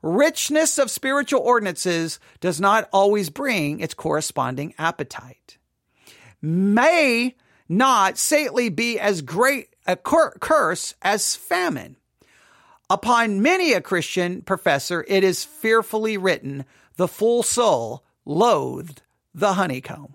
richness 0.02 0.78
of 0.78 0.90
spiritual 0.90 1.40
ordinances 1.40 2.20
does 2.40 2.60
not 2.60 2.88
always 2.92 3.30
bring 3.30 3.80
its 3.80 3.94
corresponding 3.94 4.74
appetite. 4.78 5.58
May 6.40 7.36
not 7.68 8.18
saintly 8.18 8.68
be 8.68 8.98
as 8.98 9.22
great 9.22 9.74
a 9.86 9.96
curse 9.96 10.94
as 11.02 11.34
famine. 11.34 11.96
Upon 12.90 13.42
many 13.42 13.72
a 13.72 13.80
Christian 13.80 14.42
professor, 14.42 15.04
it 15.08 15.22
is 15.24 15.44
fearfully 15.44 16.16
written, 16.16 16.64
the 16.96 17.08
full 17.08 17.42
soul 17.42 18.04
loathed 18.24 19.02
the 19.34 19.54
honeycomb. 19.54 20.14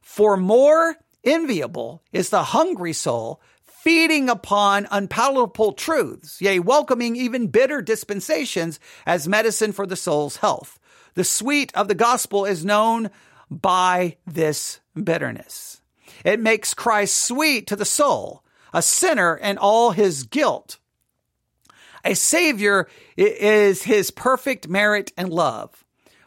For 0.00 0.36
more 0.36 0.96
enviable 1.24 2.02
is 2.12 2.30
the 2.30 2.42
hungry 2.42 2.92
soul 2.92 3.40
feeding 3.82 4.28
upon 4.28 4.86
unpalatable 4.92 5.72
truths, 5.72 6.40
yea, 6.40 6.60
welcoming 6.60 7.16
even 7.16 7.48
bitter 7.48 7.82
dispensations 7.82 8.78
as 9.04 9.26
medicine 9.26 9.72
for 9.72 9.86
the 9.86 9.96
soul's 9.96 10.36
health. 10.36 10.78
The 11.14 11.24
sweet 11.24 11.72
of 11.74 11.88
the 11.88 11.96
gospel 11.96 12.44
is 12.44 12.64
known 12.64 13.10
by 13.50 14.18
this 14.24 14.78
bitterness. 14.94 15.80
It 16.24 16.38
makes 16.38 16.74
Christ 16.74 17.24
sweet 17.24 17.66
to 17.66 17.74
the 17.74 17.84
soul, 17.84 18.44
a 18.72 18.82
sinner 18.82 19.34
and 19.34 19.58
all 19.58 19.90
his 19.90 20.22
guilt. 20.22 20.78
A 22.04 22.14
savior 22.14 22.86
is 23.16 23.82
his 23.82 24.12
perfect 24.12 24.68
merit 24.68 25.10
and 25.16 25.28
love. 25.28 25.84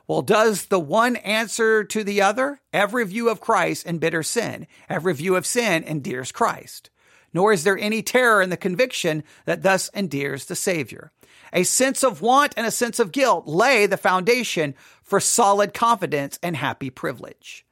Well, 0.09 0.23
does 0.23 0.65
the 0.65 0.79
one 0.79 1.15
answer 1.15 1.85
to 1.85 2.03
the 2.03 2.21
other? 2.21 2.59
Every 2.73 3.05
view 3.05 3.29
of 3.29 3.39
Christ 3.39 3.85
and 3.85 4.01
bitter 4.01 4.23
sin. 4.23 4.67
Every 4.89 5.13
view 5.13 5.37
of 5.37 5.45
sin 5.45 5.85
endears 5.85 6.33
Christ 6.33 6.89
nor 7.35 7.51
is 7.51 7.65
there 7.65 7.77
any 7.77 8.01
terror 8.01 8.41
in 8.41 8.49
the 8.49 8.55
conviction 8.55 9.21
that 9.43 9.61
thus 9.61 9.89
endears 9.89 10.45
the 10.45 10.55
Savior. 10.55 11.11
A 11.51 11.63
sense 11.63 12.01
of 12.01 12.21
want 12.21 12.53
and 12.55 12.65
a 12.65 12.71
sense 12.71 12.97
of 12.97 13.11
guilt 13.11 13.45
lay 13.45 13.85
the 13.85 13.97
foundation 13.97 14.73
for 15.03 15.19
solid 15.19 15.73
confidence 15.73 16.39
and 16.41 16.55
happy 16.55 16.89
privilege. 16.89 17.65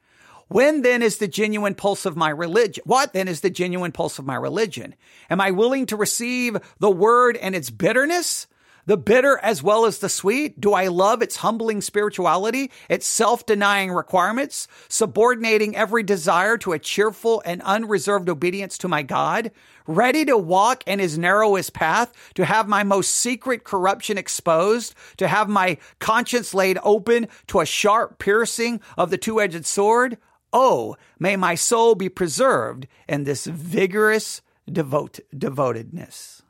When 0.48 0.82
then 0.82 1.02
is 1.02 1.16
the 1.16 1.26
genuine 1.26 1.74
pulse 1.74 2.04
of 2.04 2.14
my 2.14 2.28
religion? 2.28 2.84
What 2.86 3.14
then 3.14 3.26
is 3.26 3.40
the 3.40 3.48
genuine 3.48 3.92
pulse 3.92 4.18
of 4.18 4.26
my 4.26 4.36
religion? 4.36 4.94
Am 5.30 5.40
I 5.40 5.50
willing 5.50 5.86
to 5.86 5.96
receive 5.96 6.58
the 6.78 6.90
word 6.90 7.38
and 7.38 7.56
its 7.56 7.70
bitterness? 7.70 8.46
The 8.86 8.96
bitter 8.96 9.38
as 9.42 9.62
well 9.62 9.86
as 9.86 9.98
the 9.98 10.08
sweet? 10.08 10.60
Do 10.60 10.72
I 10.72 10.88
love 10.88 11.22
its 11.22 11.36
humbling 11.36 11.80
spirituality, 11.80 12.70
its 12.88 13.06
self-denying 13.06 13.92
requirements, 13.92 14.68
subordinating 14.88 15.76
every 15.76 16.02
desire 16.02 16.56
to 16.58 16.72
a 16.72 16.78
cheerful 16.78 17.42
and 17.44 17.62
unreserved 17.62 18.28
obedience 18.28 18.78
to 18.78 18.88
my 18.88 19.02
God, 19.02 19.50
ready 19.86 20.24
to 20.24 20.36
walk 20.36 20.84
in 20.86 20.98
his 20.98 21.18
narrowest 21.18 21.72
path, 21.72 22.12
to 22.34 22.44
have 22.44 22.68
my 22.68 22.82
most 22.82 23.12
secret 23.12 23.64
corruption 23.64 24.18
exposed, 24.18 24.94
to 25.16 25.28
have 25.28 25.48
my 25.48 25.78
conscience 25.98 26.54
laid 26.54 26.78
open 26.82 27.28
to 27.48 27.60
a 27.60 27.66
sharp 27.66 28.18
piercing 28.18 28.80
of 28.96 29.10
the 29.10 29.18
two-edged 29.18 29.66
sword? 29.66 30.18
Oh, 30.52 30.96
may 31.18 31.36
my 31.36 31.56
soul 31.56 31.94
be 31.94 32.08
preserved 32.08 32.86
in 33.08 33.24
this 33.24 33.44
vigorous 33.46 34.40
devote, 34.70 35.18
devotedness. 35.36 36.42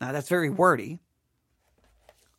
Now 0.00 0.12
that's 0.12 0.28
very 0.28 0.50
wordy 0.50 0.98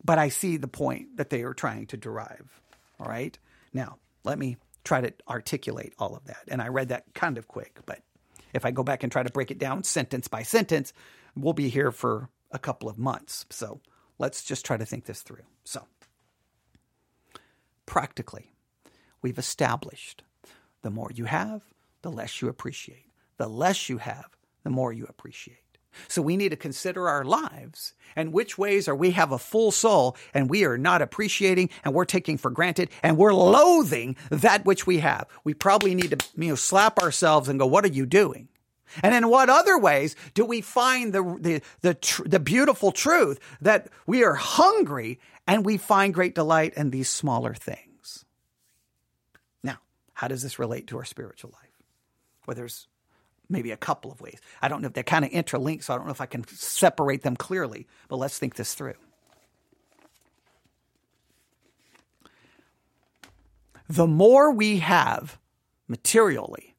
but 0.05 0.19
I 0.19 0.29
see 0.29 0.57
the 0.57 0.67
point 0.67 1.17
that 1.17 1.31
they 1.31 1.41
are 1.41 1.53
trying 1.53 1.87
to 1.87 1.97
derive. 1.97 2.61
All 2.99 3.07
right. 3.07 3.37
Now, 3.73 3.97
let 4.23 4.37
me 4.37 4.57
try 4.83 5.01
to 5.01 5.11
articulate 5.27 5.93
all 5.97 6.15
of 6.15 6.25
that. 6.25 6.43
And 6.47 6.61
I 6.61 6.67
read 6.67 6.89
that 6.89 7.13
kind 7.15 7.39
of 7.39 7.47
quick, 7.47 7.79
but 7.87 8.01
if 8.53 8.65
I 8.65 8.71
go 8.71 8.83
back 8.83 9.01
and 9.01 9.11
try 9.11 9.23
to 9.23 9.31
break 9.31 9.49
it 9.49 9.57
down 9.57 9.83
sentence 9.83 10.27
by 10.27 10.43
sentence, 10.43 10.93
we'll 11.35 11.53
be 11.53 11.69
here 11.69 11.91
for 11.91 12.29
a 12.51 12.59
couple 12.59 12.87
of 12.87 12.99
months. 12.99 13.45
So 13.49 13.81
let's 14.19 14.43
just 14.43 14.63
try 14.63 14.77
to 14.77 14.85
think 14.85 15.05
this 15.05 15.23
through. 15.23 15.43
So, 15.63 15.87
practically, 17.87 18.51
we've 19.23 19.39
established 19.39 20.23
the 20.83 20.91
more 20.91 21.09
you 21.13 21.25
have, 21.25 21.63
the 22.03 22.11
less 22.11 22.41
you 22.41 22.47
appreciate. 22.47 23.07
The 23.37 23.47
less 23.47 23.89
you 23.89 23.97
have, 23.97 24.37
the 24.63 24.69
more 24.69 24.93
you 24.93 25.05
appreciate. 25.09 25.64
So 26.07 26.21
we 26.21 26.37
need 26.37 26.49
to 26.49 26.55
consider 26.55 27.07
our 27.07 27.23
lives 27.23 27.93
and 28.15 28.31
which 28.31 28.57
ways 28.57 28.87
are 28.87 28.95
we 28.95 29.11
have 29.11 29.31
a 29.31 29.37
full 29.37 29.71
soul 29.71 30.15
and 30.33 30.49
we 30.49 30.63
are 30.65 30.77
not 30.77 31.01
appreciating 31.01 31.69
and 31.83 31.93
we're 31.93 32.05
taking 32.05 32.37
for 32.37 32.51
granted 32.51 32.89
and 33.03 33.17
we're 33.17 33.33
loathing 33.33 34.15
that 34.29 34.65
which 34.65 34.87
we 34.87 34.99
have. 34.99 35.27
We 35.43 35.53
probably 35.53 35.95
need 35.95 36.11
to 36.11 36.27
you 36.37 36.49
know, 36.49 36.55
slap 36.55 36.99
ourselves 36.99 37.49
and 37.49 37.59
go, 37.59 37.65
what 37.65 37.85
are 37.85 37.89
you 37.89 38.05
doing? 38.05 38.47
And 39.03 39.13
in 39.13 39.29
what 39.29 39.49
other 39.49 39.77
ways 39.77 40.15
do 40.33 40.45
we 40.45 40.61
find 40.61 41.11
the, 41.13 41.37
the, 41.39 41.61
the, 41.81 41.93
tr- 41.95 42.27
the 42.27 42.39
beautiful 42.39 42.91
truth 42.91 43.39
that 43.61 43.89
we 44.05 44.23
are 44.23 44.35
hungry 44.35 45.19
and 45.47 45.65
we 45.65 45.77
find 45.77 46.13
great 46.13 46.35
delight 46.35 46.75
in 46.75 46.91
these 46.91 47.09
smaller 47.09 47.53
things? 47.53 48.25
Now, 49.63 49.79
how 50.13 50.27
does 50.27 50.43
this 50.43 50.59
relate 50.59 50.87
to 50.87 50.97
our 50.97 51.05
spiritual 51.05 51.51
life? 51.53 51.81
Well, 52.45 52.55
there's 52.55 52.87
maybe 53.49 53.71
a 53.71 53.77
couple 53.77 54.11
of 54.11 54.21
ways. 54.21 54.39
I 54.61 54.67
don't 54.67 54.81
know 54.81 54.87
if 54.87 54.93
they're 54.93 55.03
kind 55.03 55.25
of 55.25 55.31
interlinked, 55.31 55.83
so 55.83 55.93
I 55.93 55.97
don't 55.97 56.05
know 56.05 56.11
if 56.11 56.21
I 56.21 56.25
can 56.25 56.47
separate 56.47 57.23
them 57.23 57.35
clearly, 57.35 57.87
but 58.07 58.17
let's 58.17 58.37
think 58.37 58.55
this 58.55 58.73
through. 58.73 58.95
The 63.87 64.07
more 64.07 64.51
we 64.51 64.79
have 64.79 65.37
materially, 65.87 66.75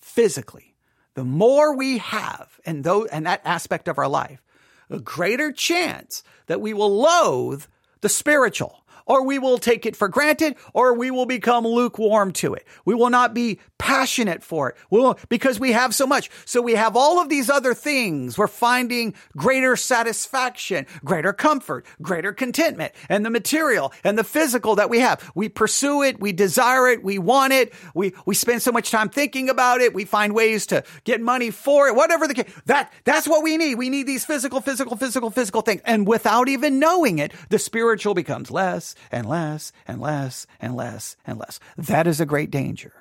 physically, 0.00 0.74
the 1.14 1.24
more 1.24 1.76
we 1.76 1.98
have 1.98 2.60
in, 2.64 2.82
those, 2.82 3.08
in 3.10 3.24
that 3.24 3.42
aspect 3.44 3.88
of 3.88 3.98
our 3.98 4.08
life, 4.08 4.42
a 4.90 4.98
greater 4.98 5.52
chance 5.52 6.22
that 6.46 6.60
we 6.60 6.72
will 6.72 6.96
loathe 6.96 7.64
the 8.00 8.08
spiritual 8.08 8.84
or 9.08 9.24
we 9.24 9.38
will 9.38 9.58
take 9.58 9.86
it 9.86 9.96
for 9.96 10.06
granted, 10.06 10.54
or 10.74 10.94
we 10.94 11.10
will 11.10 11.26
become 11.26 11.66
lukewarm 11.66 12.32
to 12.34 12.54
it. 12.54 12.64
We 12.84 12.94
will 12.94 13.10
not 13.10 13.34
be 13.34 13.58
passionate 13.78 14.42
for 14.42 14.70
it. 14.70 14.76
We 14.90 15.00
will, 15.00 15.18
because 15.28 15.58
we 15.58 15.72
have 15.72 15.94
so 15.94 16.06
much. 16.06 16.30
So 16.44 16.60
we 16.60 16.74
have 16.74 16.94
all 16.94 17.20
of 17.20 17.28
these 17.28 17.48
other 17.48 17.74
things. 17.74 18.36
We're 18.36 18.46
finding 18.46 19.14
greater 19.36 19.76
satisfaction, 19.76 20.86
greater 21.04 21.32
comfort, 21.32 21.86
greater 22.02 22.32
contentment, 22.32 22.92
and 23.08 23.24
the 23.24 23.30
material 23.30 23.92
and 24.04 24.18
the 24.18 24.24
physical 24.24 24.76
that 24.76 24.90
we 24.90 25.00
have. 25.00 25.30
We 25.34 25.48
pursue 25.48 26.02
it. 26.02 26.20
We 26.20 26.32
desire 26.32 26.88
it. 26.88 27.02
We 27.02 27.18
want 27.18 27.52
it. 27.52 27.72
We, 27.94 28.12
we 28.26 28.34
spend 28.34 28.62
so 28.62 28.72
much 28.72 28.90
time 28.90 29.08
thinking 29.08 29.48
about 29.48 29.80
it. 29.80 29.94
We 29.94 30.04
find 30.04 30.34
ways 30.34 30.66
to 30.66 30.84
get 31.04 31.20
money 31.20 31.50
for 31.50 31.88
it, 31.88 31.94
whatever 31.94 32.28
the 32.28 32.34
case. 32.34 32.52
That, 32.66 32.92
that's 33.04 33.26
what 33.26 33.42
we 33.42 33.56
need. 33.56 33.76
We 33.76 33.88
need 33.88 34.06
these 34.06 34.24
physical, 34.24 34.60
physical, 34.60 34.96
physical, 34.96 35.30
physical 35.30 35.62
things. 35.62 35.80
And 35.84 36.06
without 36.06 36.48
even 36.48 36.78
knowing 36.78 37.18
it, 37.18 37.32
the 37.48 37.58
spiritual 37.58 38.14
becomes 38.14 38.50
less 38.50 38.94
and 39.10 39.28
less 39.28 39.72
and 39.86 40.00
less 40.00 40.46
and 40.60 40.74
less 40.74 41.16
and 41.26 41.38
less. 41.38 41.60
That 41.76 42.06
is 42.06 42.20
a 42.20 42.26
great 42.26 42.50
danger. 42.50 42.92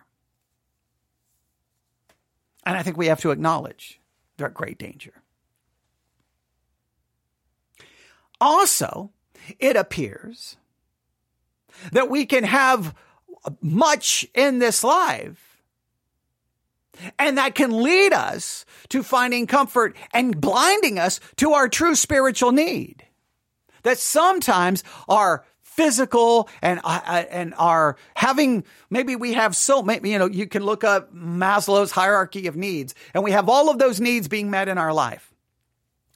And 2.66 2.78
I 2.78 2.84
think 2.84 2.98
we 2.98 3.08
have 3.08 3.22
to 3.22 3.32
acknowledge 3.32 4.00
that 4.38 4.54
great 4.54 4.78
danger. 4.78 5.14
Also, 8.40 9.12
it 9.60 9.76
appears 9.76 10.58
that 11.92 12.10
we 12.10 12.26
can 12.26 12.44
have 12.44 12.94
much 13.62 14.28
in 14.34 14.60
this 14.60 14.84
life 14.84 15.62
and 17.18 17.38
that 17.38 17.56
can 17.56 17.84
lead 17.84 18.14
us 18.14 18.66
to 18.90 19.04
finding 19.04 19.48
comfort 19.48 19.96
and 20.14 20.40
blinding 20.40 21.00
us 21.00 21.20
to 21.38 21.54
our 21.54 21.70
true 21.70 21.96
spiritual 21.96 22.52
need. 22.52 23.06
That 23.84 24.00
sometimes 24.00 24.84
our 25.08 25.46
physical 25.78 26.50
and 26.62 26.82
uh, 26.84 27.00
uh, 27.06 27.24
and 27.30 27.54
are 27.58 27.96
having 28.16 28.64
maybe 28.90 29.16
we 29.16 29.34
have 29.34 29.56
so 29.56 29.84
maybe 29.84 30.10
you 30.10 30.18
know 30.18 30.26
you 30.26 30.48
can 30.48 30.64
look 30.64 30.84
up 30.84 31.14
Maslow's 31.14 31.92
hierarchy 31.92 32.48
of 32.48 32.58
needs 32.58 32.96
and 33.14 33.24
we 33.24 33.32
have 33.32 33.48
all 33.48 33.70
of 33.70 33.78
those 33.78 34.02
needs 34.02 34.28
being 34.28 34.50
met 34.50 34.68
in 34.68 34.78
our 34.78 34.92
life. 34.92 35.32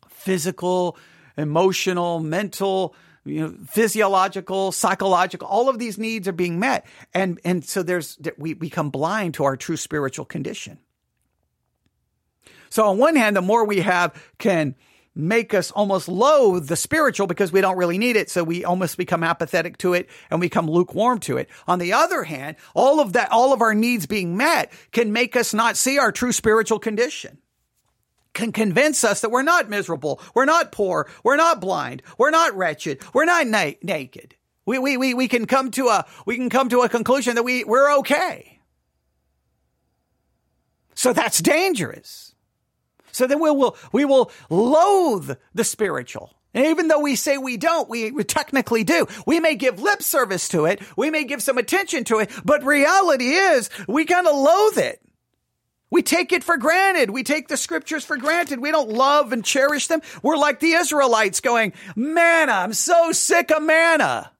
Physical 0.10 0.98
emotional 1.38 2.20
mental 2.20 2.96
you 3.24 3.42
know 3.42 3.56
physiological 3.68 4.72
psychological 4.72 5.48
all 5.48 5.70
of 5.70 5.78
these 5.78 6.00
needs 6.00 6.28
are 6.28 6.34
being 6.34 6.60
met. 6.60 6.86
And 7.14 7.40
and 7.46 7.64
so 7.64 7.84
there's 7.84 8.18
we 8.38 8.56
become 8.56 8.90
blind 8.90 9.36
to 9.36 9.44
our 9.44 9.56
true 9.56 9.78
spiritual 9.78 10.26
condition. 10.26 10.80
So 12.72 12.88
on 12.88 12.98
one 12.98 13.16
hand 13.16 13.36
the 13.36 13.42
more 13.42 13.64
we 13.64 13.82
have 13.82 14.20
can 14.40 14.74
make 15.14 15.54
us 15.54 15.72
almost 15.72 16.08
loathe 16.08 16.68
the 16.68 16.76
spiritual 16.76 17.28
because 17.28 17.52
we 17.52 17.62
don't 17.62 17.78
really 17.78 17.98
need 17.98 18.16
it. 18.16 18.30
So 18.30 18.44
we 18.44 18.64
almost 18.64 18.98
become 18.98 19.24
apathetic 19.24 19.78
to 19.80 19.94
it 19.94 20.10
and 20.30 20.40
we 20.40 20.46
become 20.46 20.70
lukewarm 20.70 21.20
to 21.22 21.38
it. 21.38 21.50
On 21.68 21.80
the 21.80 21.94
other 21.94 22.24
hand, 22.24 22.56
all 22.74 23.00
of 23.00 23.14
that, 23.14 23.32
all 23.32 23.54
of 23.54 23.62
our 23.62 23.74
needs 23.74 24.06
being 24.06 24.38
met 24.38 24.72
can 24.92 25.12
make 25.12 25.36
us 25.36 25.54
not 25.54 25.78
see 25.78 25.98
our 25.98 26.12
true 26.12 26.32
spiritual 26.32 26.80
condition. 26.80 27.40
Can 28.34 28.54
convince 28.54 29.04
us 29.04 29.22
that 29.22 29.30
we're 29.30 29.42
not 29.42 29.70
miserable, 29.70 30.22
we're 30.34 30.46
not 30.46 30.72
poor, 30.72 31.10
we're 31.22 31.36
not 31.36 31.60
blind, 31.60 32.02
we're 32.18 32.30
not 32.30 32.56
wretched, 32.56 33.02
we're 33.14 33.26
not 33.26 33.46
na- 33.46 33.72
naked. 33.84 34.36
We, 34.66 34.80
we, 34.80 34.96
we, 34.96 35.14
we 35.14 35.28
can 35.28 35.48
come 35.48 35.72
to 35.72 35.88
a, 35.88 36.06
we 36.26 36.38
can 36.38 36.50
come 36.50 36.70
to 36.70 36.82
a 36.82 36.90
conclusion 36.90 37.36
that 37.36 37.44
we, 37.44 37.66
we're 37.66 37.98
okay. 38.00 38.60
So 40.96 41.12
that's 41.12 41.42
dangerous. 41.42 42.34
So 43.12 43.28
then 43.28 43.40
we 43.40 43.52
will, 43.52 43.78
we 43.92 44.06
will 44.06 44.32
loathe 44.50 45.32
the 45.54 45.64
spiritual. 45.64 46.34
And 46.54 46.66
even 46.66 46.88
though 46.90 47.00
we 47.00 47.16
say 47.16 47.38
we 47.38 47.58
don't, 47.58 47.90
we, 47.90 48.12
we, 48.12 48.24
technically 48.24 48.84
do. 48.84 49.08
We 49.26 49.40
may 49.40 49.56
give 49.56 49.82
lip 49.82 50.02
service 50.02 50.50
to 50.50 50.66
it. 50.66 50.82
We 50.98 51.10
may 51.10 51.24
give 51.24 51.42
some 51.42 51.58
attention 51.58 52.04
to 52.06 52.20
it, 52.20 52.30
but 52.44 52.64
reality 52.66 53.30
is 53.30 53.70
we 53.88 54.06
kind 54.06 54.28
of 54.28 54.36
loathe 54.36 54.78
it. 54.78 55.02
We 55.90 56.02
take 56.02 56.32
it 56.32 56.44
for 56.44 56.58
granted. 56.58 57.10
We 57.10 57.24
take 57.24 57.50
the 57.50 57.58
scriptures 57.58 58.06
for 58.06 58.18
granted. 58.18 58.62
We 58.62 58.72
don't 58.72 58.90
love 58.90 59.34
and 59.34 59.44
cherish 59.44 59.88
them. 59.88 60.02
We're 60.24 60.38
like 60.38 60.62
the 60.62 60.72
Israelites 60.72 61.42
going, 61.42 61.74
manna, 61.96 62.54
I'm 62.54 62.74
so 62.74 63.12
sick 63.12 63.52
of 63.52 63.62
manna. 63.62 64.32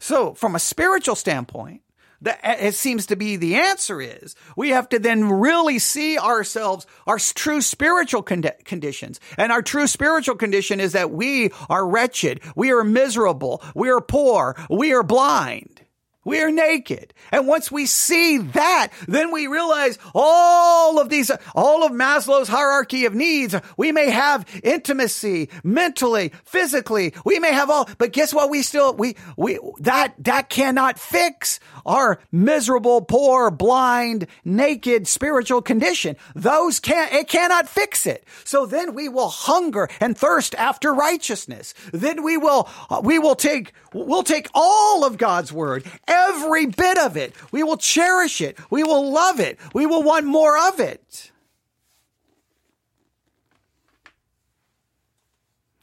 So 0.00 0.34
from 0.34 0.54
a 0.54 0.58
spiritual 0.58 1.14
standpoint, 1.14 1.82
it 2.20 2.74
seems 2.74 3.06
to 3.06 3.16
be 3.16 3.36
the 3.36 3.56
answer 3.56 4.00
is 4.00 4.34
we 4.56 4.70
have 4.70 4.88
to 4.90 4.98
then 4.98 5.28
really 5.28 5.78
see 5.78 6.18
ourselves, 6.18 6.86
our 7.06 7.18
true 7.18 7.60
spiritual 7.60 8.22
condi- 8.22 8.64
conditions. 8.64 9.20
And 9.36 9.52
our 9.52 9.62
true 9.62 9.86
spiritual 9.86 10.36
condition 10.36 10.80
is 10.80 10.92
that 10.92 11.10
we 11.10 11.50
are 11.68 11.86
wretched. 11.86 12.40
We 12.56 12.72
are 12.72 12.84
miserable. 12.84 13.62
We 13.74 13.90
are 13.90 14.00
poor. 14.00 14.56
We 14.68 14.92
are 14.92 15.02
blind. 15.02 15.82
We 16.28 16.42
are 16.42 16.50
naked. 16.50 17.14
And 17.32 17.46
once 17.46 17.72
we 17.72 17.86
see 17.86 18.36
that, 18.36 18.88
then 19.06 19.32
we 19.32 19.46
realize 19.46 19.98
all 20.14 21.00
of 21.00 21.08
these, 21.08 21.30
all 21.54 21.84
of 21.86 21.92
Maslow's 21.92 22.48
hierarchy 22.48 23.06
of 23.06 23.14
needs. 23.14 23.54
We 23.78 23.92
may 23.92 24.10
have 24.10 24.44
intimacy, 24.62 25.48
mentally, 25.64 26.32
physically. 26.44 27.14
We 27.24 27.38
may 27.38 27.54
have 27.54 27.70
all, 27.70 27.88
but 27.96 28.12
guess 28.12 28.34
what? 28.34 28.50
We 28.50 28.60
still, 28.60 28.94
we, 28.94 29.16
we, 29.38 29.58
that, 29.78 30.16
that 30.18 30.50
cannot 30.50 30.98
fix 30.98 31.60
our 31.88 32.20
miserable, 32.30 33.00
poor, 33.00 33.50
blind, 33.50 34.26
naked 34.44 35.08
spiritual 35.08 35.62
condition. 35.62 36.16
Those 36.34 36.78
can't, 36.78 37.12
it 37.12 37.28
cannot 37.28 37.68
fix 37.68 38.06
it. 38.06 38.24
So 38.44 38.66
then 38.66 38.94
we 38.94 39.08
will 39.08 39.30
hunger 39.30 39.88
and 39.98 40.16
thirst 40.16 40.54
after 40.54 40.94
righteousness. 40.94 41.74
Then 41.92 42.22
we 42.22 42.36
will, 42.36 42.68
uh, 42.90 43.00
we 43.02 43.18
will 43.18 43.34
take, 43.34 43.72
we'll 43.92 44.22
take 44.22 44.48
all 44.54 45.04
of 45.04 45.18
God's 45.18 45.52
word 45.52 45.84
every 46.06 46.66
bit 46.66 46.98
of 46.98 47.16
it. 47.16 47.34
We 47.50 47.62
will 47.62 47.78
cherish 47.78 48.40
it. 48.40 48.58
We 48.70 48.84
will 48.84 49.10
love 49.10 49.40
it. 49.40 49.58
We 49.74 49.86
will 49.86 50.02
want 50.02 50.26
more 50.26 50.56
of 50.68 50.78
it. 50.78 51.32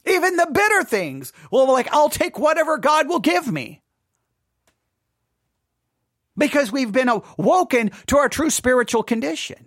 Even 0.06 0.36
the 0.36 0.46
bitter 0.46 0.84
things 0.84 1.32
will 1.50 1.70
like, 1.70 1.92
I'll 1.92 2.08
take 2.08 2.38
whatever 2.38 2.78
God 2.78 3.08
will 3.08 3.18
give 3.18 3.50
me. 3.50 3.82
Because 6.36 6.70
we've 6.70 6.92
been 6.92 7.08
awoken 7.08 7.90
to 8.08 8.18
our 8.18 8.28
true 8.28 8.50
spiritual 8.50 9.02
condition. 9.02 9.66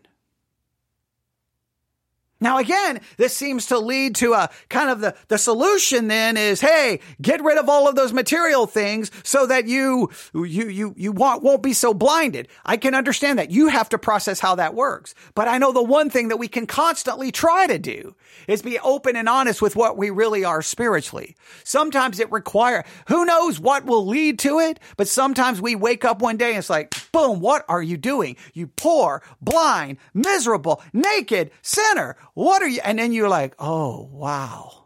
Now 2.41 2.57
again, 2.57 3.01
this 3.17 3.35
seems 3.35 3.65
to 3.67 3.79
lead 3.79 4.15
to 4.15 4.33
a 4.33 4.49
kind 4.69 4.89
of 4.89 5.01
the, 5.01 5.15
the 5.27 5.37
solution 5.37 6.07
then 6.07 6.37
is, 6.37 6.61
hey, 6.61 7.01
get 7.21 7.43
rid 7.43 7.57
of 7.57 7.67
all 7.67 7.87
of 7.87 7.95
those 7.95 8.13
material 8.13 8.65
things 8.65 9.11
so 9.23 9.45
that 9.47 9.67
you, 9.67 10.09
you, 10.33 10.69
you, 10.69 10.93
you 10.95 11.11
won't, 11.11 11.43
won't 11.43 11.61
be 11.63 11.73
so 11.73 11.93
blinded. 11.93 12.47
I 12.65 12.77
can 12.77 12.95
understand 12.95 13.39
that. 13.39 13.51
You 13.51 13.67
have 13.67 13.89
to 13.89 13.97
process 13.97 14.39
how 14.39 14.55
that 14.55 14.73
works. 14.73 15.15
But 15.35 15.47
I 15.47 15.57
know 15.57 15.73
the 15.73 15.83
one 15.83 16.09
thing 16.09 16.29
that 16.29 16.37
we 16.37 16.47
can 16.47 16.65
constantly 16.65 17.31
try 17.31 17.67
to 17.67 17.77
do 17.77 18.15
is 18.47 18.61
be 18.61 18.79
open 18.79 19.15
and 19.15 19.27
honest 19.27 19.61
with 19.61 19.75
what 19.75 19.97
we 19.97 20.09
really 20.09 20.45
are 20.45 20.61
spiritually. 20.61 21.35
Sometimes 21.63 22.19
it 22.19 22.31
require, 22.31 22.85
who 23.07 23.25
knows 23.25 23.59
what 23.59 23.85
will 23.85 24.05
lead 24.05 24.39
to 24.39 24.59
it, 24.59 24.79
but 24.97 25.07
sometimes 25.07 25.61
we 25.61 25.75
wake 25.75 26.05
up 26.05 26.21
one 26.21 26.37
day 26.37 26.49
and 26.49 26.59
it's 26.59 26.69
like, 26.69 26.95
boom, 27.11 27.39
what 27.39 27.65
are 27.67 27.81
you 27.81 27.97
doing? 27.97 28.37
You 28.53 28.67
poor, 28.67 29.21
blind, 29.41 29.97
miserable, 30.13 30.81
naked 30.93 31.51
sinner 31.61 32.15
what 32.33 32.61
are 32.61 32.67
you? 32.67 32.81
And 32.83 32.99
then 32.99 33.11
you're 33.13 33.29
like, 33.29 33.55
oh, 33.59 34.09
wow. 34.11 34.85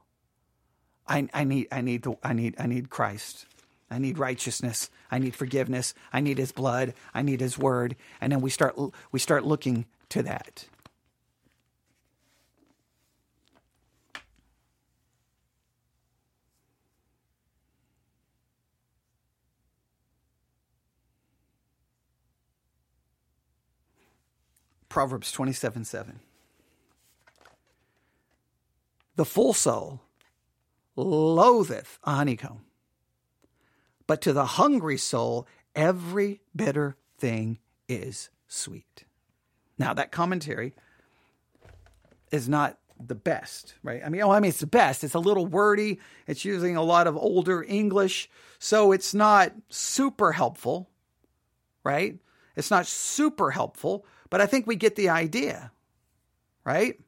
I, 1.07 1.27
I 1.33 1.43
need, 1.43 1.67
I 1.71 1.81
need, 1.81 2.05
I 2.23 2.33
need, 2.33 2.55
I 2.57 2.67
need 2.67 2.89
Christ. 2.89 3.45
I 3.91 3.99
need 3.99 4.17
righteousness. 4.17 4.89
I 5.11 5.19
need 5.19 5.35
forgiveness. 5.35 5.93
I 6.11 6.21
need 6.21 6.37
his 6.37 6.51
blood. 6.51 6.93
I 7.13 7.21
need 7.21 7.41
his 7.41 7.57
word. 7.57 7.95
And 8.21 8.31
then 8.31 8.41
we 8.41 8.49
start, 8.49 8.75
we 9.11 9.19
start 9.19 9.45
looking 9.45 9.85
to 10.09 10.23
that. 10.23 10.65
Proverbs 24.89 25.31
27 25.31 25.85
7. 25.85 26.19
The 29.15 29.25
full 29.25 29.53
soul 29.53 30.01
loatheth 30.95 31.99
a 32.03 32.15
honeycomb, 32.15 32.61
but 34.07 34.21
to 34.21 34.33
the 34.33 34.45
hungry 34.45 34.97
soul, 34.97 35.47
every 35.75 36.41
bitter 36.55 36.97
thing 37.17 37.59
is 37.87 38.29
sweet. 38.47 39.05
Now, 39.77 39.93
that 39.93 40.11
commentary 40.11 40.73
is 42.31 42.47
not 42.47 42.77
the 42.99 43.15
best, 43.15 43.75
right? 43.83 44.01
I 44.05 44.09
mean, 44.09 44.21
oh, 44.21 44.31
I 44.31 44.39
mean, 44.39 44.49
it's 44.49 44.59
the 44.59 44.67
best. 44.67 45.03
It's 45.03 45.13
a 45.13 45.19
little 45.19 45.45
wordy. 45.45 45.99
It's 46.27 46.45
using 46.45 46.75
a 46.75 46.83
lot 46.83 47.07
of 47.07 47.17
older 47.17 47.63
English. 47.63 48.29
So 48.59 48.91
it's 48.91 49.13
not 49.13 49.53
super 49.69 50.31
helpful, 50.31 50.89
right? 51.83 52.17
It's 52.55 52.71
not 52.71 52.87
super 52.87 53.51
helpful, 53.51 54.05
but 54.29 54.41
I 54.41 54.45
think 54.45 54.67
we 54.67 54.75
get 54.75 54.95
the 54.95 55.09
idea, 55.09 55.71
right? 56.63 56.99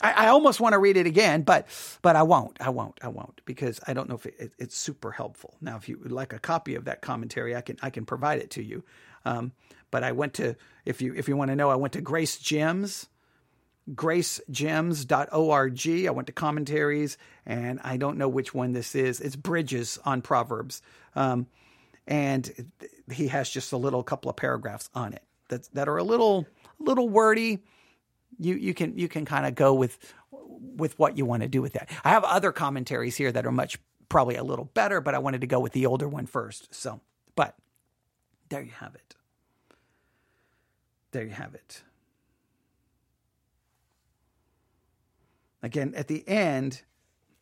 I, 0.00 0.12
I 0.12 0.26
almost 0.28 0.60
want 0.60 0.72
to 0.72 0.78
read 0.78 0.96
it 0.96 1.06
again, 1.06 1.42
but 1.42 1.66
but 2.02 2.16
I 2.16 2.22
won't. 2.22 2.56
I 2.60 2.70
won't. 2.70 2.98
I 3.02 3.08
won't 3.08 3.40
because 3.44 3.80
I 3.86 3.92
don't 3.92 4.08
know 4.08 4.16
if 4.16 4.26
it, 4.26 4.34
it, 4.38 4.52
it's 4.58 4.76
super 4.76 5.10
helpful. 5.10 5.56
Now, 5.60 5.76
if 5.76 5.88
you 5.88 5.98
would 6.02 6.12
like 6.12 6.32
a 6.32 6.38
copy 6.38 6.74
of 6.74 6.84
that 6.86 7.02
commentary, 7.02 7.56
I 7.56 7.60
can 7.60 7.76
I 7.82 7.90
can 7.90 8.06
provide 8.06 8.38
it 8.38 8.50
to 8.52 8.62
you. 8.62 8.84
Um, 9.24 9.52
but 9.90 10.04
I 10.04 10.12
went 10.12 10.34
to 10.34 10.56
if 10.84 11.02
you 11.02 11.14
if 11.14 11.28
you 11.28 11.36
want 11.36 11.50
to 11.50 11.56
know, 11.56 11.70
I 11.70 11.76
went 11.76 11.92
to 11.94 12.00
Grace 12.00 12.38
Gems 12.38 13.08
gracegems.org. 13.94 16.06
I 16.06 16.10
went 16.10 16.26
to 16.26 16.32
commentaries, 16.32 17.18
and 17.46 17.80
I 17.82 17.96
don't 17.96 18.18
know 18.18 18.28
which 18.28 18.54
one 18.54 18.72
this 18.72 18.94
is. 18.94 19.20
It's 19.20 19.36
Bridges 19.36 19.98
on 20.04 20.22
Proverbs. 20.22 20.82
Um, 21.14 21.46
and 22.06 22.72
he 23.10 23.28
has 23.28 23.50
just 23.50 23.72
a 23.72 23.76
little 23.76 24.02
couple 24.02 24.30
of 24.30 24.36
paragraphs 24.36 24.90
on 24.94 25.12
it 25.12 25.22
that 25.48 25.68
that 25.74 25.88
are 25.88 25.96
a 25.96 26.04
little 26.04 26.46
little 26.78 27.08
wordy. 27.08 27.60
You 28.40 28.54
you 28.54 28.74
can 28.74 28.96
you 28.96 29.08
can 29.08 29.24
kind 29.24 29.46
of 29.46 29.54
go 29.54 29.74
with 29.74 29.98
with 30.30 30.98
what 30.98 31.18
you 31.18 31.24
want 31.26 31.42
to 31.42 31.48
do 31.48 31.60
with 31.62 31.74
that. 31.74 31.90
I 32.04 32.10
have 32.10 32.24
other 32.24 32.52
commentaries 32.52 33.16
here 33.16 33.30
that 33.32 33.46
are 33.46 33.52
much 33.52 33.78
probably 34.08 34.36
a 34.36 34.42
little 34.42 34.64
better, 34.64 35.00
but 35.00 35.14
I 35.14 35.18
wanted 35.18 35.42
to 35.42 35.46
go 35.46 35.60
with 35.60 35.72
the 35.72 35.86
older 35.86 36.08
one 36.08 36.26
first. 36.26 36.74
So, 36.74 37.00
but 37.36 37.54
there 38.48 38.62
you 38.62 38.72
have 38.72 38.94
it. 38.94 39.14
There 41.12 41.24
you 41.24 41.30
have 41.30 41.54
it. 41.54 41.82
Again, 45.62 45.92
at 45.94 46.08
the 46.08 46.26
end, 46.26 46.82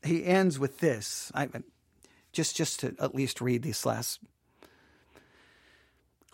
he 0.03 0.25
ends 0.25 0.59
with 0.59 0.79
this. 0.79 1.31
I 1.35 1.49
just 2.33 2.57
just 2.57 2.81
to 2.81 2.95
at 2.99 3.15
least 3.15 3.41
read 3.41 3.63
these 3.63 3.87
last 3.87 4.21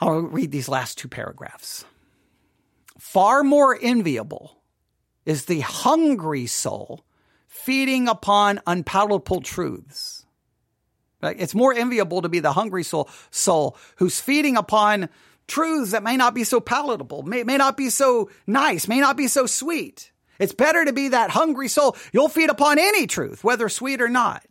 I'll 0.00 0.20
read 0.20 0.50
these 0.50 0.68
last 0.68 0.98
two 0.98 1.08
paragraphs. 1.08 1.84
Far 2.99 3.42
more 3.42 3.76
enviable 3.80 4.62
is 5.24 5.47
the 5.47 5.61
hungry 5.61 6.47
soul 6.47 7.05
feeding 7.47 8.09
upon 8.09 8.61
unpalatable 8.66 9.40
truths. 9.40 10.26
Right? 11.22 11.36
It's 11.38 11.55
more 11.55 11.72
enviable 11.72 12.22
to 12.22 12.28
be 12.28 12.40
the 12.40 12.53
hungry 12.53 12.82
soul, 12.82 13.09
soul 13.30 13.76
who's 13.97 14.20
feeding 14.20 14.57
upon 14.57 15.09
truths 15.47 15.92
that 15.92 16.03
may 16.03 16.16
not 16.16 16.34
be 16.34 16.45
so 16.45 16.61
palatable, 16.61 17.22
may, 17.22 17.45
may 17.45 17.57
not 17.57 17.76
be 17.76 17.90
so 17.90 18.30
nice, 18.47 18.88
may 18.88 19.01
not 19.01 19.16
be 19.16 19.28
so 19.28 19.47
sweet. 19.47 20.12
It's 20.38 20.53
better 20.53 20.84
to 20.84 20.92
be 20.92 21.09
that 21.09 21.30
hungry 21.30 21.68
soul. 21.68 21.97
You'll 22.12 22.28
feed 22.28 22.51
upon 22.51 22.78
any 22.78 23.07
truth, 23.07 23.45
whether 23.45 23.68
sweet 23.68 24.01
or 24.01 24.09
not. 24.09 24.45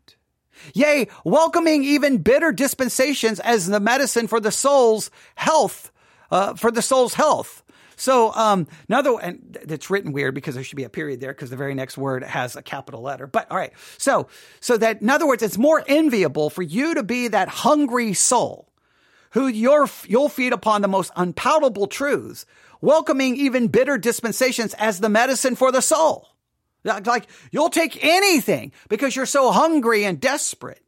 Yea, 0.73 1.07
welcoming 1.25 1.83
even 1.83 2.19
bitter 2.19 2.51
dispensations 2.51 3.39
as 3.39 3.67
the 3.67 3.79
medicine 3.79 4.27
for 4.27 4.39
the 4.39 4.51
soul's 4.51 5.11
health, 5.35 5.91
uh, 6.31 6.53
for 6.53 6.71
the 6.71 6.81
soul's 6.81 7.15
health. 7.15 7.62
So, 7.95 8.33
um, 8.33 8.67
another, 8.87 9.17
and 9.21 9.57
it's 9.69 9.89
written 9.89 10.11
weird 10.11 10.35
because 10.35 10.55
there 10.55 10.63
should 10.63 10.75
be 10.75 10.83
a 10.83 10.89
period 10.89 11.21
there 11.21 11.31
because 11.31 11.49
the 11.49 11.55
very 11.55 11.73
next 11.73 11.97
word 11.97 12.23
has 12.23 12.55
a 12.55 12.61
capital 12.61 13.01
letter. 13.01 13.27
But 13.27 13.49
all 13.51 13.57
right. 13.57 13.73
So, 13.97 14.27
so 14.59 14.77
that 14.77 15.01
in 15.01 15.09
other 15.09 15.27
words, 15.27 15.43
it's 15.43 15.57
more 15.57 15.83
enviable 15.87 16.49
for 16.49 16.61
you 16.61 16.95
to 16.95 17.03
be 17.03 17.27
that 17.29 17.47
hungry 17.49 18.13
soul 18.13 18.69
who 19.31 19.47
you're, 19.47 19.89
you'll 20.05 20.29
feed 20.29 20.53
upon 20.53 20.81
the 20.81 20.87
most 20.87 21.11
unpalatable 21.15 21.87
truths, 21.87 22.45
welcoming 22.81 23.35
even 23.35 23.67
bitter 23.67 23.97
dispensations 23.97 24.73
as 24.75 24.99
the 24.99 25.09
medicine 25.09 25.55
for 25.55 25.71
the 25.71 25.81
soul. 25.81 26.29
Like 26.83 27.27
you'll 27.51 27.69
take 27.69 28.03
anything 28.03 28.73
because 28.89 29.15
you're 29.15 29.25
so 29.25 29.51
hungry 29.51 30.03
and 30.03 30.19
desperate. 30.19 30.83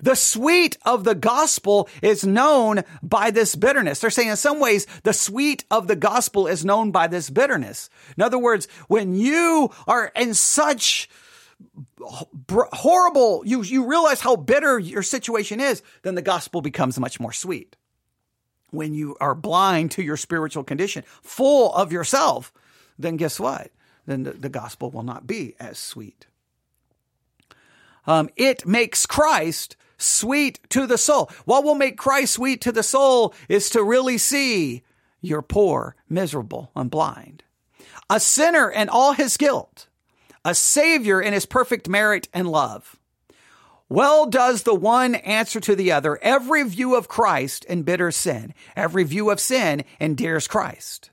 The 0.00 0.14
sweet 0.14 0.76
of 0.84 1.04
the 1.04 1.14
gospel 1.14 1.88
is 2.02 2.24
known 2.24 2.84
by 3.02 3.30
this 3.30 3.54
bitterness. 3.54 4.00
They're 4.00 4.10
saying 4.10 4.28
in 4.28 4.36
some 4.36 4.60
ways, 4.60 4.86
the 5.02 5.12
sweet 5.12 5.64
of 5.70 5.86
the 5.86 5.96
gospel 5.96 6.46
is 6.46 6.64
known 6.64 6.90
by 6.90 7.06
this 7.06 7.30
bitterness. 7.30 7.90
In 8.16 8.22
other 8.22 8.38
words, 8.38 8.66
when 8.88 9.14
you 9.14 9.70
are 9.86 10.12
in 10.16 10.34
such 10.34 11.08
horrible, 12.00 13.42
you, 13.46 13.62
you 13.62 13.88
realize 13.88 14.20
how 14.20 14.36
bitter 14.36 14.78
your 14.78 15.02
situation 15.02 15.60
is, 15.60 15.82
then 16.02 16.14
the 16.14 16.22
gospel 16.22 16.60
becomes 16.60 16.98
much 16.98 17.18
more 17.18 17.32
sweet. 17.32 17.76
When 18.70 18.94
you 18.94 19.16
are 19.20 19.34
blind 19.34 19.92
to 19.92 20.02
your 20.02 20.16
spiritual 20.16 20.64
condition, 20.64 21.04
full 21.22 21.72
of 21.72 21.92
yourself, 21.92 22.52
then 22.98 23.16
guess 23.16 23.38
what? 23.38 23.70
then 24.06 24.24
the, 24.24 24.32
the 24.32 24.48
gospel 24.48 24.90
will 24.90 25.02
not 25.02 25.26
be 25.26 25.54
as 25.58 25.78
sweet. 25.78 26.26
Um, 28.06 28.28
it 28.36 28.66
makes 28.66 29.06
Christ 29.06 29.76
sweet 29.98 30.60
to 30.70 30.86
the 30.86 30.98
soul. 30.98 31.30
What 31.44 31.64
will 31.64 31.74
make 31.74 31.96
Christ 31.96 32.34
sweet 32.34 32.60
to 32.62 32.72
the 32.72 32.82
soul 32.82 33.34
is 33.48 33.70
to 33.70 33.82
really 33.82 34.18
see 34.18 34.82
you're 35.20 35.42
poor, 35.42 35.96
miserable, 36.08 36.70
and 36.76 36.90
blind. 36.90 37.42
A 38.10 38.20
sinner 38.20 38.70
and 38.70 38.90
all 38.90 39.14
his 39.14 39.38
guilt, 39.38 39.88
a 40.44 40.54
savior 40.54 41.20
in 41.20 41.32
his 41.32 41.46
perfect 41.46 41.88
merit 41.88 42.28
and 42.34 42.46
love. 42.48 43.00
Well 43.88 44.26
does 44.26 44.62
the 44.62 44.74
one 44.74 45.14
answer 45.14 45.60
to 45.60 45.74
the 45.74 45.92
other. 45.92 46.18
Every 46.20 46.62
view 46.64 46.94
of 46.96 47.08
Christ 47.08 47.64
embitters 47.68 48.16
sin. 48.16 48.52
Every 48.76 49.04
view 49.04 49.30
of 49.30 49.40
sin 49.40 49.84
endears 50.00 50.46
Christ. 50.46 51.10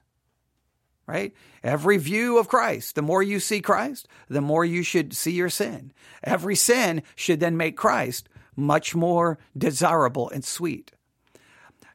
Right? 1.05 1.33
Every 1.63 1.97
view 1.97 2.37
of 2.39 2.47
Christ, 2.47 2.95
the 2.95 3.01
more 3.01 3.21
you 3.21 3.39
see 3.39 3.61
Christ, 3.61 4.07
the 4.27 4.41
more 4.41 4.65
you 4.65 4.81
should 4.81 5.15
see 5.15 5.31
your 5.31 5.49
sin. 5.49 5.93
Every 6.23 6.55
sin 6.55 7.03
should 7.15 7.39
then 7.39 7.55
make 7.55 7.77
Christ 7.77 8.27
much 8.55 8.95
more 8.95 9.37
desirable 9.57 10.29
and 10.29 10.43
sweet. 10.43 10.91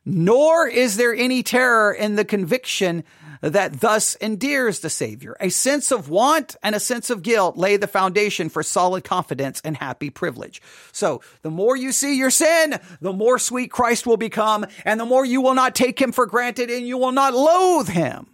Nor 0.04 0.68
is 0.68 0.96
there 0.96 1.12
any 1.12 1.42
terror 1.42 1.92
in 1.92 2.14
the 2.14 2.24
conviction 2.24 3.02
that 3.40 3.80
thus 3.80 4.14
endears 4.16 4.80
the 4.80 4.88
Savior. 4.88 5.36
A 5.40 5.48
sense 5.48 5.90
of 5.90 6.08
want 6.08 6.56
and 6.62 6.74
a 6.74 6.80
sense 6.80 7.10
of 7.10 7.22
guilt 7.22 7.56
lay 7.56 7.76
the 7.76 7.88
foundation 7.88 8.48
for 8.48 8.62
solid 8.62 9.04
confidence 9.04 9.60
and 9.64 9.76
happy 9.76 10.10
privilege. 10.10 10.62
So 10.92 11.20
the 11.42 11.50
more 11.50 11.76
you 11.76 11.92
see 11.92 12.16
your 12.16 12.30
sin, 12.30 12.78
the 13.00 13.12
more 13.12 13.38
sweet 13.38 13.70
Christ 13.70 14.06
will 14.06 14.16
become, 14.16 14.64
and 14.84 14.98
the 14.98 15.04
more 15.04 15.24
you 15.24 15.40
will 15.40 15.54
not 15.54 15.74
take 15.74 16.00
him 16.00 16.12
for 16.12 16.26
granted 16.26 16.70
and 16.70 16.86
you 16.86 16.98
will 16.98 17.12
not 17.12 17.34
loathe 17.34 17.88
him. 17.88 18.28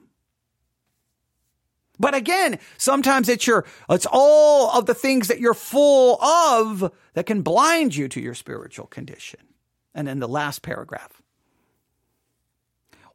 But 2.03 2.17
again, 2.17 2.59
sometimes 2.79 3.29
it's 3.29 3.47
your, 3.47 3.65
it's 3.89 4.09
all 4.11 4.77
of 4.77 4.87
the 4.87 4.95
things 4.95 5.29
that 5.29 5.39
you're 5.39 5.55
full 5.55 6.21
of 6.21 6.93
that 7.15 7.27
can 7.27 7.43
blind 7.43 7.95
you 7.95 8.09
to 8.09 8.21
your 8.21 8.35
spiritual 8.35 8.87
condition. 8.87 9.39
And 9.95 10.09
then 10.09 10.19
the 10.19 10.27
last 10.27 10.63
paragraph. 10.63 11.22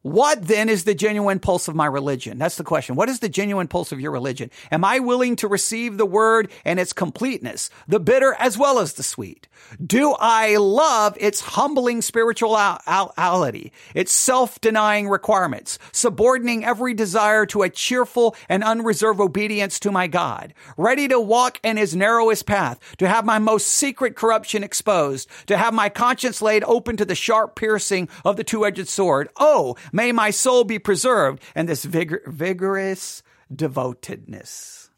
What 0.08 0.46
then 0.46 0.70
is 0.70 0.84
the 0.84 0.94
genuine 0.94 1.38
pulse 1.38 1.68
of 1.68 1.74
my 1.74 1.84
religion? 1.84 2.38
That's 2.38 2.56
the 2.56 2.64
question. 2.64 2.96
What 2.96 3.10
is 3.10 3.20
the 3.20 3.28
genuine 3.28 3.68
pulse 3.68 3.92
of 3.92 4.00
your 4.00 4.10
religion? 4.10 4.50
Am 4.72 4.82
I 4.82 5.00
willing 5.00 5.36
to 5.36 5.48
receive 5.48 5.98
the 5.98 6.06
word 6.06 6.50
and 6.64 6.80
its 6.80 6.94
completeness, 6.94 7.68
the 7.86 8.00
bitter 8.00 8.34
as 8.38 8.56
well 8.56 8.78
as 8.78 8.94
the 8.94 9.02
sweet? 9.02 9.48
Do 9.84 10.16
I 10.18 10.56
love 10.56 11.14
its 11.20 11.42
humbling 11.42 12.00
spirituality, 12.00 13.70
its 13.94 14.12
self-denying 14.12 15.10
requirements, 15.10 15.78
subordinating 15.92 16.64
every 16.64 16.94
desire 16.94 17.44
to 17.46 17.62
a 17.62 17.68
cheerful 17.68 18.34
and 18.48 18.64
unreserved 18.64 19.20
obedience 19.20 19.78
to 19.80 19.92
my 19.92 20.06
God, 20.06 20.54
ready 20.78 21.06
to 21.08 21.20
walk 21.20 21.60
in 21.62 21.76
his 21.76 21.94
narrowest 21.94 22.46
path, 22.46 22.78
to 22.96 23.06
have 23.06 23.26
my 23.26 23.38
most 23.38 23.68
secret 23.68 24.16
corruption 24.16 24.64
exposed, 24.64 25.28
to 25.48 25.58
have 25.58 25.74
my 25.74 25.90
conscience 25.90 26.40
laid 26.40 26.64
open 26.64 26.96
to 26.96 27.04
the 27.04 27.14
sharp 27.14 27.54
piercing 27.54 28.08
of 28.24 28.38
the 28.38 28.44
two-edged 28.44 28.88
sword? 28.88 29.28
Oh, 29.36 29.76
May 29.98 30.12
my 30.12 30.30
soul 30.30 30.62
be 30.62 30.78
preserved 30.78 31.42
and 31.56 31.68
this 31.68 31.84
vigor- 31.84 32.22
vigorous 32.24 33.24
devotedness. 33.52 34.90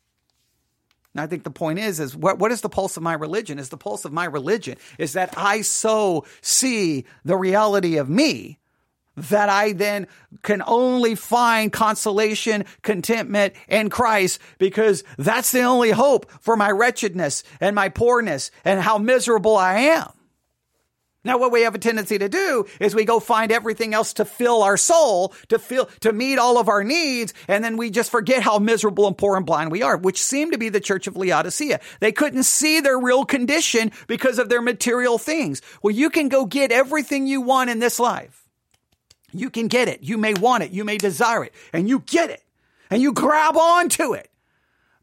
Now, 1.15 1.23
I 1.23 1.27
think 1.27 1.43
the 1.43 1.51
point 1.51 1.79
is, 1.79 2.01
is 2.01 2.15
what, 2.15 2.39
what 2.39 2.53
is 2.53 2.61
the 2.61 2.69
pulse 2.69 2.99
of 2.99 3.03
my 3.03 3.15
religion? 3.15 3.59
Is 3.59 3.71
the 3.71 3.79
pulse 3.79 4.05
of 4.05 4.13
my 4.13 4.27
religion 4.27 4.77
is 4.99 5.15
that 5.15 5.33
I 5.39 5.63
so 5.63 6.27
see 6.43 7.07
the 7.25 7.35
reality 7.35 7.97
of 7.97 8.11
me 8.11 8.59
that 9.17 9.49
I 9.49 9.73
then 9.73 10.07
can 10.43 10.63
only 10.67 11.15
find 11.15 11.73
consolation, 11.73 12.67
contentment 12.83 13.55
in 13.69 13.89
Christ 13.89 14.39
because 14.59 15.03
that's 15.17 15.51
the 15.51 15.63
only 15.63 15.93
hope 15.93 16.31
for 16.43 16.57
my 16.57 16.71
wretchedness 16.71 17.43
and 17.59 17.75
my 17.75 17.89
poorness 17.89 18.51
and 18.67 18.83
how 18.83 18.99
miserable 18.99 19.57
I 19.57 19.79
am. 19.79 20.13
Now, 21.23 21.37
what 21.37 21.53
we 21.53 21.63
have 21.63 21.75
a 21.75 21.79
tendency 21.79 22.19
to 22.19 22.31
do 22.31 22.65
is 22.81 22.95
we 22.95 23.05
go 23.05 23.21
find 23.21 23.53
everything 23.53 23.93
else 23.93 24.15
to 24.15 24.25
fill 24.25 24.63
our 24.63 24.79
soul, 24.79 25.35
to 25.49 25.59
fill, 25.59 25.87
to 26.01 26.15
meet 26.15 26.39
all 26.39 26.57
of 26.57 26.71
our 26.71 26.83
needs, 26.83 27.35
and 27.47 27.63
then 27.63 27.77
we 27.77 27.91
just 27.91 28.11
forget 28.11 28.43
how 28.43 28.59
miserable 28.59 29.07
and 29.07 29.19
poor 29.19 29.37
and 29.37 29.45
blind 29.45 29.71
we 29.71 29.83
are, 29.83 29.99
which 29.99 30.23
seemed 30.23 30.53
to 30.53 30.59
be 30.59 30.71
the 30.71 30.81
church 30.81 31.07
of 31.07 31.17
Laodicea. 31.17 31.81
They 32.01 32.13
couldn't 32.13 32.45
see 32.45 32.81
their 32.81 32.99
real 32.99 33.27
condition 33.27 33.93
because 34.07 34.39
of 34.39 34.49
their 34.49 34.63
material 34.63 35.19
things. 35.19 35.61
Well, 35.83 35.95
you 35.95 36.09
can 36.09 36.31
go 36.31 36.47
get 36.47 36.73
everything 36.73 37.27
you 37.27 37.43
want 37.43 37.69
in 37.69 37.81
this 37.81 38.01
life. 38.01 38.49
You 39.33 39.51
can 39.51 39.69
get 39.69 39.89
it. 39.89 40.03
You 40.03 40.17
may 40.17 40.33
want 40.33 40.63
it. 40.63 40.71
You 40.71 40.85
may 40.85 40.97
desire 40.97 41.45
it, 41.45 41.55
and 41.75 41.87
you 41.87 41.99
get 42.01 42.31
it, 42.31 42.43
and 42.89 43.03
you 43.03 43.13
grab 43.13 43.59
onto 43.59 44.15
it. 44.15 44.31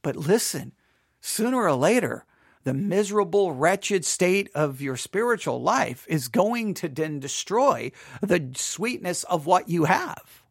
But 0.01 0.15
listen, 0.15 0.73
sooner 1.21 1.61
or 1.61 1.73
later, 1.73 2.25
the 2.67 2.73
miserable, 2.73 3.53
wretched 3.53 4.03
state 4.03 4.49
of 4.53 4.81
your 4.81 4.97
spiritual 4.97 5.61
life 5.61 6.05
is 6.09 6.27
going 6.27 6.73
to 6.73 6.89
then 6.89 7.17
destroy 7.17 7.89
the 8.21 8.51
sweetness 8.55 9.23
of 9.23 9.45
what 9.45 9.69
you 9.69 9.85
have. 9.85 10.43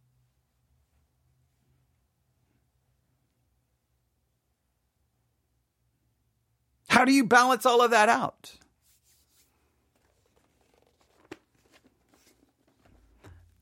How 6.89 7.05
do 7.05 7.13
you 7.13 7.23
balance 7.23 7.67
all 7.67 7.83
of 7.83 7.91
that 7.91 8.09
out? 8.09 8.55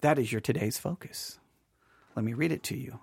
That 0.00 0.16
is 0.16 0.30
your 0.30 0.40
today's 0.40 0.78
focus. 0.78 1.40
Let 2.14 2.24
me 2.24 2.34
read 2.34 2.52
it 2.52 2.62
to 2.64 2.76
you 2.76 3.00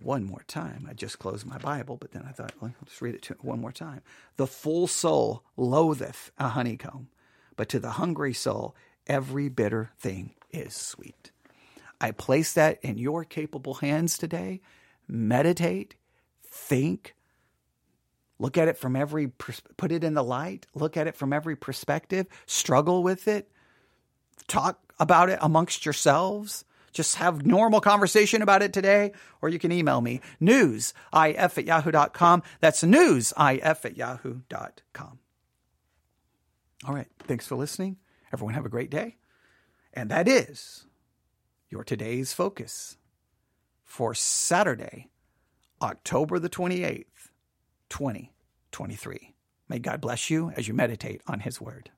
one 0.00 0.24
more 0.24 0.44
time. 0.46 0.86
I 0.88 0.92
just 0.92 1.18
closed 1.18 1.46
my 1.46 1.58
Bible, 1.58 1.96
but 1.96 2.12
then 2.12 2.24
I 2.28 2.32
thought, 2.32 2.52
well, 2.60 2.74
just 2.84 3.00
read 3.00 3.14
it 3.14 3.30
one 3.42 3.60
more 3.60 3.72
time. 3.72 4.02
The 4.36 4.46
full 4.46 4.86
soul 4.86 5.42
loatheth 5.56 6.30
a 6.38 6.48
honeycomb, 6.48 7.08
but 7.56 7.68
to 7.70 7.78
the 7.78 7.92
hungry 7.92 8.34
soul, 8.34 8.74
every 9.06 9.48
bitter 9.48 9.90
thing 9.98 10.34
is 10.50 10.74
sweet. 10.74 11.30
I 12.00 12.10
place 12.10 12.52
that 12.52 12.78
in 12.82 12.98
your 12.98 13.24
capable 13.24 13.74
hands 13.74 14.18
today. 14.18 14.60
Meditate, 15.08 15.94
think, 16.44 17.14
look 18.38 18.58
at 18.58 18.68
it 18.68 18.76
from 18.76 18.96
every, 18.96 19.28
put 19.28 19.92
it 19.92 20.04
in 20.04 20.14
the 20.14 20.24
light, 20.24 20.66
look 20.74 20.96
at 20.96 21.06
it 21.06 21.14
from 21.14 21.32
every 21.32 21.56
perspective, 21.56 22.26
struggle 22.46 23.02
with 23.02 23.28
it, 23.28 23.50
talk 24.46 24.78
about 24.98 25.30
it 25.30 25.38
amongst 25.40 25.86
yourselves 25.86 26.64
just 26.96 27.16
have 27.16 27.46
normal 27.46 27.80
conversation 27.80 28.42
about 28.42 28.62
it 28.62 28.72
today, 28.72 29.12
or 29.42 29.48
you 29.48 29.58
can 29.58 29.70
email 29.70 30.00
me, 30.00 30.20
newsif 30.40 31.58
at 31.58 31.64
yahoo.com. 31.64 32.42
That's 32.60 32.82
newsif 32.82 33.84
at 33.84 33.96
yahoo.com. 33.96 35.18
All 36.86 36.94
right. 36.94 37.08
Thanks 37.20 37.46
for 37.46 37.56
listening. 37.56 37.96
Everyone 38.32 38.54
have 38.54 38.66
a 38.66 38.70
great 38.70 38.90
day. 38.90 39.16
And 39.92 40.10
that 40.10 40.28
is 40.28 40.86
your 41.70 41.84
today's 41.84 42.32
focus 42.32 42.96
for 43.82 44.14
Saturday, 44.14 45.08
October 45.80 46.38
the 46.38 46.50
28th, 46.50 47.04
2023. 47.88 49.34
May 49.68 49.78
God 49.78 50.00
bless 50.00 50.30
you 50.30 50.50
as 50.56 50.68
you 50.68 50.74
meditate 50.74 51.22
on 51.26 51.40
His 51.40 51.60
Word. 51.60 51.90